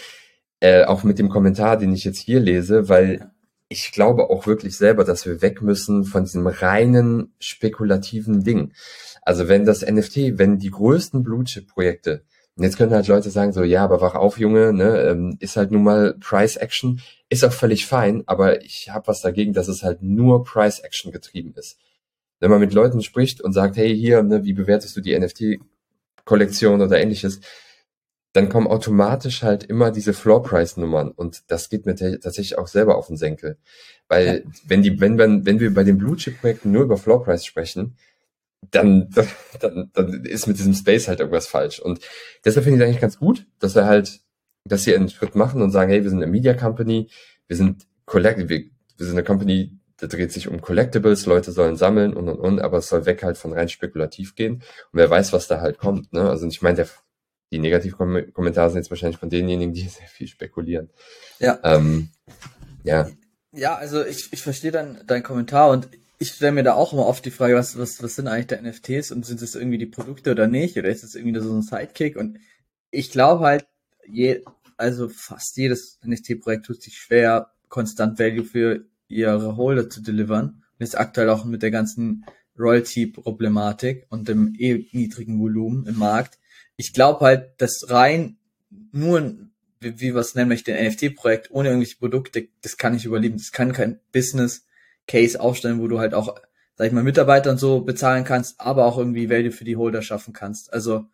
äh, 0.61 0.85
auch 0.85 1.05
mit 1.05 1.19
dem 1.19 1.29
Kommentar, 1.29 1.77
den 1.77 1.93
ich 1.93 2.03
jetzt 2.03 2.19
hier 2.19 2.41
lese, 2.41 2.89
weil 2.89 3.31
ich 3.69 3.93
glaube 3.93 4.31
auch 4.31 4.47
wirklich 4.47 4.79
selber, 4.79 5.05
dass 5.05 5.27
wir 5.27 5.43
weg 5.43 5.61
müssen 5.61 6.05
von 6.05 6.25
diesem 6.25 6.47
reinen 6.47 7.35
spekulativen 7.39 8.43
Ding. 8.45 8.73
Also 9.21 9.47
wenn 9.47 9.67
das 9.67 9.85
NFT, 9.85 10.39
wenn 10.39 10.59
die 10.59 10.71
größten 10.71 11.23
Blue 11.23 11.45
Chip 11.45 11.69
Projekte, 11.69 12.23
und 12.57 12.65
jetzt 12.65 12.79
können 12.79 12.95
halt 12.95 13.09
Leute 13.09 13.29
sagen 13.29 13.53
so, 13.53 13.63
ja, 13.63 13.85
aber 13.85 14.01
wach 14.01 14.15
auf, 14.15 14.39
Junge, 14.39 14.73
ne, 14.73 15.03
ähm, 15.03 15.37
ist 15.41 15.59
halt 15.59 15.71
nun 15.71 15.83
mal 15.85 16.15
Price 16.19 16.57
Action, 16.57 17.03
ist 17.29 17.45
auch 17.45 17.53
völlig 17.53 17.85
fein, 17.85 18.23
aber 18.25 18.63
ich 18.65 18.89
habe 18.89 19.09
was 19.09 19.21
dagegen, 19.21 19.53
dass 19.53 19.69
es 19.69 19.83
halt 19.83 20.01
nur 20.01 20.45
Price 20.45 20.79
Action 20.79 21.13
getrieben 21.13 21.53
ist 21.57 21.77
wenn 22.41 22.51
man 22.51 22.61
mit 22.61 22.73
Leuten 22.73 23.03
spricht 23.03 23.41
und 23.41 23.53
sagt, 23.53 23.77
hey, 23.77 23.95
hier, 23.95 24.23
ne, 24.23 24.45
wie 24.45 24.53
bewertest 24.53 24.97
du 24.97 25.01
die 25.01 25.19
NFT-Kollektion 25.19 26.83
oder 26.83 26.99
ähnliches, 26.99 27.41
dann 28.33 28.51
kommen 28.51 28.67
automatisch 28.67 29.43
halt 29.43 29.65
immer 29.65 29.91
diese 29.91 30.13
Floor-Price-Nummern 30.13 31.11
und 31.11 31.51
das 31.51 31.71
geht 31.71 31.87
mir 31.87 31.95
tatsächlich 31.95 32.59
auch 32.59 32.67
selber 32.67 32.99
auf 32.99 33.07
den 33.07 33.17
Senkel. 33.17 33.57
Weil 34.09 34.27
ja. 34.45 34.51
wenn 34.67 34.83
die, 34.83 35.01
wenn, 35.01 35.17
wenn, 35.17 35.47
wenn 35.47 35.59
wir 35.59 35.73
bei 35.73 35.85
den 35.85 35.97
Blue-Chip-Projekten 35.97 36.71
nur 36.71 36.83
über 36.83 36.99
Floor-Price 36.99 37.47
sprechen, 37.47 37.97
dann, 38.71 39.09
dann, 39.61 39.91
dann 39.93 40.25
ist 40.25 40.47
mit 40.47 40.59
diesem 40.59 40.75
Space 40.75 41.09
halt 41.09 41.21
irgendwas 41.21 41.47
falsch. 41.47 41.81
Und 41.81 42.01
deshalb 42.45 42.65
finde 42.65 42.79
ich 42.79 42.83
es 42.83 42.89
eigentlich 42.89 43.01
ganz 43.01 43.19
gut, 43.19 43.47
dass 43.59 43.77
er 43.77 43.87
halt, 43.87 44.21
dass 44.65 44.85
sie 44.85 44.95
einen 44.95 45.09
Schritt 45.09 45.35
machen 45.35 45.63
und 45.63 45.71
sagen, 45.71 45.91
hey, 45.91 46.03
wir 46.03 46.11
sind 46.11 46.23
eine 46.23 46.31
Media 46.31 46.55
Company, 46.55 47.09
wir 47.47 47.57
sind 47.57 47.87
Collect, 48.05 48.49
wir, 48.49 48.59
wir 48.59 49.07
sind 49.07 49.13
eine 49.13 49.25
Company, 49.25 49.79
da 49.99 50.07
dreht 50.07 50.33
sich 50.33 50.49
um 50.49 50.61
Collectibles, 50.61 51.27
Leute 51.27 51.53
sollen 51.53 51.77
sammeln 51.77 52.15
und 52.15 52.29
und 52.29 52.39
und, 52.39 52.61
aber 52.61 52.79
es 52.79 52.89
soll 52.89 53.07
weg 53.07 53.23
halt 53.23 53.39
von 53.39 53.53
rein 53.53 53.69
spekulativ 53.69 54.35
gehen. 54.35 54.57
Und 54.57 54.63
wer 54.93 55.09
weiß, 55.09 55.33
was 55.33 55.49
da 55.49 55.61
halt 55.61 55.79
kommt. 55.79 56.13
Ne? 56.13 56.29
Also 56.29 56.47
ich 56.47 56.63
meine, 56.63 56.77
der, 56.77 56.89
die 57.51 57.59
Negativkommentare 57.59 58.71
sind 58.71 58.79
jetzt 58.79 58.91
wahrscheinlich 58.91 59.19
von 59.19 59.31
denjenigen, 59.31 59.73
die 59.73 59.89
sehr 59.89 60.09
viel 60.09 60.29
spekulieren. 60.29 60.91
Ja. 61.39 61.59
Ähm, 61.63 62.11
ja. 62.85 63.09
Ja, 63.53 63.77
also 63.77 64.05
ich, 64.05 64.33
ich 64.33 64.43
verstehe 64.43 64.71
dann 64.71 65.01
deinen 65.07 65.23
Kommentar 65.23 65.71
und 65.71 65.89
ich 66.19 66.31
stelle 66.31 66.53
mir 66.53 66.63
da 66.63 66.75
auch 66.75 66.93
immer 66.93 67.07
oft 67.07 67.25
die 67.25 67.31
Frage, 67.31 67.55
was, 67.55 67.79
was, 67.79 68.03
was 68.03 68.17
sind 68.17 68.29
eigentlich 68.29 68.47
der 68.49 68.63
NFTs 68.63 69.13
und 69.13 69.25
sind 69.25 69.41
es 69.43 69.55
irgendwie 69.55 69.79
die 69.79 69.87
Produkte 69.87 70.31
oder 70.31 70.47
nicht? 70.47 70.77
Oder 70.77 70.89
ist 70.89 71.05
es 71.05 71.15
irgendwie 71.15 71.41
so 71.41 71.53
ein 71.55 71.63
Sidekick? 71.63 72.17
Und 72.17 72.39
ich 72.91 73.11
glaube 73.11 73.45
halt, 73.45 73.67
je, 74.07 74.43
also 74.77 75.09
fast 75.09 75.57
jedes 75.57 75.99
NFT-Projekt 76.05 76.67
tut 76.67 76.83
sich 76.83 76.99
schwer, 76.99 77.51
konstant 77.69 78.19
Value 78.19 78.45
für 78.45 78.85
ihre 79.09 79.57
Holder 79.57 79.89
zu 79.89 80.03
delivern. 80.03 80.63
Und 80.79 80.81
jetzt 80.81 80.99
aktuell 80.99 81.31
auch 81.31 81.45
mit 81.45 81.63
der 81.63 81.71
ganzen 81.71 82.25
Royalty-Problematik 82.59 84.07
und 84.09 84.29
dem 84.29 84.55
eh 84.59 84.87
niedrigen 84.93 85.39
Volumen 85.39 85.87
im 85.87 85.99
Markt. 85.99 86.39
Ich 86.77 86.93
glaube 86.93 87.25
halt, 87.25 87.51
dass 87.59 87.87
rein 87.89 88.39
nur, 88.93 89.37
wie, 89.81 90.01
wie 90.01 90.15
was 90.15 90.35
nennen 90.35 90.49
möchte, 90.49 90.75
ein 90.75 90.89
NFT-Projekt 90.89 91.51
ohne 91.51 91.69
irgendwelche 91.69 91.99
Produkte, 91.99 92.49
das 92.63 92.77
kann 92.77 92.95
nicht 92.95 93.05
überleben. 93.05 93.37
Das 93.37 93.53
kann 93.53 93.73
kein 93.73 94.01
Business-Case 94.13 95.41
aufstellen, 95.41 95.81
wo 95.81 95.89
du 95.89 95.99
halt 95.99 96.15
auch, 96.15 96.35
sag 96.77 96.87
ich 96.87 96.93
mal, 96.93 97.03
Mitarbeiter 97.03 97.51
und 97.51 97.59
so 97.59 97.81
bezahlen 97.81 98.25
kannst, 98.25 98.61
aber 98.61 98.87
auch 98.87 98.99
irgendwie 98.99 99.31
Value 99.31 99.53
für 99.53 99.65
die 99.65 99.77
Holder 99.77 100.03
schaffen 100.03 100.33
kannst. 100.33 100.73
Also 100.73 101.07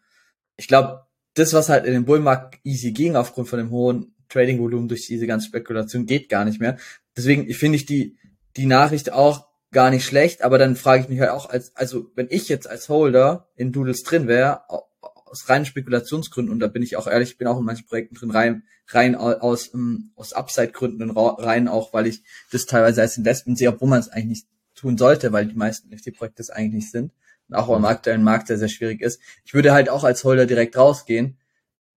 ich 0.57 0.68
glaube, 0.68 1.07
das, 1.35 1.52
was 1.52 1.68
halt 1.68 1.87
in 1.87 1.92
den 1.92 2.05
Bullmarkt 2.05 2.59
easy 2.64 2.92
ging, 2.92 3.16
aufgrund 3.16 3.48
von 3.48 3.59
dem 3.59 3.70
hohen 3.70 4.14
Trading-Volumen 4.33 4.88
durch 4.88 5.07
diese 5.07 5.27
ganze 5.27 5.47
Spekulation, 5.47 6.07
geht 6.07 6.29
gar 6.29 6.45
nicht 6.45 6.61
mehr. 6.61 6.79
Deswegen 7.16 7.53
finde 7.53 7.77
ich 7.77 7.87
die, 7.87 8.16
die 8.57 8.66
Nachricht 8.66 9.12
auch 9.12 9.47
gar 9.71 9.90
nicht 9.90 10.05
schlecht, 10.05 10.42
aber 10.42 10.59
dann 10.59 10.77
frage 10.77 11.03
ich 11.03 11.09
mich 11.09 11.21
halt 11.21 11.31
auch, 11.31 11.49
als, 11.49 11.75
also 11.77 12.11
wenn 12.14 12.29
ich 12.31 12.49
jetzt 12.49 12.68
als 12.68 12.88
Holder 12.88 13.49
in 13.57 13.73
Doodles 13.73 14.03
drin 14.03 14.29
wäre, 14.29 14.68
aus 15.33 15.49
reinen 15.49 15.64
Spekulationsgründen, 15.64 16.53
und 16.53 16.61
da 16.61 16.66
bin 16.66 16.83
ich 16.83 16.97
auch 16.97 17.07
ehrlich, 17.07 17.31
ich 17.31 17.38
bin 17.38 17.49
auch 17.49 17.59
in 17.59 17.64
manchen 17.64 17.87
Projekten 17.87 18.14
drin, 18.14 18.31
rein, 18.31 18.64
rein 18.88 19.14
aus, 19.14 19.68
um, 19.68 19.81
ähm, 19.81 20.11
aus 20.14 20.35
Upside-Gründen 20.35 21.11
rein 21.11 21.68
auch, 21.68 21.95
weil 21.95 22.07
ich 22.07 22.23
das 22.51 22.66
teilweise 22.66 23.01
als 23.01 23.16
Investment 23.16 23.57
sehe, 23.57 23.71
obwohl 23.71 23.88
man 23.88 24.01
es 24.01 24.11
eigentlich 24.11 24.29
nicht 24.29 24.47
tun 24.75 24.99
sollte, 24.99 25.33
weil 25.33 25.47
die 25.47 25.55
meisten 25.55 25.88
NFT-Projekte 25.88 26.42
es 26.42 26.51
eigentlich 26.51 26.85
nicht 26.85 26.90
sind 26.90 27.12
und 27.49 27.57
auch 27.57 27.71
am 27.71 27.87
aktuellen 27.87 28.23
Markt 28.23 28.49
sehr, 28.49 28.59
sehr 28.59 28.68
schwierig 28.68 29.01
ist. 29.01 29.21
Ich 29.45 29.55
würde 29.55 29.73
halt 29.73 29.88
auch 29.88 30.05
als 30.05 30.23
Holder 30.25 30.45
direkt 30.45 30.77
rausgehen, 30.77 31.38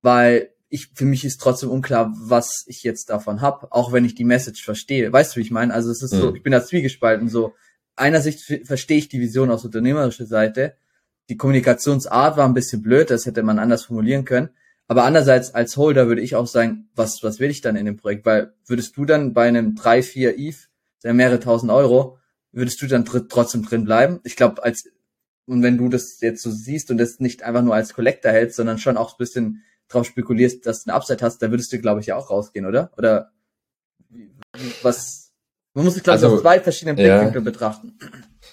weil 0.02 0.55
ich, 0.70 0.90
für 0.94 1.06
mich 1.06 1.24
ist 1.26 1.40
trotzdem 1.40 1.70
unklar, 1.70 2.14
was 2.18 2.64
ich 2.68 2.84
jetzt 2.84 3.10
davon 3.10 3.42
hab, 3.42 3.72
auch 3.72 3.92
wenn 3.92 4.06
ich 4.06 4.16
die 4.16 4.24
Message 4.24 4.64
verstehe. 4.64 5.12
Weißt 5.12 5.36
du, 5.36 5.38
wie 5.38 5.44
ich 5.44 5.52
meine? 5.52 5.74
Also 5.74 5.92
es 5.92 6.02
ist 6.02 6.14
mhm. 6.14 6.20
so, 6.20 6.36
ich 6.36 6.44
bin 6.44 6.52
da 6.52 6.64
zwiegespalten. 6.64 7.30
So, 7.30 7.54
einerseits 7.96 8.52
verstehe 8.64 8.98
ich 8.98 9.08
die 9.08 9.20
Vision 9.20 9.52
aus 9.52 9.64
unternehmerischer 9.64 10.26
Seite, 10.26 10.76
die 11.30 11.38
Kommunikationsart 11.38 12.38
war 12.38 12.48
ein 12.48 12.54
bisschen 12.54 12.82
blöd, 12.82 13.10
das 13.10 13.26
hätte 13.26 13.42
man 13.42 13.58
anders 13.58 13.86
formulieren 13.86 14.26
können. 14.26 14.50
Aber 14.88 15.04
andererseits 15.06 15.56
als 15.56 15.78
Holder 15.78 16.08
würde 16.08 16.22
ich 16.22 16.36
auch 16.36 16.46
sagen, 16.46 16.90
was, 16.96 17.24
was 17.24 17.40
will 17.40 17.50
ich 17.50 17.62
dann 17.62 17.76
in 17.76 17.86
dem 17.86 17.98
Projekt? 17.98 18.26
Weil 18.26 18.54
würdest 18.68 18.96
du 18.98 19.06
dann 19.06 19.34
bei 19.34 19.48
einem 19.48 19.74
3, 19.74 20.04
4 20.04 20.38
ETH, 20.38 20.70
der 21.04 21.16
mehrere 21.16 21.40
tausend 21.40 21.72
Euro, 21.72 22.20
würdest 22.52 22.82
du 22.82 22.88
dann 22.88 23.06
dr 23.06 23.28
trotzdem 23.28 23.64
drin 23.64 23.86
bleiben? 23.86 24.20
Ich 24.24 24.36
glaube, 24.36 24.64
als, 24.64 24.88
und 25.48 25.64
wenn 25.64 25.78
du 25.78 25.90
das 25.90 26.22
jetzt 26.22 26.44
so 26.44 26.52
siehst 26.52 26.92
und 26.92 27.00
das 27.00 27.20
nicht 27.20 27.42
einfach 27.42 27.64
nur 27.64 27.74
als 27.74 27.94
Collector 27.94 28.32
hältst, 28.32 28.58
sondern 28.58 28.78
schon 28.78 28.98
auch 28.98 29.14
ein 29.14 29.18
bisschen 29.18 29.64
drauf 29.88 30.06
spekulierst, 30.06 30.66
dass 30.66 30.84
du 30.84 30.90
eine 30.90 30.98
Upside 30.98 31.24
hast, 31.24 31.42
da 31.42 31.52
würdest 31.52 31.72
du, 31.72 31.80
glaube 31.80 32.02
ich, 32.02 32.08
ja 32.08 32.16
auch 32.16 32.30
rausgehen, 32.30 32.66
oder? 32.66 32.92
Oder 32.98 33.32
was? 34.82 35.34
Man 35.74 35.86
muss 35.86 35.98
es, 35.98 36.04
glaube 36.04 36.18
ich, 36.18 36.24
also, 36.24 36.36
aus 36.36 36.42
zwei 36.42 36.60
verschiedenen 36.60 36.96
Blickwinkeln 36.96 37.34
ja. 37.46 37.52
betrachten. 37.52 37.98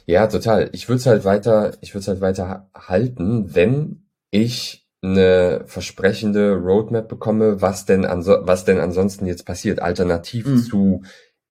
Ja, 0.06 0.26
total. 0.26 0.70
Ich 0.72 0.88
würde 0.88 0.98
es 0.98 1.06
halt 1.06 1.24
weiter, 1.24 1.76
ich 1.80 1.94
würde 1.94 2.00
es 2.00 2.08
halt 2.08 2.20
weiter 2.20 2.68
halten, 2.74 3.54
wenn 3.54 4.08
ich 4.30 4.88
eine 5.02 5.62
versprechende 5.66 6.54
Roadmap 6.54 7.08
bekomme, 7.08 7.60
was 7.60 7.86
denn 7.86 8.04
anso 8.04 8.46
was 8.46 8.64
denn 8.64 8.78
ansonsten 8.78 9.26
jetzt 9.26 9.44
passiert, 9.44 9.80
alternativ 9.80 10.46
mhm. 10.46 10.58
zu 10.58 11.02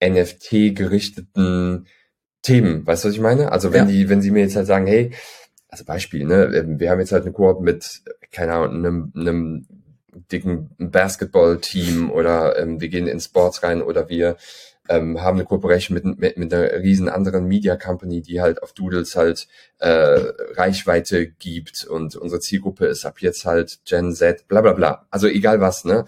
NFT 0.04 0.76
gerichteten 0.76 1.88
Themen. 2.42 2.88
Weißt 2.88 3.04
du, 3.04 3.10
was 3.10 3.16
ich 3.16 3.22
meine? 3.22 3.52
Also 3.52 3.72
wenn 3.74 3.88
ja. 3.88 3.92
die, 3.92 4.10
wenn 4.10 4.22
sie 4.22 4.32
mir 4.32 4.42
jetzt 4.42 4.56
halt 4.56 4.68
sagen, 4.68 4.88
hey, 4.88 5.12
also 5.72 5.86
Beispiel, 5.86 6.26
ne, 6.26 6.44
ähm, 6.54 6.80
wir 6.80 6.92
haben 6.92 7.00
jetzt 7.00 7.14
halt 7.14 7.24
eine 7.24 7.32
Koop 7.32 7.62
mit, 7.62 8.02
keine 8.32 8.54
Ahnung, 8.54 8.76
einem, 8.76 9.14
einem 9.16 9.68
dicken 10.32 10.70
Basketball-Team 10.78 12.12
oder 12.12 12.60
ähm, 12.60 12.82
wir 12.82 12.90
gehen 12.90 13.08
in 13.08 13.22
Sports 13.22 13.64
rein 13.64 13.82
oder 13.82 14.10
wir 14.10 14.36
ähm, 14.90 15.22
haben 15.22 15.38
eine 15.38 15.46
Kooperation 15.46 15.96
mit, 15.96 16.04
mit, 16.20 16.38
mit 16.38 16.54
einer 16.54 16.74
riesen 16.82 17.08
anderen 17.08 17.48
Media 17.48 17.78
Company, 17.78 18.22
die 18.22 18.42
halt 18.42 18.62
auf 18.62 18.74
Doodles 18.74 19.16
halt 19.16 19.48
äh, 19.80 20.18
Reichweite 20.56 21.28
gibt 21.28 21.86
und 21.86 22.18
unsere 22.18 22.42
Zielgruppe 22.42 22.88
ist 22.88 23.06
ab 23.06 23.22
jetzt 23.22 23.46
halt 23.46 23.80
Gen 23.86 24.14
Z, 24.14 24.48
bla 24.50 24.60
bla 24.60 24.74
bla. 24.74 25.08
Also 25.10 25.28
egal 25.28 25.62
was, 25.62 25.86
ne? 25.86 26.06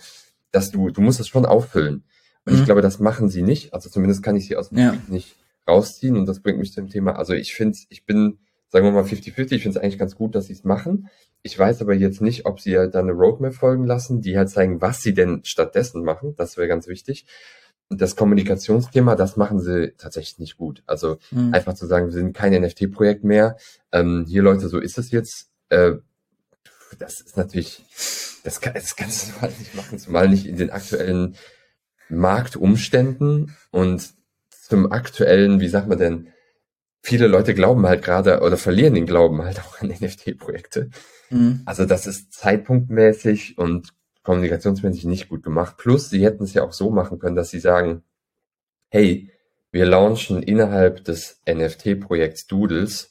Dass 0.52 0.72
du, 0.72 0.90
du 0.90 1.02
musst 1.02 1.22
es 1.22 1.30
schon 1.30 1.46
auffüllen. 1.46 2.04
Und 2.46 2.54
mhm. 2.54 2.60
ich 2.60 2.66
glaube, 2.66 2.82
das 2.82 3.00
machen 3.00 3.30
sie 3.30 3.42
nicht. 3.42 3.74
Also 3.74 3.90
zumindest 3.90 4.22
kann 4.22 4.36
ich 4.36 4.48
sie 4.48 4.58
aus 4.58 4.70
dem 4.70 4.80
ja. 4.80 4.98
nicht 5.08 5.36
rausziehen. 5.68 6.18
Und 6.18 6.26
das 6.26 6.42
bringt 6.42 6.60
mich 6.60 6.74
zum 6.74 6.90
Thema. 6.90 7.16
Also 7.16 7.34
ich 7.34 7.56
finde, 7.56 7.78
ich 7.90 8.06
bin, 8.06 8.40
sagen 8.74 8.86
wir 8.86 8.92
mal 8.92 9.04
50-50, 9.04 9.54
ich 9.54 9.62
finde 9.62 9.78
es 9.78 9.78
eigentlich 9.78 10.00
ganz 10.00 10.16
gut, 10.16 10.34
dass 10.34 10.48
sie 10.48 10.54
es 10.54 10.64
machen. 10.64 11.08
Ich 11.44 11.58
weiß 11.58 11.82
aber 11.82 11.94
jetzt 11.94 12.22
nicht, 12.22 12.46
ob 12.48 12.60
sie 12.60 12.78
halt 12.78 12.96
dann 12.96 13.08
eine 13.08 13.18
Roadmap 13.18 13.54
folgen 13.54 13.86
lassen, 13.86 14.22
die 14.22 14.36
halt 14.36 14.50
zeigen, 14.50 14.82
was 14.82 15.02
sie 15.02 15.14
denn 15.14 15.42
stattdessen 15.44 16.04
machen. 16.04 16.36
Das 16.36 16.58
wäre 16.58 16.68
ganz 16.68 16.88
wichtig 16.88 17.26
das 17.90 18.16
Kommunikationsthema, 18.16 19.16
das 19.16 19.38
machen 19.38 19.60
sie 19.60 19.94
tatsächlich 19.98 20.40
nicht 20.40 20.58
gut. 20.58 20.82
Also 20.88 21.18
mhm. 21.32 21.54
einfach 21.54 21.76
zu 21.76 21.86
sagen, 21.86 22.08
wir 22.08 22.14
sind 22.14 22.34
kein 22.34 22.60
NFT-Projekt 22.60 23.24
mehr. 23.24 23.58
Ähm, 23.92 24.26
hier 24.28 24.42
Leute, 24.42 24.68
so 24.68 24.80
ist 24.80 24.98
es 24.98 25.12
jetzt. 25.12 25.52
Äh, 25.70 25.94
das 26.98 27.22
ist 27.22 27.38
natürlich, 27.38 27.86
das, 28.44 28.62
kann, 28.62 28.74
das 28.74 28.96
kannst 28.96 29.30
du 29.30 29.34
halt 29.42 29.60
nicht 29.60 29.76
machen, 29.76 30.00
zumal 30.00 30.30
nicht 30.30 30.48
in 30.48 30.58
den 30.58 30.72
aktuellen 30.72 31.36
Marktumständen 32.10 33.56
und 33.70 34.14
zum 34.50 34.92
aktuellen, 34.92 35.60
wie 35.60 35.68
sagt 35.68 35.88
man 35.88 35.98
denn, 36.00 36.28
viele 37.04 37.28
Leute 37.28 37.54
glauben 37.54 37.86
halt 37.86 38.02
gerade 38.02 38.40
oder 38.40 38.58
verlieren 38.58 38.96
den 38.96 39.06
Glauben 39.06 39.44
halt 39.44 39.60
auch 39.60 39.80
an 39.82 39.90
NFT-Projekte. 40.00 40.90
Mhm. 41.30 41.62
Also 41.66 41.86
das 41.86 42.08
ist 42.08 42.34
zeitpunktmäßig 42.34 43.58
und 43.58 43.90
kommunikationsmäßig 44.24 45.04
nicht 45.06 45.28
gut 45.28 45.44
gemacht. 45.44 45.76
Plus, 45.78 46.10
sie 46.10 46.24
hätten 46.24 46.46
es 46.46 46.54
ja 46.54 46.64
auch 46.64 46.72
so 46.72 46.90
machen 46.90 47.20
können, 47.20 47.36
dass 47.36 47.50
sie 47.50 47.60
sagen, 47.60 48.04
hey, 48.90 49.30
wir 49.72 49.86
launchen 49.86 50.42
innerhalb 50.42 51.04
des 51.04 51.42
NFT-Projekts 51.48 52.48
Doodles 52.48 53.10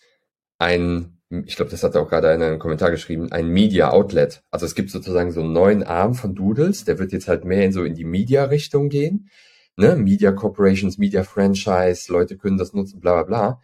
ein, 0.58 1.18
ich 1.28 1.56
glaube, 1.56 1.70
das 1.70 1.82
hat 1.82 1.96
auch 1.96 2.08
gerade 2.08 2.28
einer 2.28 2.44
in 2.46 2.50
einem 2.52 2.58
Kommentar 2.60 2.90
geschrieben, 2.90 3.30
ein 3.30 3.48
Media 3.48 3.90
Outlet. 3.90 4.42
Also 4.50 4.64
es 4.64 4.74
gibt 4.74 4.90
sozusagen 4.90 5.32
so 5.32 5.40
einen 5.40 5.52
neuen 5.52 5.82
Arm 5.82 6.14
von 6.14 6.34
Doodles, 6.34 6.84
der 6.84 6.98
wird 6.98 7.12
jetzt 7.12 7.28
halt 7.28 7.44
mehr 7.44 7.64
in 7.64 7.72
so 7.72 7.84
in 7.84 7.94
die 7.94 8.04
Media-Richtung 8.04 8.88
gehen. 8.88 9.28
Ne? 9.76 9.96
Media 9.96 10.32
Corporations, 10.32 10.96
Media 10.98 11.24
Franchise, 11.24 12.10
Leute 12.10 12.38
können 12.38 12.58
das 12.58 12.72
nutzen, 12.72 13.00
bla 13.00 13.22
bla 13.22 13.24
bla 13.24 13.60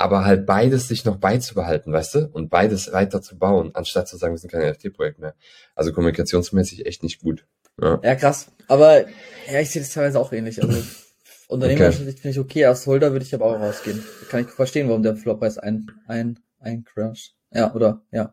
aber 0.00 0.24
halt 0.24 0.46
beides 0.46 0.88
sich 0.88 1.04
noch 1.04 1.16
beizubehalten, 1.16 1.92
weißt 1.92 2.14
du, 2.14 2.30
und 2.32 2.48
beides 2.48 2.90
weiter 2.90 3.20
zu 3.20 3.38
bauen, 3.38 3.72
anstatt 3.74 4.08
zu 4.08 4.16
sagen, 4.16 4.32
wir 4.32 4.38
sind 4.38 4.50
kein 4.50 4.66
NFT-Projekt 4.70 5.18
mehr. 5.18 5.34
Also 5.74 5.92
kommunikationsmäßig 5.92 6.86
echt 6.86 7.02
nicht 7.02 7.20
gut. 7.20 7.46
Ja, 7.80 8.00
ja 8.02 8.14
krass. 8.14 8.46
Aber 8.66 9.00
ja, 9.00 9.60
ich 9.60 9.70
sehe 9.70 9.82
das 9.82 9.92
teilweise 9.92 10.18
auch 10.18 10.32
ähnlich. 10.32 10.62
Also 10.62 10.82
Unternehmerisch 11.48 11.96
okay. 11.96 12.12
finde 12.12 12.28
ich 12.30 12.38
okay, 12.38 12.64
als 12.64 12.86
Holder 12.86 13.12
würde 13.12 13.26
ich 13.26 13.34
aber 13.34 13.44
auch 13.44 13.60
rausgehen. 13.60 14.02
Kann 14.30 14.42
ich 14.42 14.48
verstehen, 14.48 14.88
warum 14.88 15.02
der 15.02 15.16
Floppreis 15.16 15.58
ein, 15.58 15.90
ein, 16.06 16.38
ein 16.60 16.84
Crash. 16.84 17.32
Ja, 17.52 17.74
oder 17.74 18.00
ja. 18.10 18.32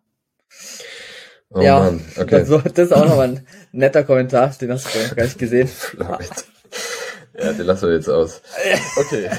Oh 1.50 1.60
ja, 1.60 1.80
Mann. 1.80 2.02
okay. 2.16 2.46
Das, 2.46 2.64
das 2.76 2.86
ist 2.86 2.94
auch 2.94 3.06
nochmal 3.06 3.30
ein 3.30 3.48
netter 3.74 4.04
Kommentar, 4.04 4.56
den 4.62 4.72
hast 4.72 4.88
du 4.94 5.16
gar 5.16 5.24
nicht 5.24 5.40
gesehen. 5.40 5.70
ja, 6.00 7.54
den 7.54 7.66
lassen 7.66 7.90
wir 7.90 7.96
jetzt 7.96 8.10
aus. 8.10 8.42
Okay. 8.98 9.30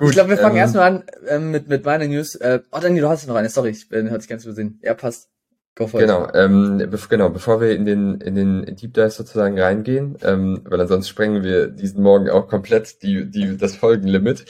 Gut, 0.00 0.08
ich 0.08 0.14
glaube, 0.14 0.30
wir 0.30 0.38
fangen 0.38 0.56
ähm, 0.56 0.62
erstmal 0.62 0.86
an 0.86 1.04
ähm, 1.28 1.50
mit, 1.50 1.68
mit 1.68 1.84
meiner 1.84 2.08
News. 2.08 2.34
Äh, 2.34 2.60
oh, 2.72 2.78
Daniel, 2.80 3.02
du 3.02 3.08
hast 3.10 3.26
noch 3.26 3.34
eine. 3.34 3.50
Sorry, 3.50 3.68
ich 3.68 3.92
äh, 3.92 4.08
hatte 4.08 4.22
ich 4.22 4.28
ganz 4.28 4.44
übersehen. 4.46 4.80
Ja, 4.82 4.94
passt. 4.94 5.28
Go 5.74 5.86
for 5.86 6.00
genau, 6.00 6.26
ähm, 6.32 6.78
be 6.78 6.98
genau, 7.08 7.28
bevor 7.28 7.60
wir 7.60 7.74
in 7.76 7.84
den, 7.84 8.20
in 8.22 8.34
den 8.34 8.64
Deep 8.76 8.94
Dive 8.94 9.10
sozusagen 9.10 9.60
reingehen, 9.60 10.16
ähm, 10.22 10.62
weil 10.64 10.80
ansonsten 10.80 11.08
sprengen 11.08 11.44
wir 11.44 11.68
diesen 11.68 12.02
Morgen 12.02 12.30
auch 12.30 12.48
komplett 12.48 13.02
die, 13.02 13.30
die, 13.30 13.58
das 13.58 13.76
Folgenlimit. 13.76 14.46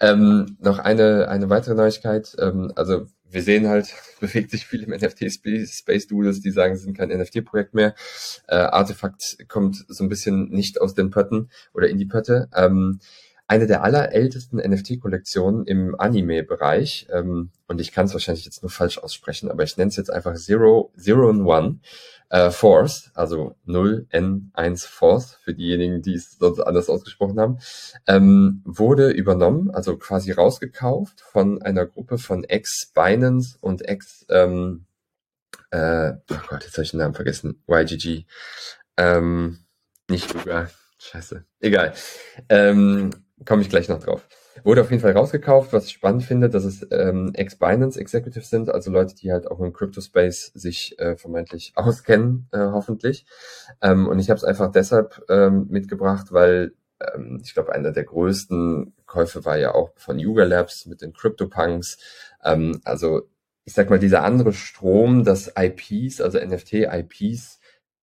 Ähm, 0.00 0.56
noch 0.60 0.78
eine, 0.78 1.28
eine 1.28 1.50
weitere 1.50 1.74
Neuigkeit. 1.74 2.34
Ähm, 2.38 2.72
also 2.76 3.06
wir 3.28 3.42
sehen 3.42 3.68
halt, 3.68 3.92
bewegt 4.20 4.52
sich 4.52 4.66
viel 4.66 4.84
im 4.84 4.90
NFT-Space 4.90 6.06
Doodles, 6.06 6.40
die 6.40 6.50
sagen, 6.52 6.76
sie 6.76 6.84
sind 6.84 6.96
kein 6.96 7.10
NFT-Projekt 7.10 7.74
mehr. 7.74 7.94
Äh, 8.46 8.54
Artefakt 8.54 9.38
kommt 9.48 9.84
so 9.88 10.04
ein 10.04 10.08
bisschen 10.08 10.48
nicht 10.50 10.80
aus 10.80 10.94
den 10.94 11.10
Pötten 11.10 11.50
oder 11.74 11.88
in 11.88 11.98
die 11.98 12.06
Pötte. 12.06 12.48
Ähm, 12.54 13.00
eine 13.52 13.66
der 13.66 13.84
allerältesten 13.84 14.58
NFT-Kollektionen 14.58 15.66
im 15.66 15.94
Anime-Bereich. 15.94 17.08
Ähm, 17.12 17.50
und 17.68 17.82
ich 17.82 17.92
kann 17.92 18.06
es 18.06 18.14
wahrscheinlich 18.14 18.46
jetzt 18.46 18.62
nur 18.62 18.70
falsch 18.70 18.96
aussprechen, 18.96 19.50
aber 19.50 19.62
ich 19.62 19.76
nenne 19.76 19.90
es 19.90 19.96
jetzt 19.96 20.10
einfach 20.10 20.36
Zero, 20.36 20.90
Zero 20.96 21.28
and 21.28 21.46
One 21.46 21.80
äh, 22.30 22.50
Force, 22.50 23.10
also 23.12 23.54
0 23.66 24.06
N1 24.10 24.86
Force 24.88 25.34
für 25.44 25.52
diejenigen, 25.52 26.00
die 26.00 26.14
es 26.14 26.38
sonst 26.38 26.60
anders 26.60 26.88
ausgesprochen 26.88 27.38
haben, 27.38 27.58
ähm, 28.06 28.62
wurde 28.64 29.10
übernommen, 29.10 29.70
also 29.70 29.98
quasi 29.98 30.32
rausgekauft 30.32 31.20
von 31.20 31.60
einer 31.60 31.84
Gruppe 31.84 32.16
von 32.16 32.44
Ex-Binance 32.44 33.58
und 33.60 33.86
Ex, 33.86 34.24
ähm, 34.30 34.86
äh, 35.70 36.12
oh 36.30 36.40
Gott, 36.48 36.64
jetzt 36.64 36.72
habe 36.72 36.84
ich 36.84 36.92
den 36.92 37.00
Namen 37.00 37.14
vergessen, 37.14 37.62
YGG, 37.68 38.24
ähm, 38.96 39.58
nicht 40.08 40.32
Luga, 40.32 40.70
scheiße, 40.96 41.44
egal. 41.60 41.92
Ähm, 42.48 43.10
komme 43.46 43.62
ich 43.62 43.68
gleich 43.68 43.88
noch 43.88 44.02
drauf. 44.02 44.26
Wurde 44.64 44.82
auf 44.82 44.90
jeden 44.90 45.02
Fall 45.02 45.12
rausgekauft, 45.12 45.72
was 45.72 45.86
ich 45.86 45.92
spannend 45.92 46.24
finde, 46.24 46.50
dass 46.50 46.64
es 46.64 46.86
ähm, 46.90 47.32
Ex-Binance 47.34 47.98
Executives 47.98 48.50
sind, 48.50 48.68
also 48.68 48.90
Leute, 48.90 49.14
die 49.14 49.32
halt 49.32 49.50
auch 49.50 49.60
im 49.60 49.72
Crypto-Space 49.72 50.52
sich 50.54 50.98
äh, 50.98 51.16
vermeintlich 51.16 51.72
auskennen, 51.76 52.48
äh, 52.52 52.58
hoffentlich. 52.58 53.26
Ähm, 53.80 54.06
und 54.06 54.18
ich 54.18 54.30
habe 54.30 54.38
es 54.38 54.44
einfach 54.44 54.70
deshalb 54.70 55.22
ähm, 55.28 55.66
mitgebracht, 55.70 56.32
weil 56.32 56.72
ähm, 57.00 57.40
ich 57.42 57.54
glaube, 57.54 57.72
einer 57.72 57.92
der 57.92 58.04
größten 58.04 58.94
Käufe 59.06 59.44
war 59.44 59.58
ja 59.58 59.74
auch 59.74 59.90
von 59.96 60.18
Yuga 60.18 60.44
Labs 60.44 60.86
mit 60.86 61.02
den 61.02 61.12
CryptoPunks. 61.12 61.98
Ähm, 62.44 62.80
also 62.84 63.22
ich 63.64 63.74
sag 63.74 63.90
mal, 63.90 63.98
dieser 63.98 64.24
andere 64.24 64.52
Strom, 64.52 65.24
dass 65.24 65.52
IPs, 65.56 66.20
also 66.20 66.38
NFT-IPs, 66.38 67.60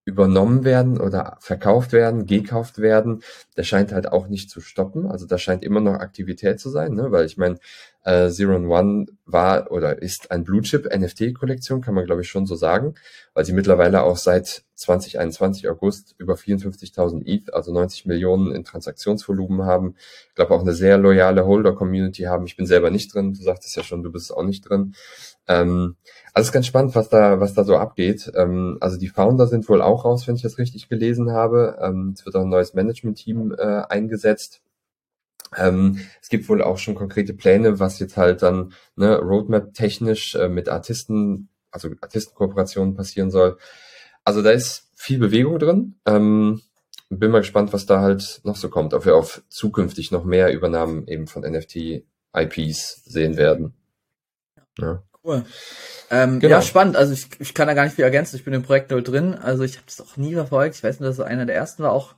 übernommen 0.09 0.65
werden 0.65 0.99
oder 0.99 1.37
verkauft 1.39 1.93
werden, 1.93 2.25
gekauft 2.25 2.79
werden, 2.79 3.21
der 3.55 3.63
scheint 3.63 3.93
halt 3.93 4.11
auch 4.11 4.27
nicht 4.27 4.49
zu 4.49 4.59
stoppen. 4.59 5.05
Also 5.05 5.25
da 5.25 5.37
scheint 5.37 5.63
immer 5.63 5.79
noch 5.79 5.93
Aktivität 5.93 6.59
zu 6.59 6.69
sein, 6.69 6.93
ne? 6.93 7.11
weil 7.11 7.25
ich 7.25 7.37
meine, 7.37 7.59
äh, 8.09 8.31
Zero 8.31 8.55
and 8.55 8.67
One 8.67 9.05
war 9.25 9.71
oder 9.71 10.01
ist 10.01 10.31
ein 10.31 10.43
Blue 10.43 10.61
Chip 10.61 10.85
NFT-Kollektion, 10.85 11.81
kann 11.81 11.93
man 11.93 12.05
glaube 12.05 12.21
ich 12.21 12.29
schon 12.29 12.47
so 12.47 12.55
sagen, 12.55 12.95
weil 13.35 13.45
sie 13.45 13.53
mittlerweile 13.53 14.01
auch 14.01 14.17
seit 14.17 14.63
2021 14.73 15.69
August 15.69 16.15
über 16.17 16.33
54.000 16.33 17.27
ETH, 17.27 17.53
also 17.53 17.71
90 17.71 18.07
Millionen 18.07 18.55
in 18.55 18.63
Transaktionsvolumen 18.63 19.63
haben. 19.63 19.95
Ich 20.29 20.35
glaube 20.35 20.55
auch 20.55 20.61
eine 20.61 20.73
sehr 20.73 20.97
loyale 20.97 21.45
Holder-Community 21.45 22.23
haben. 22.23 22.45
Ich 22.45 22.57
bin 22.57 22.65
selber 22.65 22.89
nicht 22.89 23.13
drin. 23.13 23.33
Du 23.33 23.43
sagtest 23.43 23.75
ja 23.75 23.83
schon, 23.83 24.01
du 24.01 24.11
bist 24.11 24.33
auch 24.33 24.43
nicht 24.43 24.67
drin. 24.67 24.95
Ähm, 25.47 25.95
also 26.33 26.51
ganz 26.51 26.65
spannend, 26.65 26.95
was 26.95 27.09
da, 27.09 27.39
was 27.39 27.53
da 27.53 27.63
so 27.63 27.77
abgeht. 27.77 28.31
Ähm, 28.35 28.77
also 28.79 28.97
die 28.97 29.09
Founder 29.09 29.47
sind 29.47 29.69
wohl 29.69 29.81
auch 29.81 30.05
raus, 30.05 30.27
wenn 30.27 30.35
ich 30.35 30.41
das 30.41 30.57
richtig 30.57 30.89
gelesen 30.89 31.31
habe. 31.31 31.77
Ähm, 31.81 32.13
es 32.15 32.25
wird 32.25 32.35
auch 32.35 32.41
ein 32.41 32.49
neues 32.49 32.73
Management-Team 32.73 33.53
äh, 33.57 33.81
eingesetzt. 33.89 34.61
Ähm, 35.55 35.99
es 36.21 36.29
gibt 36.29 36.47
wohl 36.49 36.61
auch 36.61 36.77
schon 36.77 36.95
konkrete 36.95 37.33
Pläne, 37.33 37.79
was 37.79 37.99
jetzt 37.99 38.17
halt 38.17 38.41
dann 38.41 38.73
ne, 38.95 39.17
Roadmap-technisch 39.17 40.35
äh, 40.35 40.49
mit 40.49 40.69
Artisten, 40.69 41.49
also 41.71 41.89
Artistenkooperationen 42.01 42.95
passieren 42.95 43.31
soll. 43.31 43.57
Also 44.23 44.41
da 44.41 44.51
ist 44.51 44.89
viel 44.95 45.19
Bewegung 45.19 45.57
drin. 45.59 45.95
Ähm, 46.05 46.61
bin 47.09 47.31
mal 47.31 47.39
gespannt, 47.39 47.73
was 47.73 47.85
da 47.85 48.01
halt 48.01 48.41
noch 48.43 48.55
so 48.55 48.69
kommt, 48.69 48.93
ob 48.93 49.05
wir 49.05 49.15
auf 49.15 49.41
zukünftig 49.49 50.11
noch 50.11 50.23
mehr 50.23 50.53
Übernahmen 50.53 51.07
eben 51.07 51.25
von 51.25 51.43
NFT-IPs 51.43 53.05
sehen 53.05 53.37
werden. 53.37 53.73
Ja. 54.77 55.03
Cool. 55.23 55.43
Ähm, 56.11 56.39
genau. 56.39 56.55
Ja, 56.55 56.61
spannend. 56.61 56.95
Also 56.95 57.13
ich, 57.13 57.27
ich 57.39 57.53
kann 57.53 57.67
da 57.67 57.73
gar 57.73 57.83
nicht 57.83 57.95
viel 57.95 58.05
ergänzen. 58.05 58.35
Ich 58.37 58.45
bin 58.45 58.53
im 58.53 58.63
Projekt 58.63 58.91
null 58.91 59.03
drin. 59.03 59.33
Also 59.35 59.63
ich 59.63 59.75
habe 59.75 59.85
das 59.85 59.99
auch 59.99 60.17
nie 60.17 60.33
verfolgt. 60.33 60.75
Ich 60.75 60.83
weiß 60.83 60.99
nur, 60.99 61.09
dass 61.09 61.17
so 61.17 61.23
einer 61.23 61.45
der 61.45 61.55
ersten 61.55 61.83
war. 61.83 61.91
Auch 61.91 62.15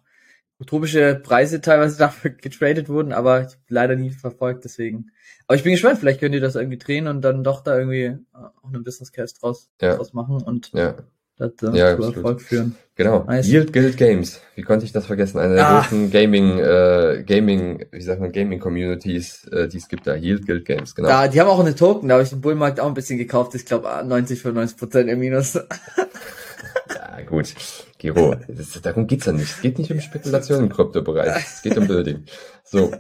utopische 0.61 1.15
Preise 1.15 1.59
teilweise 1.59 1.97
dafür 1.99 2.31
getradet 2.31 2.87
wurden, 2.87 3.11
aber 3.11 3.41
ich 3.41 3.57
leider 3.67 3.95
nie 3.95 4.11
verfolgt. 4.11 4.63
Deswegen. 4.63 5.11
Aber 5.47 5.55
ich 5.55 5.63
bin 5.63 5.73
gespannt. 5.73 5.99
Vielleicht 5.99 6.19
könnt 6.19 6.35
ihr 6.35 6.41
das 6.41 6.55
irgendwie 6.55 6.77
drehen 6.77 7.07
und 7.07 7.21
dann 7.21 7.43
doch 7.43 7.61
da 7.61 7.77
irgendwie 7.77 8.03
äh, 8.03 8.17
auch 8.33 8.71
einen 8.71 8.83
Business 8.83 9.11
Case 9.11 9.35
draus, 9.39 9.69
ja. 9.81 9.95
draus 9.95 10.13
machen 10.13 10.41
und 10.41 10.71
ja 10.73 10.95
das 11.41 11.73
äh, 11.73 11.77
ja, 11.77 11.97
zu 11.97 12.03
Erfolg 12.13 12.41
führen. 12.41 12.75
Genau. 12.95 13.23
Nice. 13.23 13.47
Yield 13.47 13.73
Guild 13.73 13.97
Games. 13.97 14.41
Wie 14.55 14.61
konnte 14.61 14.85
ich 14.85 14.91
das 14.91 15.07
vergessen? 15.07 15.39
Eine 15.39 15.55
der 15.55 15.67
ah. 15.67 15.79
größten 15.79 16.11
Gaming, 16.11 16.59
äh, 16.59 17.23
Gaming, 17.25 17.85
wie 17.91 18.01
sagt 18.01 18.21
man, 18.21 18.31
Gaming 18.31 18.59
Communities, 18.59 19.45
äh, 19.47 19.67
die 19.67 19.77
es 19.77 19.87
gibt 19.87 20.05
da. 20.05 20.15
Yield 20.15 20.45
Guild 20.45 20.65
Games, 20.65 20.93
genau. 20.93 21.09
Ja, 21.09 21.27
die 21.27 21.39
haben 21.39 21.47
auch 21.47 21.59
eine 21.59 21.75
Token, 21.75 22.09
da 22.09 22.15
habe 22.15 22.23
ich 22.23 22.31
im 22.31 22.41
Bullmarkt 22.41 22.79
auch 22.79 22.87
ein 22.87 22.93
bisschen 22.93 23.17
gekauft. 23.17 23.55
Ich 23.55 23.65
glaube 23.65 23.89
90, 24.05 24.41
95 24.41 24.77
Prozent 24.77 25.09
im 25.09 25.19
Minus. 25.19 25.53
ja, 26.95 27.21
gut. 27.25 27.53
Giro, 28.01 28.35
das, 28.47 28.81
darum 28.81 29.05
geht's 29.05 29.27
ja 29.27 29.31
nicht. 29.31 29.51
Es 29.51 29.61
geht 29.61 29.77
nicht 29.77 29.91
um 29.91 30.01
Spekulation 30.01 30.63
im 30.63 30.69
Kryptobereich. 30.69 31.45
Es 31.45 31.61
geht 31.61 31.77
um 31.77 31.87
Building. 31.87 32.25
So. 32.63 32.91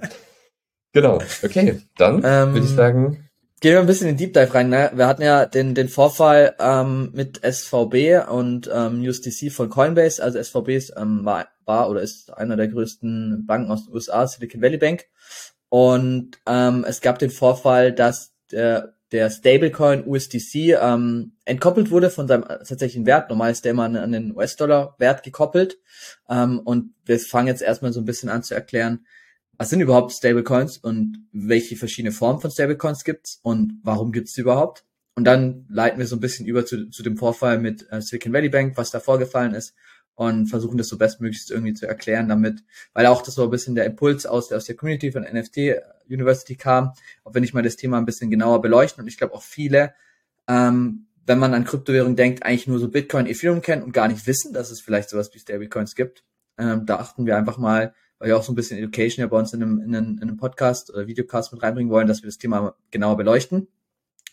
Genau. 0.93 1.19
Okay. 1.41 1.81
Dann 1.97 2.21
ähm, 2.23 2.53
würde 2.53 2.67
ich 2.67 2.75
sagen, 2.75 3.29
Gehen 3.61 3.73
wir 3.73 3.79
ein 3.79 3.87
bisschen 3.87 4.07
in 4.07 4.15
den 4.15 4.19
Deep 4.19 4.33
Dive 4.33 4.53
rein. 4.55 4.69
Ne? 4.69 4.91
Wir 4.93 5.07
hatten 5.07 5.21
ja 5.21 5.45
den, 5.45 5.75
den 5.75 5.87
Vorfall 5.87 6.55
ähm, 6.59 7.11
mit 7.13 7.41
SVB 7.43 8.27
und 8.29 8.69
ähm, 8.73 9.01
USDC 9.01 9.51
von 9.51 9.69
Coinbase. 9.69 10.21
Also 10.21 10.41
SVB 10.41 10.69
ist, 10.69 10.93
ähm, 10.97 11.25
war, 11.25 11.47
war 11.65 11.89
oder 11.89 12.01
ist 12.01 12.31
einer 12.35 12.57
der 12.57 12.67
größten 12.67 13.45
Banken 13.47 13.71
aus 13.71 13.85
den 13.85 13.93
USA, 13.93 14.25
Silicon 14.27 14.61
Valley 14.61 14.77
Bank. 14.77 15.05
Und 15.69 16.39
ähm, 16.47 16.85
es 16.87 17.01
gab 17.01 17.19
den 17.19 17.29
Vorfall, 17.29 17.91
dass 17.91 18.33
der, 18.51 18.95
der 19.11 19.29
Stablecoin 19.29 20.05
USDC 20.05 20.77
ähm, 20.81 21.33
entkoppelt 21.45 21.91
wurde 21.91 22.09
von 22.09 22.27
seinem 22.27 22.43
tatsächlichen 22.43 23.05
Wert. 23.05 23.29
Normal 23.29 23.51
ist 23.51 23.65
der 23.65 23.71
immer 23.71 23.83
an, 23.83 23.95
an 23.97 24.11
den 24.11 24.35
US-Dollar-Wert 24.35 25.23
gekoppelt. 25.23 25.79
Ähm, 26.29 26.59
und 26.59 26.93
wir 27.05 27.19
fangen 27.19 27.47
jetzt 27.47 27.61
erstmal 27.61 27.91
so 27.91 27.99
ein 27.99 28.05
bisschen 28.05 28.29
an 28.29 28.43
zu 28.43 28.53
erklären, 28.53 29.05
was 29.57 29.69
sind 29.69 29.81
überhaupt 29.81 30.11
Stablecoins 30.13 30.77
und 30.77 31.27
welche 31.31 31.75
verschiedene 31.75 32.11
Formen 32.11 32.39
von 32.39 32.51
Stablecoins 32.51 33.03
gibt's 33.03 33.39
und 33.43 33.79
warum 33.83 34.11
gibt's 34.11 34.33
die 34.33 34.41
überhaupt? 34.41 34.85
Und 35.13 35.25
dann 35.25 35.65
leiten 35.69 35.99
wir 35.99 36.07
so 36.07 36.15
ein 36.15 36.21
bisschen 36.21 36.45
über 36.45 36.65
zu, 36.65 36.89
zu 36.89 37.03
dem 37.03 37.17
Vorfall 37.17 37.59
mit 37.59 37.85
äh, 37.91 38.01
Silicon 38.01 38.33
Valley 38.33 38.49
Bank, 38.49 38.77
was 38.77 38.91
da 38.91 38.99
vorgefallen 38.99 39.53
ist 39.53 39.75
und 40.21 40.45
versuchen 40.45 40.77
das 40.77 40.87
so 40.87 40.99
bestmöglichst 40.99 41.49
irgendwie 41.49 41.73
zu 41.73 41.87
erklären 41.87 42.29
damit, 42.29 42.63
weil 42.93 43.07
auch 43.07 43.23
das 43.23 43.33
so 43.33 43.43
ein 43.43 43.49
bisschen 43.49 43.73
der 43.73 43.85
Impuls 43.85 44.27
aus 44.27 44.49
der, 44.49 44.57
aus 44.57 44.65
der 44.65 44.75
Community 44.75 45.11
von 45.11 45.23
NFT 45.23 45.81
University 46.07 46.55
kam, 46.55 46.93
auch 47.23 47.33
wenn 47.33 47.43
ich 47.43 47.55
mal 47.55 47.63
das 47.63 47.75
Thema 47.75 47.97
ein 47.97 48.05
bisschen 48.05 48.29
genauer 48.29 48.61
beleuchten 48.61 49.01
und 49.01 49.07
ich 49.07 49.17
glaube 49.17 49.33
auch 49.33 49.41
viele, 49.41 49.95
ähm, 50.47 51.07
wenn 51.25 51.39
man 51.39 51.53
an 51.53 51.65
Kryptowährung 51.65 52.15
denkt, 52.15 52.43
eigentlich 52.43 52.67
nur 52.67 52.77
so 52.77 52.89
Bitcoin, 52.89 53.25
Ethereum 53.25 53.61
kennen 53.61 53.81
und 53.81 53.93
gar 53.93 54.07
nicht 54.07 54.27
wissen, 54.27 54.53
dass 54.53 54.69
es 54.69 54.79
vielleicht 54.79 55.09
sowas 55.09 55.31
wie 55.33 55.39
Stablecoins 55.39 55.95
gibt. 55.95 56.23
Ähm, 56.57 56.85
da 56.85 56.97
achten 56.97 57.25
wir 57.25 57.37
einfach 57.37 57.57
mal 57.57 57.93
weil 58.21 58.27
wir 58.27 58.37
auch 58.37 58.43
so 58.43 58.51
ein 58.51 58.55
bisschen 58.55 58.77
Education 58.77 59.23
ja 59.23 59.27
bei 59.27 59.37
uns 59.39 59.51
in 59.51 59.63
einem, 59.63 59.81
in 59.81 59.95
einem, 59.95 60.17
in 60.17 60.21
einem 60.21 60.37
Podcast 60.37 60.91
oder 60.93 61.07
Videocast 61.07 61.51
mit 61.51 61.63
reinbringen 61.63 61.91
wollen, 61.91 62.05
dass 62.07 62.21
wir 62.21 62.27
das 62.27 62.37
Thema 62.37 62.75
genauer 62.91 63.17
beleuchten. 63.17 63.67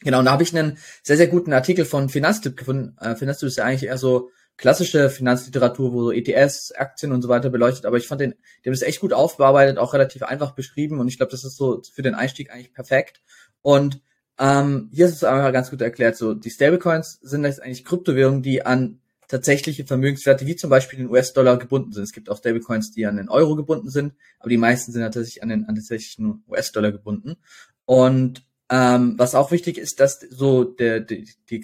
Genau, 0.00 0.18
und 0.18 0.26
da 0.26 0.32
habe 0.32 0.42
ich 0.42 0.54
einen 0.54 0.76
sehr, 1.02 1.16
sehr 1.16 1.26
guten 1.26 1.54
Artikel 1.54 1.86
von 1.86 2.10
Finanztipp 2.10 2.58
gefunden. 2.58 2.98
Äh, 3.00 3.16
Finanztipp 3.16 3.46
ist 3.46 3.56
ja 3.56 3.64
eigentlich 3.64 3.88
eher 3.88 3.96
so 3.96 4.28
klassische 4.58 5.08
Finanzliteratur, 5.08 5.92
wo 5.92 6.02
so 6.02 6.12
ETS, 6.12 6.72
Aktien 6.72 7.12
und 7.12 7.22
so 7.22 7.28
weiter 7.28 7.48
beleuchtet, 7.48 7.86
aber 7.86 7.96
ich 7.96 8.06
fand 8.06 8.20
den, 8.20 8.32
haben 8.32 8.72
das 8.72 8.82
echt 8.82 9.00
gut 9.00 9.14
aufbearbeitet, 9.14 9.78
auch 9.78 9.94
relativ 9.94 10.24
einfach 10.24 10.50
beschrieben 10.50 11.00
und 11.00 11.08
ich 11.08 11.16
glaube, 11.16 11.32
das 11.32 11.44
ist 11.44 11.56
so 11.56 11.80
für 11.90 12.02
den 12.02 12.14
Einstieg 12.14 12.50
eigentlich 12.52 12.74
perfekt. 12.74 13.22
Und 13.62 14.02
ähm, 14.38 14.90
hier 14.92 15.06
ist 15.06 15.14
es 15.14 15.24
einfach 15.24 15.52
ganz 15.52 15.70
gut 15.70 15.80
erklärt, 15.80 16.16
so 16.16 16.34
die 16.34 16.50
Stablecoins 16.50 17.18
sind 17.22 17.44
jetzt 17.44 17.62
eigentlich 17.62 17.84
Kryptowährungen, 17.84 18.42
die 18.42 18.66
an 18.66 19.00
tatsächliche 19.28 19.84
Vermögenswerte 19.84 20.46
wie 20.46 20.56
zum 20.56 20.70
Beispiel 20.70 20.98
den 20.98 21.10
US-Dollar 21.10 21.58
gebunden 21.58 21.92
sind. 21.92 22.02
Es 22.02 22.12
gibt 22.12 22.30
auch 22.30 22.38
Stablecoins, 22.38 22.90
die 22.92 23.06
an 23.06 23.16
den 23.16 23.28
Euro 23.28 23.56
gebunden 23.56 23.90
sind, 23.90 24.14
aber 24.40 24.48
die 24.48 24.56
meisten 24.56 24.90
sind 24.90 25.02
tatsächlich 25.02 25.42
an 25.42 25.50
den, 25.50 25.66
an 25.66 25.76
tatsächlichen 25.76 26.42
US-Dollar 26.48 26.92
gebunden. 26.92 27.36
Und 27.84 28.42
ähm, 28.70 29.14
was 29.18 29.34
auch 29.34 29.50
wichtig 29.50 29.78
ist, 29.78 30.00
dass 30.00 30.20
so 30.20 30.64
der, 30.64 31.00
die, 31.00 31.28
die 31.48 31.60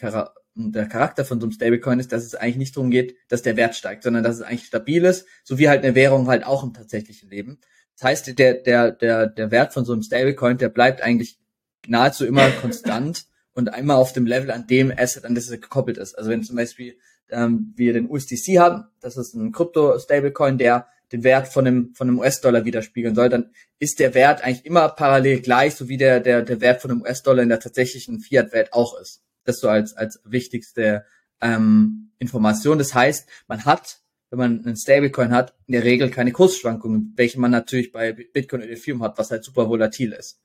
der 0.54 0.86
Charakter 0.86 1.24
von 1.24 1.40
so 1.40 1.46
einem 1.46 1.52
Stablecoin 1.52 1.98
ist, 1.98 2.12
dass 2.12 2.24
es 2.24 2.34
eigentlich 2.34 2.56
nicht 2.56 2.76
darum 2.76 2.90
geht, 2.90 3.16
dass 3.28 3.42
der 3.42 3.56
Wert 3.56 3.74
steigt, 3.74 4.04
sondern 4.04 4.22
dass 4.22 4.36
es 4.36 4.42
eigentlich 4.42 4.66
stabil 4.66 5.04
ist, 5.04 5.26
so 5.42 5.58
wie 5.58 5.68
halt 5.68 5.84
eine 5.84 5.94
Währung 5.94 6.28
halt 6.28 6.44
auch 6.44 6.62
im 6.62 6.72
tatsächlichen 6.72 7.28
Leben. 7.28 7.58
Das 7.96 8.04
heißt, 8.04 8.38
der, 8.38 8.54
der, 8.54 8.90
der, 8.92 9.26
der 9.26 9.50
Wert 9.50 9.72
von 9.72 9.84
so 9.84 9.92
einem 9.92 10.02
Stablecoin, 10.02 10.58
der 10.58 10.68
bleibt 10.68 11.02
eigentlich 11.02 11.38
nahezu 11.86 12.24
immer 12.24 12.48
konstant 12.60 13.26
und 13.52 13.72
einmal 13.72 13.96
auf 13.96 14.12
dem 14.12 14.26
Level, 14.26 14.50
an 14.50 14.66
dem 14.66 14.92
Asset, 14.96 15.24
an 15.24 15.34
das 15.34 15.48
es 15.48 15.60
gekoppelt 15.60 15.98
ist. 15.98 16.16
Also 16.16 16.30
wenn 16.30 16.42
zum 16.42 16.56
Beispiel 16.56 16.96
ähm, 17.30 17.72
wir 17.76 17.92
den 17.92 18.08
USDC 18.08 18.58
haben, 18.58 18.84
das 19.00 19.16
ist 19.16 19.34
ein 19.34 19.52
Krypto-Stablecoin, 19.52 20.58
der 20.58 20.88
den 21.12 21.22
Wert 21.22 21.48
von 21.48 21.66
einem, 21.66 21.94
von 21.94 22.08
einem 22.08 22.18
US-Dollar 22.18 22.64
widerspiegeln 22.64 23.14
soll, 23.14 23.28
dann 23.28 23.50
ist 23.78 24.00
der 24.00 24.14
Wert 24.14 24.42
eigentlich 24.42 24.66
immer 24.66 24.88
parallel 24.88 25.40
gleich, 25.40 25.74
so 25.74 25.88
wie 25.88 25.96
der, 25.96 26.20
der, 26.20 26.42
der 26.42 26.60
Wert 26.60 26.82
von 26.82 26.90
einem 26.90 27.02
US-Dollar 27.02 27.42
in 27.42 27.48
der 27.48 27.60
tatsächlichen 27.60 28.20
Fiat-Welt 28.20 28.72
auch 28.72 28.98
ist. 29.00 29.23
Das 29.44 29.60
so 29.60 29.68
als, 29.68 29.94
als 29.94 30.20
wichtigste 30.24 31.04
ähm, 31.40 32.10
Information. 32.18 32.78
Das 32.78 32.94
heißt, 32.94 33.28
man 33.46 33.64
hat, 33.64 34.00
wenn 34.30 34.38
man 34.38 34.64
einen 34.64 34.76
Stablecoin 34.76 35.32
hat, 35.32 35.54
in 35.66 35.72
der 35.72 35.84
Regel 35.84 36.10
keine 36.10 36.32
Kursschwankungen, 36.32 37.12
welche 37.16 37.38
man 37.38 37.50
natürlich 37.50 37.92
bei 37.92 38.12
Bitcoin 38.12 38.62
und 38.62 38.68
Ethereum 38.68 39.02
hat, 39.02 39.18
was 39.18 39.30
halt 39.30 39.44
super 39.44 39.68
volatil 39.68 40.12
ist. 40.12 40.40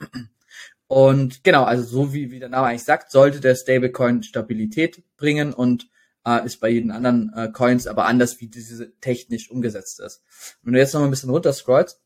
Und 0.88 1.44
genau, 1.44 1.66
also 1.66 1.84
so 1.84 2.14
wie, 2.14 2.32
wie 2.32 2.40
der 2.40 2.50
Name 2.50 2.68
eigentlich 2.68 2.84
sagt, 2.84 3.12
sollte 3.12 3.40
der 3.40 3.56
Stablecoin 3.56 4.24
Stabilität 4.24 5.04
bringen 5.18 5.54
und 5.54 5.88
äh, 6.26 6.46
ist 6.46 6.60
bei 6.60 6.70
jeden 6.70 6.92
anderen 6.92 7.32
äh, 7.36 7.50
Coins 7.52 7.88
aber 7.88 8.06
anders, 8.06 8.40
wie 8.42 8.48
diese 8.48 8.98
technisch 9.00 9.52
umgesetzt 9.52 10.00
ist. 10.00 10.24
Wenn 10.64 10.74
du 10.74 10.80
jetzt 10.80 10.94
noch 10.94 11.02
mal 11.02 11.08
ein 11.08 11.12
bisschen 11.12 11.30
runter 11.30 11.54
scrollst, 11.54 12.04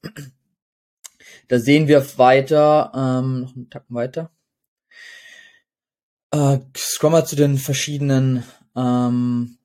da 1.48 1.60
sehen 1.60 1.88
wir 1.88 2.06
weiter, 2.18 2.92
ähm, 2.94 3.42
noch 3.42 3.56
einen 3.56 3.70
Tacken 3.70 3.96
weiter. 3.96 4.32
Äh, 6.34 6.60
mal 7.04 7.26
zu 7.26 7.36
den 7.36 7.58
verschiedenen 7.58 8.44
ähm, 8.76 9.58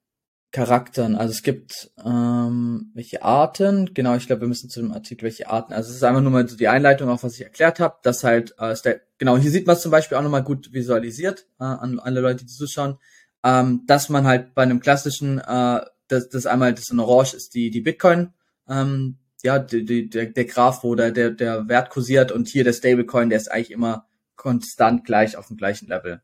Charakteren. 0.52 1.16
Also 1.16 1.32
es 1.32 1.42
gibt 1.42 1.90
ähm, 2.04 2.90
welche 2.94 3.22
Arten, 3.22 3.94
genau, 3.94 4.14
ich 4.16 4.26
glaube, 4.26 4.42
wir 4.42 4.48
müssen 4.48 4.70
zu 4.70 4.80
dem 4.80 4.92
Artikel 4.92 5.24
welche 5.24 5.48
Arten. 5.48 5.72
Also 5.72 5.90
es 5.90 5.96
ist 5.96 6.04
einfach 6.04 6.20
nur 6.20 6.30
mal 6.30 6.48
so 6.48 6.56
die 6.56 6.68
Einleitung, 6.68 7.08
auch 7.08 7.22
was 7.22 7.34
ich 7.34 7.42
erklärt 7.42 7.80
habe, 7.80 7.96
dass 8.02 8.22
halt, 8.22 8.54
äh, 8.58 8.76
genau, 9.18 9.36
hier 9.36 9.50
sieht 9.50 9.66
man 9.66 9.76
es 9.76 9.82
zum 9.82 9.90
Beispiel 9.90 10.18
auch 10.18 10.22
nochmal 10.22 10.44
gut 10.44 10.72
visualisiert 10.72 11.46
äh, 11.58 11.64
an 11.64 11.98
alle 11.98 12.20
Leute, 12.20 12.44
die 12.44 12.52
zuschauen 12.52 12.98
ähm, 13.44 13.84
dass 13.86 14.08
man 14.08 14.26
halt 14.26 14.54
bei 14.54 14.62
einem 14.62 14.80
klassischen, 14.80 15.38
äh, 15.38 15.80
das, 16.08 16.28
das 16.30 16.46
einmal 16.46 16.74
das 16.74 16.90
in 16.90 17.00
Orange 17.00 17.34
ist 17.34 17.54
die 17.54 17.70
die 17.70 17.80
Bitcoin, 17.80 18.32
ähm, 18.68 19.18
ja 19.42 19.58
die, 19.58 19.84
die, 19.84 20.08
der, 20.08 20.26
der 20.26 20.44
Graph, 20.44 20.82
wo 20.82 20.94
der 20.94 21.12
der 21.12 21.68
Wert 21.68 21.90
kursiert 21.90 22.32
und 22.32 22.48
hier 22.48 22.64
der 22.64 22.72
Stablecoin, 22.72 23.30
der 23.30 23.38
ist 23.38 23.50
eigentlich 23.50 23.70
immer 23.70 24.08
konstant 24.36 25.04
gleich 25.04 25.36
auf 25.36 25.48
dem 25.48 25.56
gleichen 25.56 25.88
Level. 25.88 26.20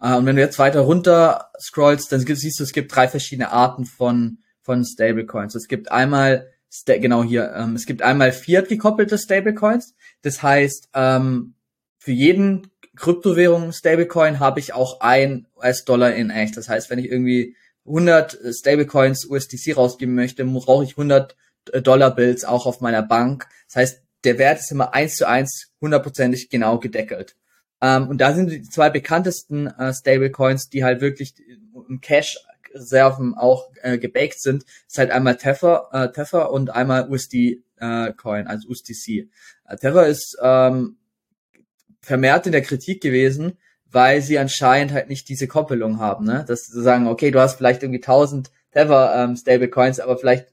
Äh, 0.00 0.14
und 0.14 0.26
wenn 0.26 0.36
du 0.36 0.42
jetzt 0.42 0.58
weiter 0.58 0.80
runter 0.80 1.50
scrollst, 1.60 2.12
dann 2.12 2.20
siehst 2.20 2.58
du, 2.58 2.64
es 2.64 2.72
gibt 2.72 2.94
drei 2.94 3.08
verschiedene 3.08 3.50
Arten 3.50 3.84
von 3.84 4.38
von 4.62 4.84
Stablecoins. 4.84 5.54
Es 5.54 5.68
gibt 5.68 5.90
einmal 5.90 6.48
genau 6.86 7.22
hier, 7.22 7.52
ähm, 7.54 7.74
es 7.74 7.84
gibt 7.84 8.02
einmal 8.02 8.32
Fiat 8.32 8.68
gekoppelte 8.68 9.18
Stablecoins. 9.18 9.94
Das 10.22 10.42
heißt, 10.42 10.88
ähm, 10.94 11.54
für 11.98 12.12
jeden 12.12 12.70
Kryptowährung 12.96 13.72
Stablecoin 13.72 14.40
habe 14.40 14.60
ich 14.60 14.72
auch 14.72 15.00
ein 15.00 15.46
US-Dollar 15.56 16.14
in 16.14 16.30
echt. 16.30 16.56
Das 16.56 16.68
heißt, 16.68 16.90
wenn 16.90 16.98
ich 16.98 17.10
irgendwie 17.10 17.56
100 17.84 18.38
Stablecoins 18.52 19.26
USDC 19.26 19.76
rausgeben 19.76 20.14
möchte, 20.14 20.44
brauche 20.44 20.84
ich 20.84 20.92
100 20.92 21.36
Dollar 21.82 22.14
Bills 22.14 22.44
auch 22.44 22.66
auf 22.66 22.80
meiner 22.80 23.02
Bank. 23.02 23.46
Das 23.66 23.76
heißt, 23.76 24.02
der 24.24 24.38
Wert 24.38 24.60
ist 24.60 24.70
immer 24.70 24.94
eins 24.94 25.16
zu 25.16 25.26
eins 25.26 25.72
hundertprozentig 25.80 26.48
genau 26.48 26.78
gedeckelt. 26.78 27.36
Ähm, 27.82 28.08
und 28.08 28.18
da 28.18 28.32
sind 28.32 28.50
die 28.50 28.62
zwei 28.62 28.88
bekanntesten 28.88 29.66
äh, 29.66 29.92
Stablecoins, 29.92 30.70
die 30.70 30.84
halt 30.84 31.00
wirklich 31.00 31.34
im 31.88 32.00
Cash 32.00 32.38
Reserven 32.72 33.34
auch 33.34 33.70
äh, 33.82 33.98
gebaked 33.98 34.40
sind, 34.40 34.64
ist 34.86 34.96
halt 34.96 35.10
einmal 35.10 35.36
Tether, 35.36 35.88
äh, 35.92 36.10
Tether 36.10 36.50
und 36.50 36.70
einmal 36.70 37.10
USD 37.10 37.62
äh, 37.78 38.12
Coin, 38.14 38.46
also 38.46 38.68
USDC. 38.68 39.28
Äh, 39.68 39.76
Tether 39.76 40.06
ist 40.06 40.38
ähm, 40.40 40.96
vermehrt 42.00 42.46
in 42.46 42.52
der 42.52 42.62
Kritik 42.62 43.02
gewesen, 43.02 43.58
weil 43.90 44.22
sie 44.22 44.38
anscheinend 44.38 44.92
halt 44.92 45.08
nicht 45.08 45.28
diese 45.28 45.48
Koppelung 45.48 45.98
haben, 45.98 46.24
ne? 46.24 46.44
Dass 46.48 46.66
sie 46.66 46.82
sagen, 46.82 47.08
okay, 47.08 47.30
du 47.30 47.40
hast 47.40 47.56
vielleicht 47.56 47.82
irgendwie 47.82 48.02
1000 48.02 48.50
Tether 48.72 49.14
ähm, 49.16 49.36
Stablecoins, 49.36 50.00
aber 50.00 50.16
vielleicht 50.16 50.46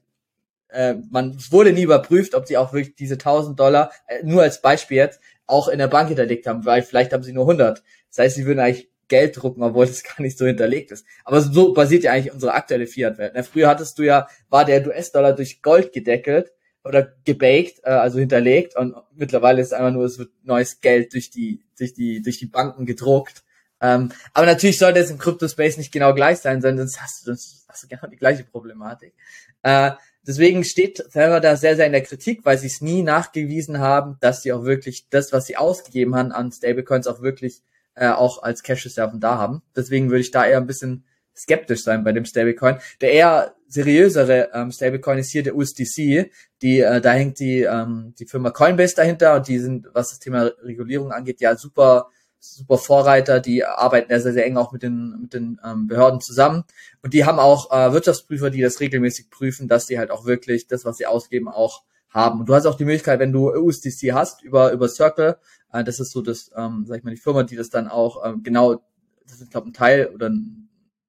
äh, 0.68 0.94
man 1.10 1.36
wurde 1.50 1.72
nie 1.72 1.82
überprüft, 1.82 2.34
ob 2.34 2.46
sie 2.46 2.56
auch 2.56 2.72
wirklich 2.72 2.94
diese 2.94 3.14
1000 3.14 3.58
Dollar 3.58 3.90
äh, 4.06 4.22
nur 4.24 4.42
als 4.42 4.60
Beispiel 4.60 4.98
jetzt 4.98 5.20
auch 5.50 5.68
in 5.68 5.78
der 5.78 5.88
Bank 5.88 6.08
hinterlegt 6.08 6.46
haben, 6.46 6.64
weil 6.64 6.82
vielleicht 6.82 7.12
haben 7.12 7.22
sie 7.22 7.32
nur 7.32 7.44
100. 7.44 7.82
Das 8.08 8.18
heißt, 8.18 8.36
sie 8.36 8.46
würden 8.46 8.60
eigentlich 8.60 8.90
Geld 9.08 9.36
drucken, 9.36 9.62
obwohl 9.62 9.86
das 9.86 10.02
gar 10.04 10.22
nicht 10.22 10.38
so 10.38 10.46
hinterlegt 10.46 10.90
ist. 10.92 11.04
Aber 11.24 11.42
so 11.42 11.74
basiert 11.74 12.04
ja 12.04 12.12
eigentlich 12.12 12.32
unsere 12.32 12.54
aktuelle 12.54 12.86
Fiat-Welt. 12.86 13.34
Ne? 13.34 13.44
Früher 13.44 13.68
hattest 13.68 13.98
du 13.98 14.02
ja, 14.02 14.26
war 14.48 14.64
der 14.64 14.86
US-Dollar 14.86 15.34
durch 15.34 15.60
Gold 15.60 15.92
gedeckelt 15.92 16.52
oder 16.84 17.12
gebaked, 17.24 17.80
äh, 17.82 17.90
also 17.90 18.18
hinterlegt 18.18 18.76
und 18.76 18.94
mittlerweile 19.14 19.60
ist 19.60 19.74
einfach 19.74 19.92
nur, 19.92 20.06
es 20.06 20.18
wird 20.18 20.30
neues 20.44 20.80
Geld 20.80 21.12
durch 21.12 21.30
die, 21.30 21.62
durch 21.76 21.92
die, 21.92 22.22
durch 22.22 22.38
die 22.38 22.46
Banken 22.46 22.86
gedruckt 22.86 23.44
Ähm, 23.82 24.12
aber 24.34 24.44
natürlich 24.46 24.78
sollte 24.78 25.00
es 25.00 25.10
im 25.10 25.16
Crypto-Space 25.16 25.78
nicht 25.78 25.90
genau 25.92 26.14
gleich 26.14 26.38
sein, 26.38 26.60
sondern 26.60 26.86
sonst 26.86 27.00
hast 27.00 27.20
du, 27.22 27.24
sonst 27.26 27.64
hast 27.66 27.82
du 27.82 27.88
genau 27.88 28.06
die 28.08 28.16
gleiche 28.16 28.44
Problematik. 28.44 29.14
Äh, 29.62 29.92
deswegen 30.26 30.64
steht 30.64 30.96
Tether 30.96 31.40
da 31.40 31.56
sehr, 31.56 31.76
sehr 31.76 31.86
in 31.86 31.92
der 31.92 32.02
Kritik, 32.02 32.44
weil 32.44 32.58
sie 32.58 32.66
es 32.66 32.80
nie 32.80 33.02
nachgewiesen 33.02 33.78
haben, 33.78 34.16
dass 34.20 34.42
sie 34.42 34.52
auch 34.52 34.64
wirklich 34.64 35.08
das, 35.10 35.32
was 35.32 35.46
sie 35.46 35.56
ausgegeben 35.56 36.14
haben 36.14 36.32
an 36.32 36.52
Stablecoins, 36.52 37.06
auch 37.06 37.22
wirklich 37.22 37.62
äh, 37.94 38.08
auch 38.08 38.42
als 38.42 38.62
Cash-Reserven 38.62 39.20
da 39.20 39.38
haben. 39.38 39.62
Deswegen 39.76 40.10
würde 40.10 40.20
ich 40.20 40.30
da 40.30 40.46
eher 40.46 40.58
ein 40.58 40.66
bisschen 40.66 41.04
skeptisch 41.36 41.82
sein 41.82 42.04
bei 42.04 42.12
dem 42.12 42.24
Stablecoin. 42.24 42.76
Der 43.00 43.12
eher 43.12 43.54
seriösere 43.68 44.50
ähm, 44.52 44.72
Stablecoin 44.72 45.18
ist 45.18 45.30
hier 45.30 45.42
der 45.42 45.56
USDC. 45.56 46.30
Die, 46.62 46.80
äh, 46.80 47.00
da 47.00 47.12
hängt 47.12 47.38
die, 47.38 47.62
ähm, 47.62 48.14
die 48.18 48.26
Firma 48.26 48.50
Coinbase 48.50 48.94
dahinter 48.96 49.36
und 49.36 49.48
die 49.48 49.58
sind, 49.58 49.88
was 49.92 50.10
das 50.10 50.18
Thema 50.18 50.50
Regulierung 50.62 51.12
angeht, 51.12 51.40
ja 51.40 51.56
super 51.56 52.08
super 52.40 52.78
Vorreiter, 52.78 53.38
die 53.38 53.64
arbeiten 53.64 54.08
sehr, 54.20 54.32
sehr 54.32 54.46
eng 54.46 54.56
auch 54.56 54.72
mit 54.72 54.82
den, 54.82 55.20
mit 55.20 55.34
den 55.34 55.60
ähm, 55.64 55.86
Behörden 55.86 56.20
zusammen. 56.20 56.64
Und 57.02 57.14
die 57.14 57.24
haben 57.24 57.38
auch 57.38 57.70
äh, 57.70 57.92
Wirtschaftsprüfer, 57.92 58.50
die 58.50 58.62
das 58.62 58.80
regelmäßig 58.80 59.30
prüfen, 59.30 59.68
dass 59.68 59.86
die 59.86 59.98
halt 59.98 60.10
auch 60.10 60.24
wirklich 60.24 60.66
das, 60.66 60.84
was 60.84 60.96
sie 60.96 61.06
ausgeben, 61.06 61.48
auch 61.48 61.82
haben. 62.08 62.40
Und 62.40 62.48
du 62.48 62.54
hast 62.54 62.66
auch 62.66 62.76
die 62.76 62.84
Möglichkeit, 62.84 63.20
wenn 63.20 63.32
du 63.32 63.50
USDC 63.50 64.12
hast 64.12 64.42
über, 64.42 64.72
über 64.72 64.88
Circle, 64.88 65.36
äh, 65.72 65.84
das 65.84 66.00
ist 66.00 66.12
so 66.12 66.22
das, 66.22 66.50
ähm, 66.56 66.84
sag 66.86 66.98
ich 66.98 67.04
mal, 67.04 67.14
die 67.14 67.20
Firma, 67.20 67.42
die 67.42 67.56
das 67.56 67.70
dann 67.70 67.88
auch 67.88 68.24
ähm, 68.24 68.42
genau, 68.42 68.82
das 69.28 69.40
ist, 69.40 69.50
glaube 69.50 69.68
ein 69.68 69.72
Teil 69.72 70.10
oder 70.12 70.28
ein 70.28 70.68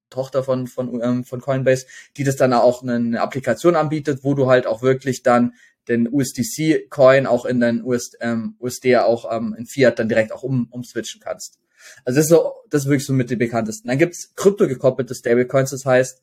Tochter 0.09 0.43
von, 0.43 0.67
von, 0.67 1.01
ähm, 1.01 1.23
von 1.23 1.41
Coinbase, 1.41 1.87
die 2.17 2.23
das 2.23 2.35
dann 2.35 2.53
auch 2.53 2.83
eine 2.83 3.21
Applikation 3.21 3.75
anbietet, 3.75 4.23
wo 4.23 4.33
du 4.33 4.47
halt 4.47 4.67
auch 4.67 4.81
wirklich 4.81 5.23
dann 5.23 5.53
den 5.87 6.07
USDC-Coin 6.11 7.25
auch 7.25 7.45
in 7.45 7.59
den 7.59 7.83
US, 7.83 8.11
ähm, 8.19 8.55
USD 8.59 8.97
auch 8.97 9.31
ähm, 9.31 9.55
in 9.57 9.65
Fiat 9.65 9.99
dann 9.99 10.09
direkt 10.09 10.31
auch 10.31 10.43
um, 10.43 10.67
umswitchen 10.69 11.21
kannst. 11.21 11.59
Also 12.05 12.17
das 12.17 12.25
ist 12.25 12.29
so, 12.29 12.53
das 12.69 12.83
ist 12.83 12.87
wirklich 12.87 13.05
so 13.05 13.13
mit 13.13 13.29
den 13.29 13.39
bekanntesten. 13.39 13.87
Dann 13.87 13.97
gibt's 13.97 14.33
krypto 14.35 14.67
gekoppelte 14.67 15.15
Stablecoins, 15.15 15.71
das 15.71 15.85
heißt, 15.85 16.21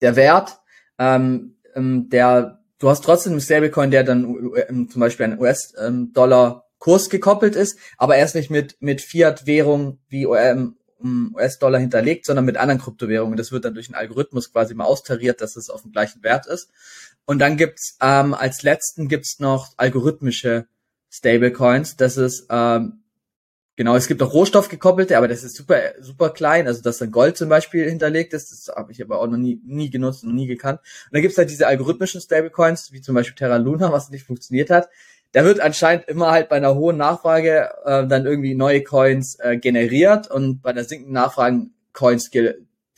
der 0.00 0.16
Wert, 0.16 0.58
ähm, 0.98 1.56
ähm, 1.74 2.08
der, 2.08 2.62
du 2.78 2.88
hast 2.88 3.04
trotzdem 3.04 3.32
einen 3.32 3.40
Stablecoin, 3.40 3.90
der 3.90 4.04
dann 4.04 4.52
ähm, 4.68 4.88
zum 4.90 5.00
Beispiel 5.00 5.26
ein 5.26 5.38
US-Dollar 5.38 6.64
Kurs 6.78 7.08
gekoppelt 7.08 7.56
ist, 7.56 7.78
aber 7.96 8.16
erst 8.16 8.34
nicht 8.34 8.50
mit, 8.50 8.76
mit 8.80 9.00
Fiat-Währung 9.00 10.00
wie 10.08 10.24
ähm, 10.24 10.76
US-Dollar 11.34 11.80
hinterlegt, 11.80 12.26
sondern 12.26 12.44
mit 12.44 12.56
anderen 12.56 12.80
Kryptowährungen. 12.80 13.36
Das 13.36 13.52
wird 13.52 13.64
dann 13.64 13.74
durch 13.74 13.88
einen 13.88 13.94
Algorithmus 13.94 14.52
quasi 14.52 14.74
mal 14.74 14.84
austariert, 14.84 15.40
dass 15.40 15.56
es 15.56 15.70
auf 15.70 15.82
dem 15.82 15.92
gleichen 15.92 16.22
Wert 16.22 16.46
ist. 16.46 16.70
Und 17.26 17.38
dann 17.38 17.56
gibt's 17.56 17.96
ähm, 18.02 18.34
als 18.34 18.62
letzten 18.62 19.08
gibt's 19.08 19.38
noch 19.40 19.72
algorithmische 19.76 20.66
Stablecoins. 21.10 21.96
Das 21.96 22.16
ist 22.16 22.46
ähm, 22.50 23.04
genau, 23.76 23.96
es 23.96 24.08
gibt 24.08 24.22
auch 24.22 24.32
rohstoffgekoppelte, 24.32 25.16
aber 25.16 25.28
das 25.28 25.42
ist 25.42 25.56
super 25.56 25.80
super 26.00 26.30
klein. 26.30 26.66
Also 26.66 26.82
dass 26.82 26.98
dann 26.98 27.10
Gold 27.10 27.36
zum 27.36 27.48
Beispiel 27.48 27.88
hinterlegt 27.88 28.34
ist, 28.34 28.50
das 28.52 28.74
habe 28.74 28.92
ich 28.92 29.02
aber 29.02 29.20
auch 29.20 29.26
noch 29.26 29.38
nie 29.38 29.60
nie 29.64 29.90
genutzt 29.90 30.24
und 30.24 30.34
nie 30.34 30.46
gekannt. 30.46 30.80
Und 30.80 31.14
dann 31.14 31.22
gibt's 31.22 31.38
halt 31.38 31.50
diese 31.50 31.66
algorithmischen 31.66 32.20
Stablecoins, 32.20 32.92
wie 32.92 33.00
zum 33.00 33.14
Beispiel 33.14 33.36
Terra 33.36 33.56
Luna, 33.56 33.92
was 33.92 34.10
nicht 34.10 34.24
funktioniert 34.26 34.70
hat. 34.70 34.88
Da 35.32 35.44
wird 35.44 35.60
anscheinend 35.60 36.06
immer 36.08 36.30
halt 36.30 36.48
bei 36.48 36.56
einer 36.56 36.76
hohen 36.76 36.96
Nachfrage 36.96 37.70
äh, 37.84 38.06
dann 38.06 38.26
irgendwie 38.26 38.54
neue 38.54 38.84
Coins 38.84 39.36
äh, 39.40 39.56
generiert 39.56 40.30
und 40.30 40.62
bei 40.62 40.72
der 40.72 40.84
sinkenden 40.84 41.14
Nachfrage 41.14 41.66
Coins 41.92 42.30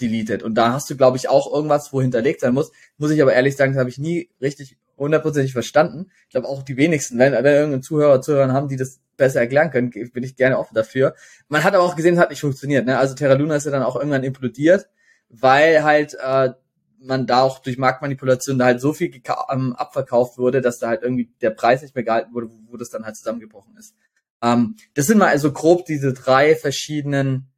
deleted. 0.01 0.42
Und 0.42 0.55
da 0.55 0.72
hast 0.72 0.90
du, 0.90 0.97
glaube 0.97 1.16
ich, 1.16 1.28
auch 1.28 1.53
irgendwas, 1.53 1.92
wo 1.92 2.01
hinterlegt 2.01 2.40
sein 2.40 2.55
muss. 2.55 2.72
Muss 2.99 3.11
ich 3.11 3.22
aber 3.22 3.32
ehrlich 3.32 3.57
sagen, 3.57 3.72
das 3.72 3.80
habe 3.80 3.90
ich 3.90 3.99
nie 3.99 4.30
richtig 4.40 4.76
hundertprozentig 4.99 5.53
verstanden. 5.53 6.11
Ich 6.24 6.30
glaube 6.30 6.49
auch 6.49 6.62
die 6.62 6.76
wenigsten, 6.76 7.18
wenn, 7.18 7.32
wenn 7.32 7.44
irgendein 7.44 7.82
Zuhörer, 7.82 8.20
Zuhörer 8.20 8.53
haben, 8.53 8.68
die 8.68 8.76
das 8.76 9.01
besser 9.16 9.40
erklären 9.40 9.70
können, 9.70 9.90
bin 9.90 10.22
ich 10.22 10.36
gerne 10.36 10.59
offen 10.59 10.74
dafür. 10.74 11.14
Man 11.49 11.64
hat 11.64 11.74
aber 11.74 11.84
auch 11.84 11.97
gesehen, 11.97 12.14
es 12.14 12.20
hat 12.20 12.30
nicht 12.30 12.40
funktioniert. 12.40 12.86
Ne? 12.86 12.99
Also 12.99 13.14
Terra 13.14 13.34
Luna 13.34 13.57
ist 13.57 13.64
ja 13.64 13.72
dann 13.72 13.82
auch 13.82 13.97
irgendwann 13.97 14.24
implodiert, 14.24 14.88
weil 15.28 15.82
halt 15.82 16.16
äh, 16.22 16.51
man 16.99 17.26
da 17.26 17.42
auch 17.42 17.59
durch 17.61 17.78
Marktmanipulation 17.78 18.59
da 18.59 18.66
halt 18.66 18.80
so 18.80 18.92
viel 18.92 19.11
ähm, 19.51 19.74
abverkauft 19.76 20.38
wurde, 20.38 20.61
dass 20.61 20.78
da 20.78 20.88
halt 20.88 21.03
irgendwie 21.03 21.30
der 21.40 21.51
Preis 21.51 21.82
nicht 21.82 21.94
mehr 21.94 22.05
gehalten 22.05 22.34
wurde, 22.34 22.51
wo, 22.51 22.72
wo 22.72 22.76
das 22.76 22.90
dann 22.90 23.05
halt 23.05 23.16
zusammengebrochen 23.16 23.76
ist. 23.76 23.94
Ähm, 24.42 24.76
das 24.94 25.07
sind 25.07 25.18
mal 25.18 25.28
also 25.28 25.53
grob 25.53 25.86
diese 25.86 26.12
drei 26.12 26.55
verschiedenen 26.55 27.49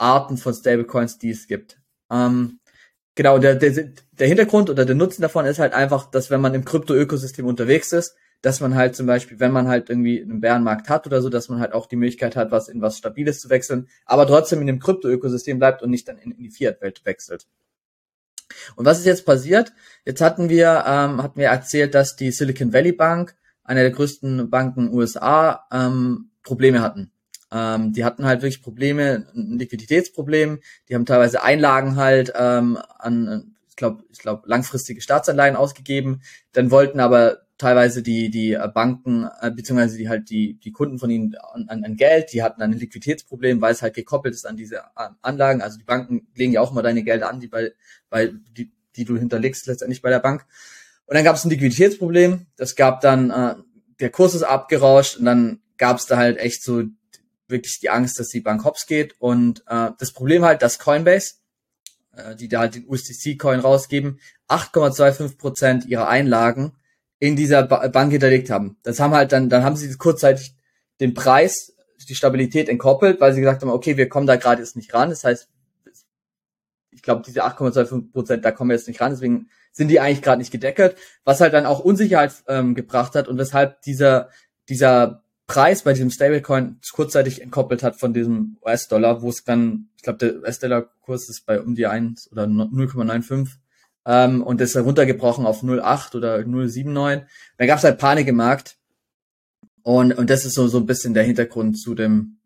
Arten 0.00 0.36
von 0.36 0.54
Stablecoins, 0.54 1.18
die 1.18 1.30
es 1.30 1.46
gibt. 1.46 1.80
Ähm, 2.10 2.60
genau, 3.14 3.38
der, 3.38 3.54
der, 3.56 3.92
der 4.12 4.26
Hintergrund 4.28 4.70
oder 4.70 4.84
der 4.84 4.94
Nutzen 4.94 5.22
davon 5.22 5.44
ist 5.44 5.58
halt 5.58 5.74
einfach, 5.74 6.10
dass 6.10 6.30
wenn 6.30 6.40
man 6.40 6.54
im 6.54 6.64
Krypto-Ökosystem 6.64 7.46
unterwegs 7.46 7.92
ist, 7.92 8.16
dass 8.42 8.60
man 8.60 8.74
halt 8.74 8.96
zum 8.96 9.06
Beispiel, 9.06 9.38
wenn 9.38 9.52
man 9.52 9.68
halt 9.68 9.90
irgendwie 9.90 10.22
einen 10.22 10.40
Bärenmarkt 10.40 10.88
hat 10.88 11.06
oder 11.06 11.20
so, 11.20 11.28
dass 11.28 11.48
man 11.48 11.60
halt 11.60 11.74
auch 11.74 11.86
die 11.86 11.96
Möglichkeit 11.96 12.36
hat, 12.36 12.50
was 12.50 12.68
in 12.68 12.80
was 12.80 12.96
Stabiles 12.96 13.40
zu 13.40 13.50
wechseln, 13.50 13.88
aber 14.06 14.26
trotzdem 14.26 14.60
in 14.60 14.66
dem 14.66 14.80
Krypto-Ökosystem 14.80 15.58
bleibt 15.58 15.82
und 15.82 15.90
nicht 15.90 16.08
dann 16.08 16.16
in, 16.18 16.32
in 16.32 16.42
die 16.44 16.50
Fiat-Welt 16.50 17.04
wechselt. 17.04 17.46
Und 18.76 18.86
was 18.86 18.98
ist 18.98 19.06
jetzt 19.06 19.26
passiert? 19.26 19.72
Jetzt 20.04 20.20
hatten 20.20 20.48
wir, 20.48 20.84
ähm, 20.86 21.22
hatten 21.22 21.38
wir 21.38 21.48
erzählt, 21.48 21.94
dass 21.94 22.16
die 22.16 22.32
Silicon 22.32 22.72
Valley 22.72 22.92
Bank, 22.92 23.36
eine 23.62 23.82
der 23.82 23.90
größten 23.90 24.50
Banken 24.50 24.92
USA, 24.92 25.66
ähm, 25.70 26.30
Probleme 26.42 26.80
hatten. 26.80 27.12
Ähm, 27.52 27.92
die 27.92 28.04
hatten 28.04 28.24
halt 28.24 28.42
wirklich 28.42 28.62
Probleme, 28.62 29.26
ein 29.34 29.58
Liquiditätsproblem. 29.58 30.60
Die 30.88 30.94
haben 30.94 31.06
teilweise 31.06 31.42
Einlagen 31.42 31.96
halt 31.96 32.32
ähm, 32.36 32.78
an, 32.98 33.56
ich 33.68 33.76
glaube, 33.76 34.04
ich 34.10 34.18
glaube 34.18 34.42
langfristige 34.46 35.00
Staatsanleihen 35.00 35.56
ausgegeben. 35.56 36.22
Dann 36.52 36.70
wollten 36.70 37.00
aber 37.00 37.38
teilweise 37.58 38.02
die 38.02 38.30
die 38.30 38.58
Banken 38.72 39.28
äh, 39.40 39.50
beziehungsweise 39.50 39.98
die 39.98 40.08
halt 40.08 40.30
die 40.30 40.58
die 40.60 40.72
Kunden 40.72 40.98
von 40.98 41.10
ihnen 41.10 41.36
an, 41.36 41.84
an 41.84 41.96
Geld, 41.96 42.32
die 42.32 42.42
hatten 42.42 42.62
ein 42.62 42.72
Liquiditätsproblem, 42.72 43.60
weil 43.60 43.72
es 43.72 43.82
halt 43.82 43.94
gekoppelt 43.94 44.34
ist 44.34 44.46
an 44.46 44.56
diese 44.56 44.82
Anlagen. 45.22 45.60
Also 45.60 45.78
die 45.78 45.84
Banken 45.84 46.26
legen 46.34 46.52
ja 46.52 46.62
auch 46.62 46.72
immer 46.72 46.82
deine 46.82 47.02
Gelder 47.02 47.28
an, 47.28 47.40
die 47.40 47.48
bei 47.48 47.72
bei 48.08 48.32
die 48.56 48.72
die 48.96 49.04
du 49.04 49.16
hinterlegst 49.16 49.66
letztendlich 49.66 50.02
bei 50.02 50.10
der 50.10 50.18
Bank. 50.20 50.46
Und 51.06 51.14
dann 51.14 51.24
gab 51.24 51.36
es 51.36 51.44
ein 51.44 51.50
Liquiditätsproblem. 51.50 52.46
Das 52.56 52.76
gab 52.76 53.00
dann 53.00 53.30
äh, 53.30 53.54
der 54.00 54.10
Kurs 54.10 54.34
ist 54.34 54.42
abgerauscht 54.42 55.18
und 55.18 55.26
dann 55.26 55.60
gab 55.76 55.98
es 55.98 56.06
da 56.06 56.16
halt 56.16 56.38
echt 56.38 56.62
so 56.62 56.84
wirklich 57.50 57.78
die 57.80 57.90
Angst, 57.90 58.18
dass 58.18 58.28
die 58.28 58.40
Bank 58.40 58.64
hops 58.64 58.86
geht. 58.86 59.14
Und 59.18 59.62
äh, 59.66 59.90
das 59.98 60.12
Problem 60.12 60.44
halt, 60.44 60.62
dass 60.62 60.78
Coinbase, 60.78 61.34
äh, 62.16 62.36
die 62.36 62.48
da 62.48 62.60
halt 62.60 62.74
den 62.74 62.88
USDC-Coin 62.88 63.60
rausgeben, 63.60 64.20
8,25 64.48 65.38
Prozent 65.38 65.86
ihrer 65.86 66.08
Einlagen 66.08 66.72
in 67.18 67.36
dieser 67.36 67.62
ba 67.64 67.86
Bank 67.88 68.12
hinterlegt 68.12 68.50
haben. 68.50 68.78
Das 68.82 68.98
haben 68.98 69.14
halt 69.14 69.32
dann, 69.32 69.48
dann 69.48 69.64
haben 69.64 69.76
sie 69.76 69.92
kurzzeitig 69.96 70.54
den 71.00 71.14
Preis, 71.14 71.74
die 72.08 72.14
Stabilität 72.14 72.68
entkoppelt, 72.68 73.20
weil 73.20 73.34
sie 73.34 73.40
gesagt 73.40 73.62
haben, 73.62 73.70
okay, 73.70 73.96
wir 73.96 74.08
kommen 74.08 74.26
da 74.26 74.36
gerade 74.36 74.62
jetzt 74.62 74.76
nicht 74.76 74.92
ran. 74.94 75.10
Das 75.10 75.24
heißt, 75.24 75.48
ich 76.90 77.02
glaube, 77.02 77.22
diese 77.26 77.44
8,25 77.44 78.12
Prozent, 78.12 78.44
da 78.44 78.50
kommen 78.50 78.70
wir 78.70 78.76
jetzt 78.76 78.88
nicht 78.88 79.00
ran, 79.00 79.12
deswegen 79.12 79.48
sind 79.72 79.88
die 79.88 80.00
eigentlich 80.00 80.22
gerade 80.22 80.38
nicht 80.38 80.50
gedeckelt, 80.50 80.96
was 81.24 81.40
halt 81.40 81.54
dann 81.54 81.66
auch 81.66 81.80
Unsicherheit 81.80 82.32
ähm, 82.48 82.74
gebracht 82.74 83.14
hat 83.14 83.28
und 83.28 83.38
weshalb 83.38 83.82
dieser, 83.82 84.30
dieser 84.68 85.22
Preis 85.50 85.82
bei 85.82 85.94
diesem 85.94 86.10
Stablecoin 86.10 86.78
kurzzeitig 86.92 87.42
entkoppelt 87.42 87.82
hat 87.82 87.96
von 87.96 88.14
diesem 88.14 88.56
US-Dollar, 88.64 89.20
wo 89.20 89.30
es 89.30 89.42
dann, 89.42 89.88
ich 89.96 90.04
glaube, 90.04 90.18
der 90.18 90.36
US-Dollar-Kurs 90.36 91.28
ist 91.28 91.44
bei 91.44 91.60
um 91.60 91.74
die 91.74 91.88
1 91.88 92.30
oder 92.30 92.44
0,95 92.44 93.48
ähm, 94.06 94.44
und 94.44 94.60
ist 94.60 94.76
runtergebrochen 94.76 95.46
auf 95.46 95.64
0,8 95.64 96.14
oder 96.14 96.36
0,79. 96.36 97.24
Da 97.58 97.66
gab 97.66 97.78
es 97.78 97.84
halt 97.84 97.98
Panik 97.98 98.28
im 98.28 98.36
Markt 98.36 98.76
und, 99.82 100.12
und 100.12 100.30
das 100.30 100.44
ist 100.44 100.54
so, 100.54 100.68
so 100.68 100.78
ein 100.78 100.86
bisschen 100.86 101.14
der 101.14 101.24
Hintergrund 101.24 101.80
zu 101.80 101.96
dem, 101.96 102.38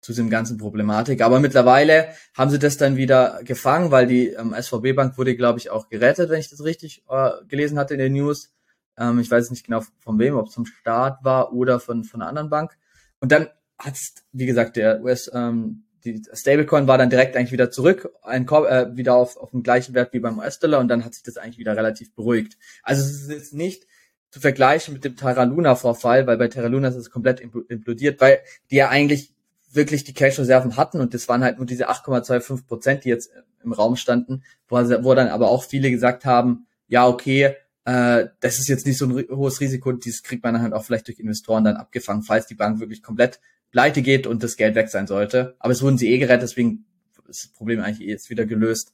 zu 0.00 0.12
dem 0.12 0.30
ganzen 0.30 0.56
Problematik. 0.56 1.20
Aber 1.20 1.40
mittlerweile 1.40 2.10
haben 2.36 2.52
sie 2.52 2.60
das 2.60 2.76
dann 2.76 2.94
wieder 2.94 3.40
gefangen, 3.42 3.90
weil 3.90 4.06
die 4.06 4.28
ähm, 4.28 4.54
SVB-Bank 4.56 5.18
wurde, 5.18 5.34
glaube 5.34 5.58
ich, 5.58 5.70
auch 5.70 5.88
gerettet, 5.88 6.30
wenn 6.30 6.38
ich 6.38 6.48
das 6.50 6.62
richtig 6.62 7.02
äh, 7.08 7.30
gelesen 7.48 7.76
hatte 7.76 7.94
in 7.94 8.00
den 8.00 8.12
News. 8.12 8.52
Ähm, 8.96 9.18
ich 9.18 9.30
weiß 9.30 9.50
nicht 9.50 9.66
genau 9.66 9.82
von 10.00 10.18
wem, 10.18 10.36
ob 10.36 10.48
es 10.48 10.54
vom 10.54 10.66
Staat 10.66 11.18
war 11.22 11.52
oder 11.52 11.80
von, 11.80 12.04
von 12.04 12.20
einer 12.20 12.28
anderen 12.28 12.50
Bank. 12.50 12.76
Und 13.20 13.32
dann 13.32 13.48
hat 13.78 13.96
wie 14.32 14.46
gesagt, 14.46 14.76
der 14.76 15.02
US, 15.02 15.30
ähm, 15.34 15.84
die 16.04 16.22
Stablecoin 16.32 16.88
war 16.88 16.98
dann 16.98 17.10
direkt 17.10 17.36
eigentlich 17.36 17.52
wieder 17.52 17.70
zurück, 17.70 18.10
ein, 18.22 18.48
äh, 18.48 18.96
wieder 18.96 19.14
auf, 19.14 19.36
auf 19.36 19.50
dem 19.50 19.62
gleichen 19.62 19.94
Wert 19.94 20.12
wie 20.12 20.20
beim 20.20 20.38
US-Dollar 20.38 20.80
und 20.80 20.88
dann 20.88 21.04
hat 21.04 21.14
sich 21.14 21.22
das 21.22 21.36
eigentlich 21.36 21.58
wieder 21.58 21.76
relativ 21.76 22.14
beruhigt. 22.14 22.58
Also 22.82 23.02
es 23.02 23.22
ist 23.22 23.30
jetzt 23.30 23.54
nicht 23.54 23.86
zu 24.30 24.40
vergleichen 24.40 24.94
mit 24.94 25.04
dem 25.04 25.16
Terra 25.16 25.44
Luna 25.44 25.74
Vorfall, 25.74 26.26
weil 26.26 26.38
bei 26.38 26.48
Terra 26.48 26.68
Luna 26.68 26.88
ist 26.88 26.96
es 26.96 27.10
komplett 27.10 27.40
implodiert, 27.40 28.20
weil 28.20 28.40
die 28.70 28.76
ja 28.76 28.88
eigentlich 28.88 29.34
wirklich 29.70 30.04
die 30.04 30.14
Cash-Reserven 30.14 30.76
hatten 30.76 31.00
und 31.00 31.14
das 31.14 31.28
waren 31.28 31.44
halt 31.44 31.58
nur 31.58 31.66
diese 31.66 31.88
8,25 31.88 32.66
Prozent, 32.66 33.04
die 33.04 33.08
jetzt 33.08 33.30
im 33.62 33.72
Raum 33.72 33.96
standen, 33.96 34.42
wo, 34.68 34.76
wo 34.76 35.14
dann 35.14 35.28
aber 35.28 35.50
auch 35.50 35.64
viele 35.64 35.90
gesagt 35.90 36.24
haben, 36.24 36.66
ja, 36.88 37.06
okay, 37.06 37.54
äh, 37.84 38.28
das 38.40 38.58
ist 38.58 38.68
jetzt 38.68 38.86
nicht 38.86 38.98
so 38.98 39.06
ein 39.06 39.28
hohes 39.30 39.60
Risiko, 39.60 39.92
dieses 39.92 40.22
kriegt 40.22 40.44
man 40.44 40.60
halt 40.60 40.72
auch 40.72 40.84
vielleicht 40.84 41.08
durch 41.08 41.18
Investoren 41.18 41.64
dann 41.64 41.76
abgefangen, 41.76 42.22
falls 42.22 42.46
die 42.46 42.54
Bank 42.54 42.80
wirklich 42.80 43.02
komplett 43.02 43.40
pleite 43.70 44.02
geht 44.02 44.26
und 44.26 44.42
das 44.42 44.56
Geld 44.56 44.74
weg 44.74 44.88
sein 44.88 45.06
sollte. 45.06 45.56
Aber 45.58 45.72
es 45.72 45.82
wurden 45.82 45.98
sie 45.98 46.10
eh 46.10 46.18
gerettet, 46.18 46.42
deswegen 46.42 46.84
ist 47.28 47.44
das 47.44 47.52
Problem 47.52 47.80
eigentlich 47.80 48.06
jetzt 48.06 48.30
wieder 48.30 48.46
gelöst. 48.46 48.92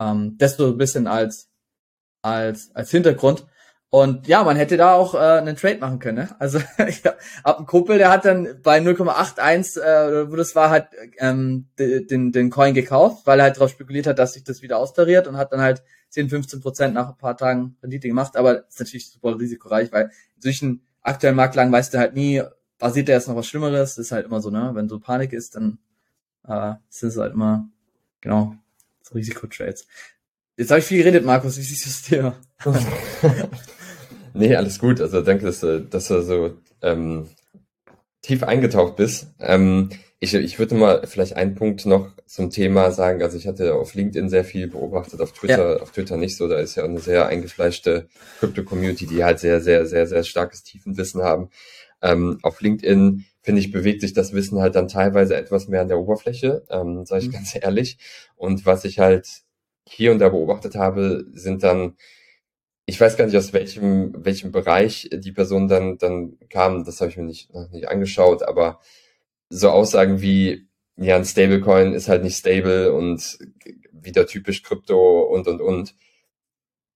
Ähm, 0.00 0.36
das 0.38 0.56
so 0.56 0.68
ein 0.68 0.78
bisschen 0.78 1.06
als, 1.06 1.48
als, 2.22 2.70
als 2.74 2.90
Hintergrund. 2.90 3.46
Und 3.90 4.28
ja, 4.28 4.44
man 4.44 4.56
hätte 4.56 4.76
da 4.76 4.92
auch 4.92 5.14
äh, 5.14 5.18
einen 5.18 5.56
Trade 5.56 5.78
machen 5.78 5.98
können. 5.98 6.18
Ne? 6.18 6.28
Also 6.38 6.60
ich 6.86 7.02
hab 7.04 7.56
einen 7.56 7.66
Kumpel, 7.66 7.96
der 7.96 8.10
hat 8.10 8.24
dann 8.24 8.60
bei 8.62 8.78
0,81, 8.80 9.80
äh, 9.80 10.30
wo 10.30 10.36
das 10.36 10.54
war, 10.54 10.68
halt 10.68 10.88
ähm, 11.18 11.68
den, 11.78 12.32
den 12.32 12.50
Coin 12.50 12.74
gekauft, 12.74 13.26
weil 13.26 13.40
er 13.40 13.44
halt 13.44 13.56
darauf 13.56 13.70
spekuliert 13.70 14.06
hat, 14.06 14.18
dass 14.18 14.34
sich 14.34 14.44
das 14.44 14.60
wieder 14.60 14.78
austariert 14.78 15.26
und 15.26 15.38
hat 15.38 15.52
dann 15.52 15.62
halt 15.62 15.82
10, 16.10 16.28
15 16.28 16.60
Prozent 16.60 16.94
nach 16.94 17.08
ein 17.08 17.16
paar 17.16 17.36
Tagen 17.36 17.76
Rendite 17.82 18.08
gemacht. 18.08 18.36
Aber 18.36 18.56
das 18.56 18.74
ist 18.74 18.80
natürlich 18.80 19.10
super 19.10 19.38
risikoreich, 19.38 19.90
weil 19.90 20.10
in 20.36 20.42
solchen 20.42 20.82
aktuellen 21.00 21.36
Marktlagen 21.36 21.72
weißt 21.72 21.94
du 21.94 21.98
halt 21.98 22.14
nie, 22.14 22.42
passiert 22.78 23.08
da 23.08 23.14
jetzt 23.14 23.28
noch 23.28 23.36
was 23.36 23.46
Schlimmeres. 23.46 23.94
Das 23.94 24.06
ist 24.06 24.12
halt 24.12 24.26
immer 24.26 24.42
so, 24.42 24.50
ne? 24.50 24.70
Wenn 24.74 24.88
so 24.88 25.00
Panik 25.00 25.32
ist, 25.32 25.56
dann 25.56 25.78
äh, 26.46 26.74
sind 26.90 27.08
es 27.10 27.16
halt 27.16 27.32
immer, 27.32 27.68
genau, 28.20 28.54
so 29.02 29.14
Risikotrades. 29.14 29.86
Jetzt 30.56 30.70
habe 30.70 30.80
ich 30.80 30.86
viel 30.86 30.98
geredet, 30.98 31.24
Markus. 31.24 31.56
Wie 31.56 31.62
siehst 31.62 31.86
du 31.86 31.88
das 31.88 32.02
Thema? 32.02 33.68
Nee, 34.38 34.56
alles 34.56 34.78
gut. 34.78 35.00
Also 35.00 35.20
danke, 35.22 35.44
dass 35.44 35.60
du, 35.60 35.80
dass 35.80 36.08
du 36.08 36.22
so 36.22 36.54
ähm, 36.82 37.28
tief 38.22 38.42
eingetaucht 38.42 38.96
bist. 38.96 39.28
Ähm, 39.40 39.90
ich, 40.20 40.34
ich 40.34 40.58
würde 40.58 40.74
mal 40.74 41.06
vielleicht 41.06 41.36
einen 41.36 41.54
Punkt 41.54 41.86
noch 41.86 42.10
zum 42.26 42.50
Thema 42.50 42.90
sagen. 42.90 43.22
Also 43.22 43.36
ich 43.36 43.46
hatte 43.46 43.74
auf 43.74 43.94
LinkedIn 43.94 44.28
sehr 44.28 44.44
viel 44.44 44.66
beobachtet, 44.66 45.20
auf 45.20 45.32
Twitter, 45.32 45.76
ja. 45.76 45.82
auf 45.82 45.92
Twitter 45.92 46.16
nicht 46.16 46.36
so. 46.36 46.48
Da 46.48 46.58
ist 46.58 46.74
ja 46.74 46.84
eine 46.84 46.98
sehr 46.98 47.26
eingefleischte 47.26 48.08
Crypto-Community, 48.40 49.06
die 49.06 49.24
halt 49.24 49.38
sehr, 49.38 49.60
sehr, 49.60 49.86
sehr, 49.86 50.06
sehr 50.06 50.24
starkes 50.24 50.64
Tiefenwissen 50.64 51.22
haben. 51.22 51.50
Ähm, 52.02 52.38
auf 52.42 52.60
LinkedIn, 52.60 53.24
finde 53.42 53.60
ich, 53.60 53.70
bewegt 53.70 54.00
sich 54.00 54.12
das 54.12 54.32
Wissen 54.32 54.60
halt 54.60 54.74
dann 54.74 54.88
teilweise 54.88 55.36
etwas 55.36 55.68
mehr 55.68 55.82
an 55.82 55.88
der 55.88 55.98
Oberfläche, 55.98 56.64
ähm, 56.68 57.06
sage 57.06 57.22
ich 57.22 57.28
mhm. 57.28 57.32
ganz 57.32 57.54
ehrlich. 57.54 57.98
Und 58.36 58.66
was 58.66 58.84
ich 58.84 58.98
halt 58.98 59.28
hier 59.86 60.12
und 60.12 60.18
da 60.18 60.28
beobachtet 60.28 60.74
habe, 60.74 61.26
sind 61.32 61.62
dann, 61.62 61.96
ich 62.88 62.98
weiß 62.98 63.18
gar 63.18 63.26
nicht, 63.26 63.36
aus 63.36 63.52
welchem, 63.52 64.24
welchem 64.24 64.50
Bereich 64.50 65.10
die 65.12 65.32
Person 65.32 65.68
dann, 65.68 65.98
dann 65.98 66.38
kam, 66.48 66.84
das 66.84 67.02
habe 67.02 67.10
ich 67.10 67.18
mir 67.18 67.24
nicht, 67.24 67.52
noch 67.52 67.68
nicht 67.70 67.86
angeschaut, 67.86 68.42
aber 68.42 68.80
so 69.50 69.68
Aussagen 69.68 70.22
wie, 70.22 70.66
ja, 70.96 71.14
ein 71.16 71.26
Stablecoin 71.26 71.92
ist 71.92 72.08
halt 72.08 72.22
nicht 72.22 72.38
stable 72.38 72.94
und 72.94 73.40
wieder 73.92 74.26
typisch 74.26 74.62
Krypto 74.62 75.20
und, 75.20 75.46
und, 75.48 75.60
und. 75.60 75.94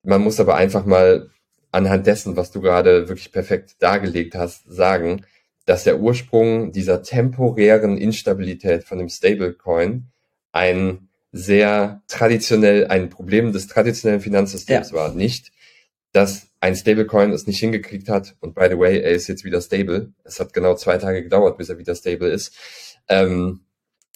Man 0.03 0.23
muss 0.23 0.41
aber 0.41 0.55
einfach 0.55 0.87
mal 0.87 1.29
anhand 1.73 2.07
dessen, 2.07 2.37
was 2.39 2.51
du 2.51 2.63
gerade 2.63 3.11
wirklich 3.11 3.31
perfekt 3.31 3.77
dargelegt 3.81 4.35
hast, 4.35 4.65
sagen, 4.67 5.27
dass 5.67 5.85
der 5.85 6.01
Ursprung 6.01 6.73
dieser 6.73 7.03
temporären 7.03 7.99
Instabilität 7.99 8.85
von 8.85 8.97
dem 8.97 9.11
Stablecoin 9.11 10.07
ein 10.53 11.11
sehr 11.33 12.03
traditionell 12.09 12.87
ein 12.87 13.11
Problem 13.11 13.53
des 13.53 13.67
traditionellen 13.67 14.23
Finanzsystems 14.23 14.91
ja. 14.93 14.97
war. 14.97 15.15
Nicht, 15.15 15.53
dass 16.13 16.49
ein 16.61 16.77
Stablecoin 16.77 17.33
es 17.33 17.47
nicht 17.47 17.59
hingekriegt 17.59 18.09
hat 18.09 18.37
und 18.41 18.55
by 18.55 18.69
the 18.71 18.79
way, 18.79 19.01
er 19.01 19.11
ist 19.11 19.29
jetzt 19.29 19.45
wieder 19.45 19.61
stable. 19.61 20.13
Es 20.25 20.39
hat 20.39 20.53
genau 20.53 20.75
zwei 20.77 20.99
Tage 20.99 21.23
gedauert, 21.23 21.59
bis 21.59 21.69
er 21.69 21.79
wieder 21.79 21.95
stable 21.95 22.29
ist. 22.29 22.55
Ähm, 23.09 23.61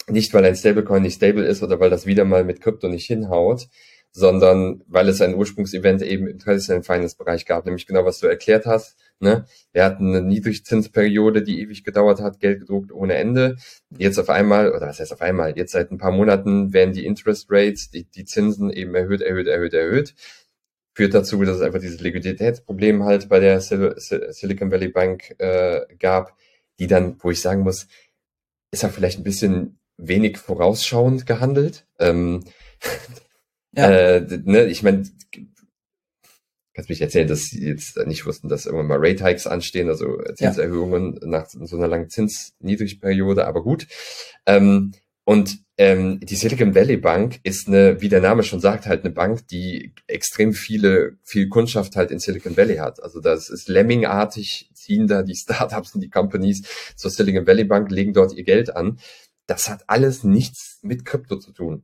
nicht, 0.08 0.32
weil 0.34 0.44
ein 0.44 0.54
Stablecoin 0.54 1.02
nicht 1.02 1.16
stable 1.16 1.44
ist 1.44 1.62
oder 1.62 1.80
weil 1.80 1.90
das 1.90 2.06
wieder 2.06 2.24
mal 2.24 2.44
mit 2.44 2.60
Krypto 2.60 2.88
nicht 2.88 3.06
hinhaut, 3.06 3.68
sondern 4.12 4.82
weil 4.86 5.08
es 5.08 5.20
ein 5.20 5.34
Ursprungsevent 5.34 6.02
eben 6.02 6.26
im 6.26 6.38
traditionellen 6.38 6.84
Finance-Bereich 6.84 7.44
gab, 7.44 7.66
nämlich 7.66 7.86
genau 7.86 8.04
was 8.04 8.20
du 8.20 8.26
erklärt 8.26 8.64
hast. 8.64 8.96
Ne? 9.18 9.46
Wir 9.72 9.84
hatten 9.84 10.14
eine 10.14 10.22
Niedrigzinsperiode, 10.22 11.42
die 11.42 11.60
ewig 11.60 11.84
gedauert 11.84 12.20
hat, 12.20 12.40
Geld 12.40 12.60
gedruckt 12.60 12.92
ohne 12.92 13.14
Ende. 13.14 13.56
Jetzt 13.96 14.18
auf 14.18 14.30
einmal, 14.30 14.72
oder 14.72 14.86
was 14.86 15.00
heißt 15.00 15.12
auf 15.12 15.22
einmal, 15.22 15.56
jetzt 15.56 15.72
seit 15.72 15.90
ein 15.90 15.98
paar 15.98 16.12
Monaten 16.12 16.72
werden 16.72 16.94
die 16.94 17.04
Interest 17.04 17.46
Rates, 17.50 17.90
die, 17.90 18.04
die 18.04 18.24
Zinsen 18.24 18.70
eben 18.70 18.94
erhöht, 18.94 19.22
erhöht, 19.22 19.48
erhöht, 19.48 19.74
erhöht. 19.74 20.14
Führt 20.96 21.12
dazu, 21.12 21.44
dass 21.44 21.56
es 21.56 21.62
einfach 21.62 21.78
dieses 21.78 22.00
Liquiditätsproblem 22.00 23.04
halt 23.04 23.28
bei 23.28 23.38
der 23.38 23.60
Sil 23.60 23.92
Silicon 23.98 24.70
Valley 24.70 24.88
Bank 24.88 25.38
äh, 25.38 25.82
gab, 25.98 26.34
die 26.78 26.86
dann, 26.86 27.16
wo 27.20 27.30
ich 27.30 27.42
sagen 27.42 27.64
muss, 27.64 27.86
ist 28.70 28.82
ja 28.82 28.88
vielleicht 28.88 29.18
ein 29.18 29.22
bisschen 29.22 29.78
wenig 29.98 30.38
vorausschauend 30.38 31.26
gehandelt. 31.26 31.86
Ähm, 31.98 32.44
ja. 32.44 32.50
Äh, 33.78 34.26
ne, 34.44 34.64
ich 34.64 34.82
meine, 34.82 35.04
kannst 36.72 36.88
mich 36.88 37.02
erzählen, 37.02 37.28
dass 37.28 37.42
sie 37.42 37.66
jetzt 37.66 37.98
nicht 38.06 38.24
wussten, 38.24 38.48
dass 38.48 38.64
irgendwann 38.64 38.86
mal 38.86 38.98
Rate 38.98 39.22
Hikes 39.22 39.46
anstehen, 39.46 39.90
also 39.90 40.16
Zinserhöhungen 40.34 41.18
ja. 41.20 41.26
nach 41.28 41.46
so 41.50 41.76
einer 41.76 41.88
langen 41.88 42.08
Zinsniedrigperiode, 42.08 43.46
aber 43.46 43.62
gut. 43.62 43.86
Ähm, 44.46 44.92
und 45.28 45.58
ähm, 45.76 46.20
die 46.20 46.36
Silicon 46.36 46.76
Valley 46.76 46.96
Bank 46.96 47.40
ist 47.42 47.66
eine, 47.66 48.00
wie 48.00 48.08
der 48.08 48.20
Name 48.20 48.44
schon 48.44 48.60
sagt, 48.60 48.86
halt 48.86 49.04
eine 49.04 49.12
Bank, 49.12 49.48
die 49.48 49.92
extrem 50.06 50.52
viele, 50.52 51.18
viel 51.24 51.48
Kundschaft 51.48 51.96
halt 51.96 52.12
in 52.12 52.20
Silicon 52.20 52.56
Valley 52.56 52.76
hat. 52.76 53.02
Also 53.02 53.20
das 53.20 53.50
ist 53.50 53.68
Lemming-artig, 53.68 54.70
ziehen 54.72 55.08
da 55.08 55.24
die 55.24 55.34
Startups 55.36 55.96
und 55.96 56.00
die 56.00 56.10
Companies 56.10 56.62
zur 56.94 57.10
Silicon 57.10 57.44
Valley 57.44 57.64
Bank, 57.64 57.90
legen 57.90 58.12
dort 58.12 58.34
ihr 58.34 58.44
Geld 58.44 58.76
an. 58.76 59.00
Das 59.48 59.68
hat 59.68 59.82
alles 59.88 60.22
nichts 60.22 60.78
mit 60.82 61.04
Krypto 61.04 61.36
zu 61.38 61.50
tun. 61.50 61.82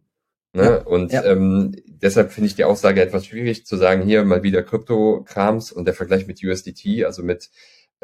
Ne? 0.53 0.63
Ja, 0.63 0.77
und 0.83 1.13
ja. 1.13 1.25
Ähm, 1.25 1.75
deshalb 1.85 2.31
finde 2.31 2.47
ich 2.47 2.55
die 2.55 2.65
Aussage 2.65 3.03
etwas 3.03 3.27
schwierig 3.27 3.67
zu 3.67 3.77
sagen, 3.77 4.03
hier 4.05 4.25
mal 4.25 4.45
wieder 4.45 4.63
Krypto-Krams 4.63 5.73
und 5.73 5.87
der 5.87 5.95
Vergleich 5.95 6.29
mit 6.29 6.45
USDT, 6.45 7.05
also 7.05 7.25
mit, 7.25 7.51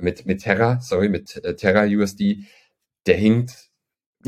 mit, 0.00 0.26
mit 0.26 0.42
Terra, 0.42 0.80
sorry, 0.80 1.08
mit 1.08 1.36
äh, 1.44 1.54
Terra 1.54 1.84
USD, 1.84 2.46
der 3.06 3.16
hinkt 3.16 3.67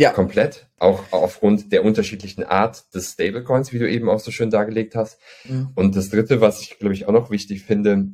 ja. 0.01 0.13
komplett, 0.13 0.69
auch 0.79 1.05
aufgrund 1.11 1.73
der 1.73 1.85
unterschiedlichen 1.85 2.45
Art 2.45 2.95
des 2.95 3.13
Stablecoins, 3.13 3.73
wie 3.73 3.79
du 3.79 3.89
eben 3.89 4.09
auch 4.09 4.21
so 4.21 4.31
schön 4.31 4.51
dargelegt 4.51 4.95
hast. 4.95 5.19
Mhm. 5.45 5.71
Und 5.75 5.97
das 5.97 6.11
Dritte, 6.11 6.41
was 6.41 6.61
ich, 6.63 6.79
glaube 6.79 6.95
ich, 6.95 7.07
auch 7.07 7.13
noch 7.13 7.31
wichtig 7.31 7.63
finde, 7.63 8.09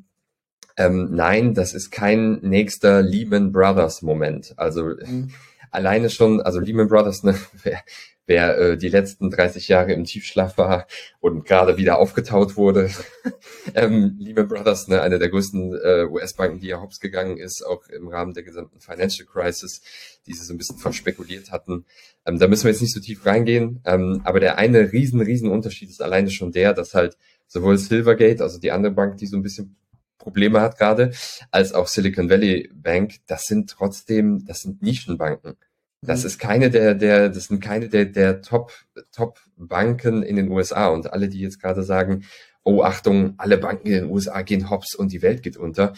ähm, 0.77 1.09
nein, 1.13 1.55
das 1.55 1.73
ist 1.73 1.91
kein 1.91 2.41
nächster 2.43 3.03
Lehman 3.03 3.53
Brothers 3.53 4.03
Moment. 4.03 4.55
Also 4.57 4.85
mhm. 4.85 5.31
alleine 5.71 6.11
schon, 6.11 6.41
also 6.43 6.61
Lehman 6.61 6.89
Brothers, 6.89 7.23
ne, 7.23 7.35
wer, 8.27 8.59
äh, 8.59 8.77
die 8.77 8.89
letzten 8.89 9.31
30 9.31 9.69
Jahre 9.69 9.93
im 9.93 10.05
Tiefschlaf 10.05 10.59
war 10.59 10.87
und 11.21 11.45
gerade 11.45 11.77
wieder 11.77 11.99
aufgetaut 11.99 12.57
wurde. 12.57 12.91
ähm, 13.75 14.17
Lehman 14.19 14.49
Brothers, 14.49 14.89
ne, 14.89 15.01
eine 15.01 15.19
der 15.19 15.29
größten 15.29 15.73
äh, 15.83 16.05
US-Banken, 16.05 16.61
die 16.61 16.69
ja 16.69 16.81
hops 16.81 17.01
gegangen 17.01 17.39
ist, 17.39 17.65
auch 17.65 17.89
im 17.89 18.09
Rahmen 18.09 18.35
der 18.35 18.43
gesamten 18.43 18.81
Financial 18.81 19.27
Crisis, 19.27 19.81
die 20.27 20.35
sie 20.35 20.45
so 20.45 20.53
ein 20.53 20.59
bisschen 20.59 20.79
verspekuliert 20.79 21.51
hatten. 21.51 21.85
Ähm, 22.27 22.39
da 22.39 22.49
müssen 22.49 22.65
wir 22.65 22.73
jetzt 22.73 22.83
nicht 22.83 22.95
so 22.95 23.01
tief 23.01 23.25
reingehen, 23.25 23.81
ähm, 23.85 24.21
aber 24.25 24.41
der 24.41 24.59
eine 24.59 24.93
riesen, 24.93 25.21
riesen 25.21 25.51
Unterschied 25.51 25.89
ist 25.89 26.03
alleine 26.03 26.31
schon 26.31 26.53
der, 26.53 26.75
dass 26.75 26.95
halt 26.95 27.17
sowohl 27.47 27.79
Silvergate, 27.79 28.43
also 28.43 28.59
die 28.59 28.73
andere 28.73 28.93
Bank, 28.93 29.19
die 29.19 29.27
so 29.27 29.37
ein 29.37 29.43
bisschen 29.43 29.77
Probleme 30.19 30.61
hat 30.61 30.77
gerade, 30.77 31.13
als 31.53 31.73
auch 31.73 31.87
Silicon 31.87 32.29
Valley 32.29 32.69
Bank, 32.75 33.15
das 33.29 33.45
sind 33.45 33.71
trotzdem, 33.71 34.45
das 34.45 34.63
sind 34.63 34.83
Nischenbanken. 34.83 35.57
Das 36.03 36.21
mhm. 36.21 36.27
ist 36.27 36.39
keine 36.39 36.71
der, 36.71 36.95
der, 36.95 37.29
das 37.29 37.47
sind 37.47 37.61
keine 37.61 37.89
der, 37.89 38.07
der 38.07 38.43
Top, 38.43 38.73
Top 39.13 39.41
Banken 39.57 40.23
in 40.23 40.37
den 40.37 40.51
USA 40.51 40.89
und 40.89 41.13
alle, 41.13 41.29
die 41.29 41.41
jetzt 41.41 41.61
gerade 41.61 41.83
sagen, 41.83 42.25
oh 42.65 42.83
Achtung, 42.83 43.35
alle 43.39 43.59
Banken 43.59 43.87
in 43.89 43.95
den 43.95 44.11
USA 44.11 44.43
gehen 44.43 44.71
hops 44.71 44.95
und 44.95 45.13
die 45.13 45.23
Welt 45.23 45.43
geht 45.43 45.57
unter. 45.57 45.95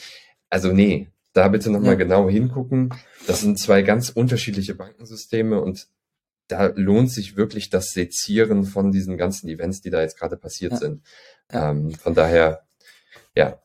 Also 0.50 0.72
nee, 0.72 1.08
da 1.32 1.48
bitte 1.48 1.70
nochmal 1.70 1.92
ja. 1.92 1.98
genau 1.98 2.28
hingucken. 2.28 2.94
Das 3.26 3.40
sind 3.40 3.58
zwei 3.58 3.82
ganz 3.82 4.10
unterschiedliche 4.10 4.74
Bankensysteme 4.74 5.60
und 5.60 5.88
da 6.48 6.72
lohnt 6.74 7.12
sich 7.12 7.36
wirklich 7.36 7.70
das 7.70 7.90
Sezieren 7.90 8.64
von 8.64 8.90
diesen 8.90 9.16
ganzen 9.16 9.48
Events, 9.48 9.82
die 9.82 9.90
da 9.90 10.00
jetzt 10.00 10.18
gerade 10.18 10.36
passiert 10.36 10.72
ja. 10.72 10.78
sind. 10.78 11.02
Ja. 11.52 11.70
Ähm, 11.70 11.90
von 11.90 12.14
daher, 12.14 12.62
ja, 13.34 13.60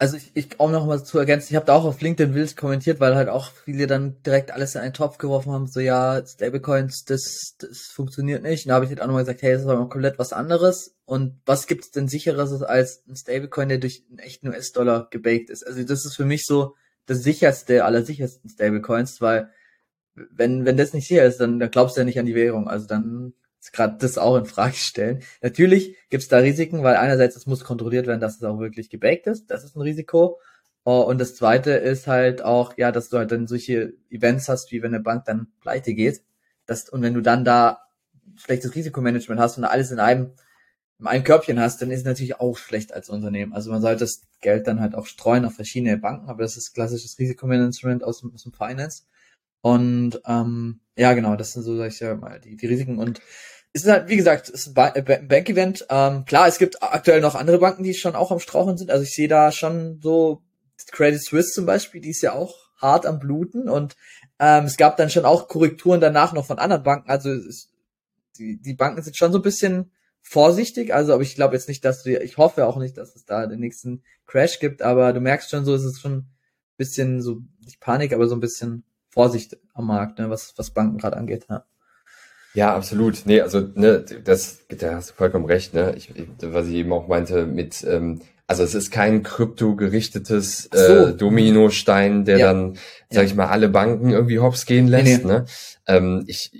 also 0.00 0.16
ich, 0.16 0.30
ich 0.34 0.58
auch 0.58 0.70
noch 0.70 0.86
mal 0.86 1.04
zu 1.04 1.18
ergänzen, 1.18 1.48
ich 1.50 1.56
habe 1.56 1.66
da 1.66 1.74
auch 1.74 1.84
auf 1.84 2.00
LinkedIn 2.00 2.34
wild 2.34 2.56
kommentiert, 2.56 3.00
weil 3.00 3.16
halt 3.16 3.28
auch 3.28 3.52
viele 3.52 3.86
dann 3.86 4.16
direkt 4.22 4.50
alles 4.50 4.74
in 4.74 4.80
einen 4.80 4.94
Topf 4.94 5.18
geworfen 5.18 5.52
haben, 5.52 5.66
so 5.66 5.78
ja, 5.78 6.24
Stablecoins, 6.26 7.04
das, 7.04 7.56
das 7.58 7.82
funktioniert 7.82 8.42
nicht. 8.42 8.64
Und 8.64 8.70
da 8.70 8.76
habe 8.76 8.86
ich 8.86 8.90
halt 8.90 9.02
auch 9.02 9.06
nochmal 9.06 9.24
gesagt, 9.24 9.42
hey, 9.42 9.52
das 9.52 9.60
ist 9.60 9.68
aber 9.68 9.86
komplett 9.90 10.18
was 10.18 10.32
anderes. 10.32 10.96
Und 11.04 11.38
was 11.44 11.66
gibt's 11.66 11.90
denn 11.90 12.08
sicheres 12.08 12.62
als 12.62 13.04
ein 13.06 13.14
Stablecoin, 13.14 13.68
der 13.68 13.76
durch 13.76 14.02
einen 14.08 14.20
echten 14.20 14.48
US-Dollar 14.48 15.08
gebaked 15.10 15.50
ist? 15.50 15.66
Also 15.66 15.82
das 15.84 16.06
ist 16.06 16.16
für 16.16 16.24
mich 16.24 16.46
so 16.46 16.76
das 17.04 17.18
sicherste 17.18 17.84
aller 17.84 18.02
sichersten 18.02 18.48
Stablecoins, 18.48 19.20
weil 19.20 19.50
wenn, 20.14 20.64
wenn 20.64 20.78
das 20.78 20.94
nicht 20.94 21.08
sicher 21.08 21.26
ist, 21.26 21.40
dann, 21.40 21.58
dann 21.58 21.70
glaubst 21.70 21.96
du 21.96 22.00
ja 22.00 22.06
nicht 22.06 22.18
an 22.18 22.26
die 22.26 22.34
Währung. 22.34 22.68
Also 22.68 22.86
dann 22.86 23.34
gerade 23.72 23.96
das 23.98 24.18
auch 24.18 24.36
in 24.36 24.46
Frage 24.46 24.74
stellen. 24.74 25.22
Natürlich 25.42 25.96
gibt 26.08 26.22
es 26.22 26.28
da 26.28 26.38
Risiken, 26.38 26.82
weil 26.82 26.96
einerseits 26.96 27.36
es 27.36 27.46
muss 27.46 27.64
kontrolliert 27.64 28.06
werden, 28.06 28.20
dass 28.20 28.36
es 28.36 28.42
auch 28.42 28.58
wirklich 28.58 28.90
gebaked 28.90 29.26
ist. 29.26 29.50
Das 29.50 29.64
ist 29.64 29.76
ein 29.76 29.82
Risiko. 29.82 30.38
Oh, 30.84 31.00
und 31.02 31.18
das 31.18 31.34
zweite 31.34 31.72
ist 31.72 32.06
halt 32.06 32.42
auch, 32.42 32.76
ja, 32.78 32.90
dass 32.90 33.10
du 33.10 33.18
halt 33.18 33.32
dann 33.32 33.46
solche 33.46 33.92
Events 34.08 34.48
hast, 34.48 34.72
wie 34.72 34.82
wenn 34.82 34.94
eine 34.94 35.02
Bank 35.02 35.24
dann 35.26 35.48
pleite 35.60 35.94
geht. 35.94 36.22
Das, 36.66 36.88
und 36.88 37.02
wenn 37.02 37.14
du 37.14 37.20
dann 37.20 37.44
da 37.44 37.82
schlechtes 38.36 38.74
Risikomanagement 38.74 39.40
hast 39.40 39.58
und 39.58 39.64
alles 39.64 39.90
in 39.90 39.98
einem, 39.98 40.32
in 40.98 41.06
einem 41.06 41.24
Körbchen 41.24 41.60
hast, 41.60 41.82
dann 41.82 41.90
ist 41.90 42.00
es 42.00 42.04
natürlich 42.06 42.40
auch 42.40 42.56
schlecht 42.56 42.92
als 42.94 43.10
Unternehmen. 43.10 43.52
Also 43.52 43.70
man 43.70 43.82
sollte 43.82 44.00
das 44.00 44.22
Geld 44.40 44.66
dann 44.66 44.80
halt 44.80 44.94
auch 44.94 45.06
streuen 45.06 45.44
auf 45.44 45.54
verschiedene 45.54 45.98
Banken, 45.98 46.30
aber 46.30 46.42
das 46.42 46.56
ist 46.56 46.72
klassisches 46.72 47.18
Risikomanagement 47.18 48.02
aus 48.02 48.20
dem, 48.20 48.32
aus 48.32 48.44
dem 48.44 48.52
Finance. 48.52 49.04
Und 49.62 50.20
ähm, 50.26 50.80
ja, 50.96 51.12
genau, 51.12 51.36
das 51.36 51.52
sind 51.52 51.62
so, 51.62 51.76
sag 51.76 51.88
ich 51.88 52.00
ja 52.00 52.14
mal, 52.14 52.40
die, 52.40 52.56
die 52.56 52.66
Risiken. 52.66 52.98
Und 52.98 53.20
es 53.72 53.84
ist 53.84 53.90
halt, 53.90 54.08
wie 54.08 54.16
gesagt, 54.16 54.48
es 54.48 54.66
ist 54.66 54.78
ein 54.78 54.94
äh, 54.94 55.22
Bank-Event. 55.22 55.86
Ähm, 55.90 56.24
klar, 56.24 56.48
es 56.48 56.58
gibt 56.58 56.82
aktuell 56.82 57.20
noch 57.20 57.34
andere 57.34 57.58
Banken, 57.58 57.84
die 57.84 57.94
schon 57.94 58.16
auch 58.16 58.32
am 58.32 58.40
Straucheln 58.40 58.76
sind. 58.76 58.90
Also 58.90 59.04
ich 59.04 59.14
sehe 59.14 59.28
da 59.28 59.52
schon 59.52 60.00
so 60.02 60.42
Credit 60.90 61.22
Suisse 61.22 61.52
zum 61.52 61.66
Beispiel, 61.66 62.00
die 62.00 62.10
ist 62.10 62.22
ja 62.22 62.32
auch 62.32 62.70
hart 62.80 63.06
am 63.06 63.18
Bluten 63.18 63.68
und 63.68 63.96
ähm, 64.38 64.64
es 64.64 64.78
gab 64.78 64.96
dann 64.96 65.10
schon 65.10 65.26
auch 65.26 65.48
Korrekturen 65.48 66.00
danach 66.00 66.32
noch 66.32 66.46
von 66.46 66.58
anderen 66.58 66.82
Banken. 66.82 67.10
Also 67.10 67.30
es, 67.30 67.70
die, 68.38 68.60
die 68.60 68.74
Banken 68.74 69.02
sind 69.02 69.16
schon 69.16 69.32
so 69.32 69.38
ein 69.38 69.42
bisschen 69.42 69.92
vorsichtig. 70.22 70.94
Also, 70.94 71.12
aber 71.12 71.22
ich 71.22 71.34
glaube 71.34 71.54
jetzt 71.54 71.68
nicht, 71.68 71.84
dass 71.84 72.02
du, 72.02 72.18
ich 72.18 72.38
hoffe 72.38 72.66
auch 72.66 72.76
nicht, 72.76 72.96
dass 72.96 73.14
es 73.14 73.24
da 73.24 73.46
den 73.46 73.60
nächsten 73.60 74.02
Crash 74.26 74.58
gibt, 74.58 74.82
aber 74.82 75.12
du 75.12 75.20
merkst 75.20 75.50
schon 75.50 75.64
so, 75.64 75.74
es 75.74 75.84
ist 75.84 76.00
schon 76.00 76.12
ein 76.12 76.30
bisschen 76.76 77.20
so, 77.20 77.42
nicht 77.64 77.80
Panik, 77.80 78.12
aber 78.12 78.26
so 78.26 78.34
ein 78.34 78.40
bisschen 78.40 78.84
Vorsicht 79.08 79.58
am 79.74 79.86
Markt, 79.86 80.18
ne, 80.18 80.30
was, 80.30 80.54
was 80.56 80.70
Banken 80.70 80.98
gerade 80.98 81.16
angeht. 81.16 81.46
Ja. 81.50 81.64
Ja, 82.54 82.74
absolut. 82.74 83.22
Nee, 83.26 83.40
also 83.40 83.60
ne, 83.74 84.04
das, 84.24 84.60
da 84.68 84.94
hast 84.94 85.10
du 85.10 85.14
vollkommen 85.14 85.44
recht, 85.44 85.72
ne? 85.74 85.94
Ich, 85.96 86.12
was 86.40 86.66
ich 86.66 86.74
eben 86.74 86.92
auch 86.92 87.06
meinte 87.06 87.46
mit, 87.46 87.84
ähm, 87.84 88.20
also 88.46 88.64
es 88.64 88.74
ist 88.74 88.90
kein 88.90 89.22
krypto-gerichtetes 89.22 90.68
so. 90.72 90.78
äh, 90.78 91.14
Dominostein, 91.14 92.24
der 92.24 92.38
ja. 92.38 92.52
dann, 92.52 92.76
sag 93.08 93.26
ich 93.26 93.34
mal, 93.34 93.46
alle 93.46 93.68
Banken 93.68 94.10
irgendwie 94.10 94.40
hops 94.40 94.66
gehen 94.66 94.88
lässt. 94.88 95.04
Nee, 95.04 95.16
nee. 95.18 95.24
Ne? 95.24 95.44
Ähm, 95.86 96.24
ich, 96.26 96.50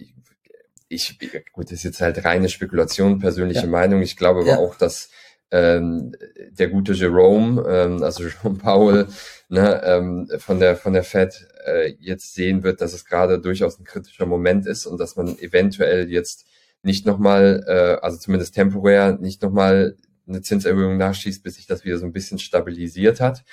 ich, 0.88 1.18
gut, 1.52 1.66
das 1.66 1.72
ist 1.78 1.84
jetzt 1.84 2.00
halt 2.00 2.24
reine 2.24 2.48
Spekulation, 2.48 3.18
persönliche 3.18 3.62
ja. 3.62 3.66
Meinung. 3.66 4.02
Ich 4.02 4.16
glaube 4.16 4.40
aber 4.40 4.48
ja. 4.50 4.58
auch, 4.58 4.76
dass 4.76 5.10
ähm, 5.50 6.12
der 6.50 6.68
gute 6.68 6.92
Jerome, 6.92 7.62
ähm, 7.68 8.02
also 8.02 8.22
Jerome 8.28 8.58
Powell, 8.58 9.06
ne, 9.48 9.80
ähm, 9.84 10.28
von 10.38 10.60
der 10.60 10.76
von 10.76 10.92
der 10.92 11.04
Fed 11.04 11.48
äh, 11.66 11.94
jetzt 11.98 12.34
sehen 12.34 12.62
wird, 12.62 12.80
dass 12.80 12.92
es 12.92 13.04
gerade 13.04 13.40
durchaus 13.40 13.78
ein 13.78 13.84
kritischer 13.84 14.26
Moment 14.26 14.66
ist 14.66 14.86
und 14.86 14.98
dass 14.98 15.16
man 15.16 15.38
eventuell 15.38 16.10
jetzt 16.10 16.46
nicht 16.82 17.06
nochmal, 17.06 17.64
äh, 17.66 18.04
also 18.04 18.16
zumindest 18.18 18.54
temporär, 18.54 19.18
nicht 19.20 19.42
nochmal 19.42 19.96
eine 20.26 20.42
Zinserhöhung 20.42 20.96
nachschießt, 20.96 21.42
bis 21.42 21.56
sich 21.56 21.66
das 21.66 21.84
wieder 21.84 21.98
so 21.98 22.06
ein 22.06 22.12
bisschen 22.12 22.38
stabilisiert 22.38 23.20
hat. 23.20 23.44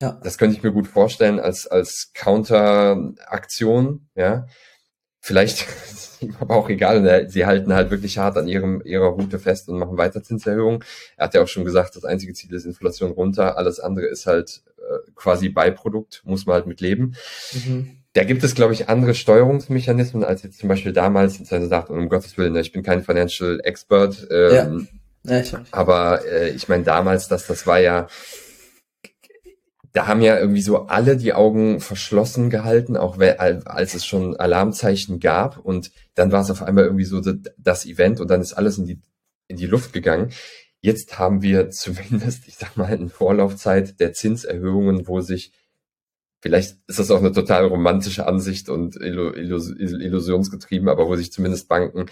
Ja. 0.00 0.18
Das 0.22 0.38
könnte 0.38 0.56
ich 0.56 0.62
mir 0.62 0.72
gut 0.72 0.86
vorstellen 0.86 1.40
als, 1.40 1.66
als 1.66 2.12
Counteraktion, 2.14 4.08
ja. 4.14 4.46
Vielleicht 5.20 5.66
aber 6.40 6.56
auch 6.56 6.68
egal. 6.68 7.28
Sie 7.28 7.46
halten 7.46 7.72
halt 7.72 7.90
wirklich 7.90 8.18
hart 8.18 8.36
an 8.36 8.48
ihrem, 8.48 8.82
ihrer 8.84 9.08
Route 9.08 9.38
fest 9.38 9.68
und 9.68 9.78
machen 9.78 9.96
weiter 9.96 10.22
Zinserhöhungen. 10.22 10.84
Er 11.16 11.26
hat 11.26 11.34
ja 11.34 11.42
auch 11.42 11.48
schon 11.48 11.64
gesagt, 11.64 11.96
das 11.96 12.04
einzige 12.04 12.32
Ziel 12.32 12.52
ist 12.54 12.64
Inflation 12.64 13.12
runter. 13.12 13.56
Alles 13.56 13.80
andere 13.80 14.06
ist 14.06 14.26
halt 14.26 14.62
äh, 14.78 15.10
quasi 15.14 15.48
Beiprodukt, 15.48 16.22
muss 16.24 16.46
man 16.46 16.54
halt 16.54 16.66
mit 16.66 16.80
leben. 16.80 17.14
Mhm. 17.52 17.96
Da 18.12 18.24
gibt 18.24 18.42
es, 18.42 18.56
glaube 18.56 18.72
ich, 18.72 18.88
andere 18.88 19.14
Steuerungsmechanismen 19.14 20.24
als 20.24 20.42
jetzt 20.42 20.58
zum 20.58 20.68
Beispiel 20.68 20.92
damals, 20.92 21.38
als 21.38 21.52
er 21.52 21.64
sagt, 21.68 21.90
um 21.90 22.08
Gottes 22.08 22.36
Willen, 22.36 22.54
ne, 22.54 22.60
ich 22.60 22.72
bin 22.72 22.82
kein 22.82 23.04
Financial 23.04 23.60
Expert. 23.62 24.26
Ähm, 24.30 24.88
ja 24.90 24.98
ja, 25.24 25.40
ich 25.40 25.54
aber 25.70 26.24
äh, 26.26 26.50
ich 26.50 26.68
meine, 26.68 26.84
damals, 26.84 27.28
dass 27.28 27.46
das 27.46 27.66
war 27.66 27.78
ja, 27.78 28.08
da 29.92 30.06
haben 30.06 30.20
ja 30.20 30.38
irgendwie 30.38 30.62
so 30.62 30.86
alle 30.86 31.16
die 31.16 31.32
Augen 31.32 31.80
verschlossen 31.80 32.50
gehalten, 32.50 32.96
auch 32.96 33.18
als 33.18 33.94
es 33.94 34.06
schon 34.06 34.36
Alarmzeichen 34.36 35.18
gab. 35.20 35.58
Und 35.58 35.90
dann 36.14 36.30
war 36.32 36.42
es 36.42 36.50
auf 36.50 36.62
einmal 36.62 36.84
irgendwie 36.84 37.04
so 37.04 37.20
das 37.58 37.86
Event 37.86 38.20
und 38.20 38.30
dann 38.30 38.40
ist 38.40 38.52
alles 38.52 38.78
in 38.78 38.86
die, 38.86 39.00
in 39.48 39.56
die 39.56 39.66
Luft 39.66 39.92
gegangen. 39.92 40.30
Jetzt 40.80 41.18
haben 41.18 41.42
wir 41.42 41.70
zumindest, 41.72 42.46
ich 42.46 42.56
sag 42.56 42.76
mal, 42.76 42.86
eine 42.86 43.08
Vorlaufzeit 43.08 43.98
der 44.00 44.12
Zinserhöhungen, 44.12 45.08
wo 45.08 45.20
sich 45.20 45.52
Vielleicht 46.42 46.78
ist 46.86 46.98
das 46.98 47.10
auch 47.10 47.18
eine 47.18 47.32
total 47.32 47.66
romantische 47.66 48.26
Ansicht 48.26 48.70
und 48.70 48.96
illusionsgetrieben, 48.96 50.88
aber 50.88 51.06
wo 51.06 51.14
sich 51.14 51.30
zumindest 51.32 51.68
Banken 51.68 52.06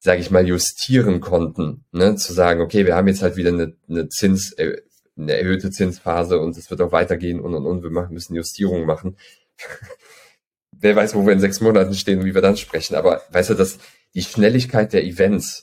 sage 0.00 0.20
ich 0.22 0.30
mal, 0.30 0.48
justieren 0.48 1.20
konnten, 1.20 1.84
ne? 1.92 2.16
zu 2.16 2.32
sagen, 2.32 2.62
okay, 2.62 2.86
wir 2.86 2.96
haben 2.96 3.06
jetzt 3.06 3.22
halt 3.22 3.36
wieder 3.36 3.50
eine, 3.50 3.74
eine 3.88 4.08
Zins, 4.08 4.52
äh, 4.52 4.78
eine 5.22 5.36
erhöhte 5.36 5.70
Zinsphase 5.70 6.40
und 6.40 6.56
es 6.56 6.70
wird 6.70 6.80
auch 6.80 6.92
weitergehen 6.92 7.40
und 7.40 7.54
und 7.54 7.66
und, 7.66 7.82
wir 7.82 7.90
machen, 7.90 8.14
müssen 8.14 8.34
Justierungen 8.34 8.86
machen. 8.86 9.16
Wer 10.72 10.96
weiß, 10.96 11.14
wo 11.14 11.26
wir 11.26 11.32
in 11.32 11.40
sechs 11.40 11.60
Monaten 11.60 11.94
stehen 11.94 12.20
und 12.20 12.24
wie 12.24 12.34
wir 12.34 12.42
dann 12.42 12.56
sprechen, 12.56 12.94
aber 12.94 13.22
weißt 13.30 13.50
du, 13.50 13.54
dass 13.54 13.78
die 14.14 14.22
Schnelligkeit 14.22 14.92
der 14.92 15.04
Events 15.04 15.62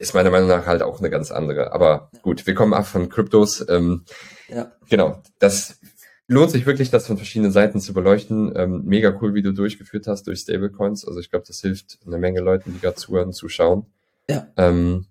ist 0.00 0.14
meiner 0.14 0.30
Meinung 0.30 0.48
nach 0.48 0.66
halt 0.66 0.82
auch 0.82 0.98
eine 0.98 1.10
ganz 1.10 1.30
andere. 1.30 1.72
Aber 1.72 2.10
gut, 2.22 2.46
wir 2.46 2.54
kommen 2.54 2.72
ab 2.72 2.86
von 2.86 3.10
Kryptos. 3.10 3.64
Ähm, 3.68 4.04
ja. 4.48 4.72
Genau, 4.88 5.22
das 5.38 5.78
lohnt 6.26 6.50
sich 6.50 6.64
wirklich, 6.64 6.90
das 6.90 7.06
von 7.06 7.18
verschiedenen 7.18 7.52
Seiten 7.52 7.80
zu 7.80 7.92
beleuchten. 7.92 8.52
Ähm, 8.56 8.82
mega 8.86 9.14
cool, 9.20 9.34
wie 9.34 9.42
du 9.42 9.52
durchgeführt 9.52 10.06
hast 10.06 10.26
durch 10.26 10.40
Stablecoins. 10.40 11.06
Also 11.06 11.20
ich 11.20 11.30
glaube, 11.30 11.44
das 11.46 11.60
hilft 11.60 11.98
eine 12.06 12.16
Menge 12.16 12.40
Leuten, 12.40 12.72
die 12.72 12.80
gerade 12.80 12.96
zuhören, 12.96 13.34
zuschauen. 13.34 13.86
Ja. 14.28 14.46
Ähm, 14.56 15.06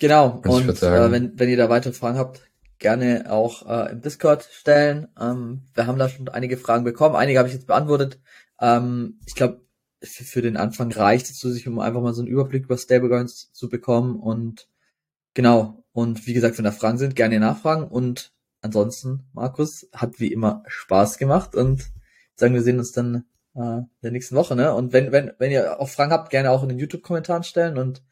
genau. 0.00 0.42
Und, 0.44 0.68
und 0.68 0.82
äh, 0.82 1.12
wenn, 1.12 1.38
wenn 1.38 1.48
ihr 1.48 1.56
da 1.56 1.68
weitere 1.68 1.92
Fragen 1.92 2.18
habt, 2.18 2.40
gerne 2.78 3.30
auch 3.30 3.66
äh, 3.66 3.92
im 3.92 4.00
Discord 4.00 4.44
stellen. 4.44 5.08
Ähm, 5.20 5.62
wir 5.74 5.86
haben 5.86 5.98
da 5.98 6.08
schon 6.08 6.28
einige 6.28 6.56
Fragen 6.56 6.84
bekommen. 6.84 7.16
Einige 7.16 7.38
habe 7.38 7.48
ich 7.48 7.54
jetzt 7.54 7.66
beantwortet. 7.66 8.20
Ähm, 8.60 9.18
ich 9.26 9.34
glaube, 9.34 9.62
für, 10.02 10.42
den 10.42 10.56
Anfang 10.56 10.92
reicht 10.92 11.26
es 11.26 11.38
zu 11.38 11.50
sich, 11.50 11.66
um 11.66 11.78
einfach 11.80 12.00
mal 12.00 12.14
so 12.14 12.22
einen 12.22 12.30
Überblick 12.30 12.64
über 12.64 12.78
Stablecoins 12.78 13.52
zu 13.52 13.68
bekommen. 13.68 14.16
Und 14.20 14.68
genau. 15.34 15.84
Und 15.92 16.26
wie 16.26 16.34
gesagt, 16.34 16.58
wenn 16.58 16.64
da 16.64 16.72
Fragen 16.72 16.98
sind, 16.98 17.16
gerne 17.16 17.40
nachfragen. 17.40 17.84
Und 17.84 18.32
ansonsten, 18.60 19.24
Markus, 19.32 19.88
hat 19.92 20.20
wie 20.20 20.32
immer 20.32 20.62
Spaß 20.68 21.18
gemacht 21.18 21.54
und 21.56 21.90
sagen, 22.36 22.54
wir 22.54 22.62
sehen 22.62 22.78
uns 22.78 22.92
dann 22.92 23.24
äh, 23.54 23.78
in 23.78 23.88
der 24.02 24.12
nächsten 24.12 24.36
Woche, 24.36 24.54
ne? 24.54 24.72
Und 24.74 24.92
wenn, 24.92 25.10
wenn, 25.10 25.32
wenn 25.38 25.50
ihr 25.50 25.80
auch 25.80 25.88
Fragen 25.88 26.12
habt, 26.12 26.30
gerne 26.30 26.50
auch 26.50 26.62
in 26.62 26.68
den 26.68 26.78
YouTube-Kommentaren 26.78 27.42
stellen 27.42 27.78
und 27.78 28.02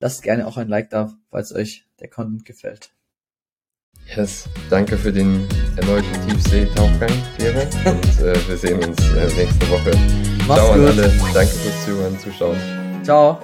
lasst 0.00 0.22
gerne 0.22 0.46
auch 0.46 0.56
ein 0.56 0.68
Like 0.68 0.90
da, 0.90 1.14
falls 1.30 1.54
euch 1.54 1.88
der 2.00 2.08
Content 2.08 2.44
gefällt. 2.44 2.92
Yes, 4.16 4.48
danke 4.68 4.96
für 4.96 5.12
den 5.12 5.46
erneuten 5.76 6.08
Tiefsee-Tauchgang, 6.28 7.10
Gero. 7.38 7.60
Und 7.84 8.20
äh, 8.20 8.48
wir 8.48 8.56
sehen 8.56 8.78
uns 8.84 8.98
äh, 9.10 9.26
nächste 9.36 9.70
Woche. 9.70 9.92
Mach's 10.48 10.60
Ciao 10.60 10.72
gut. 10.74 10.82
an 10.82 10.88
alle. 10.88 11.12
Danke 11.32 11.52
fürs 11.52 11.84
Zuhören, 11.84 12.18
Zuschauen. 12.18 12.58
Ciao. 13.04 13.40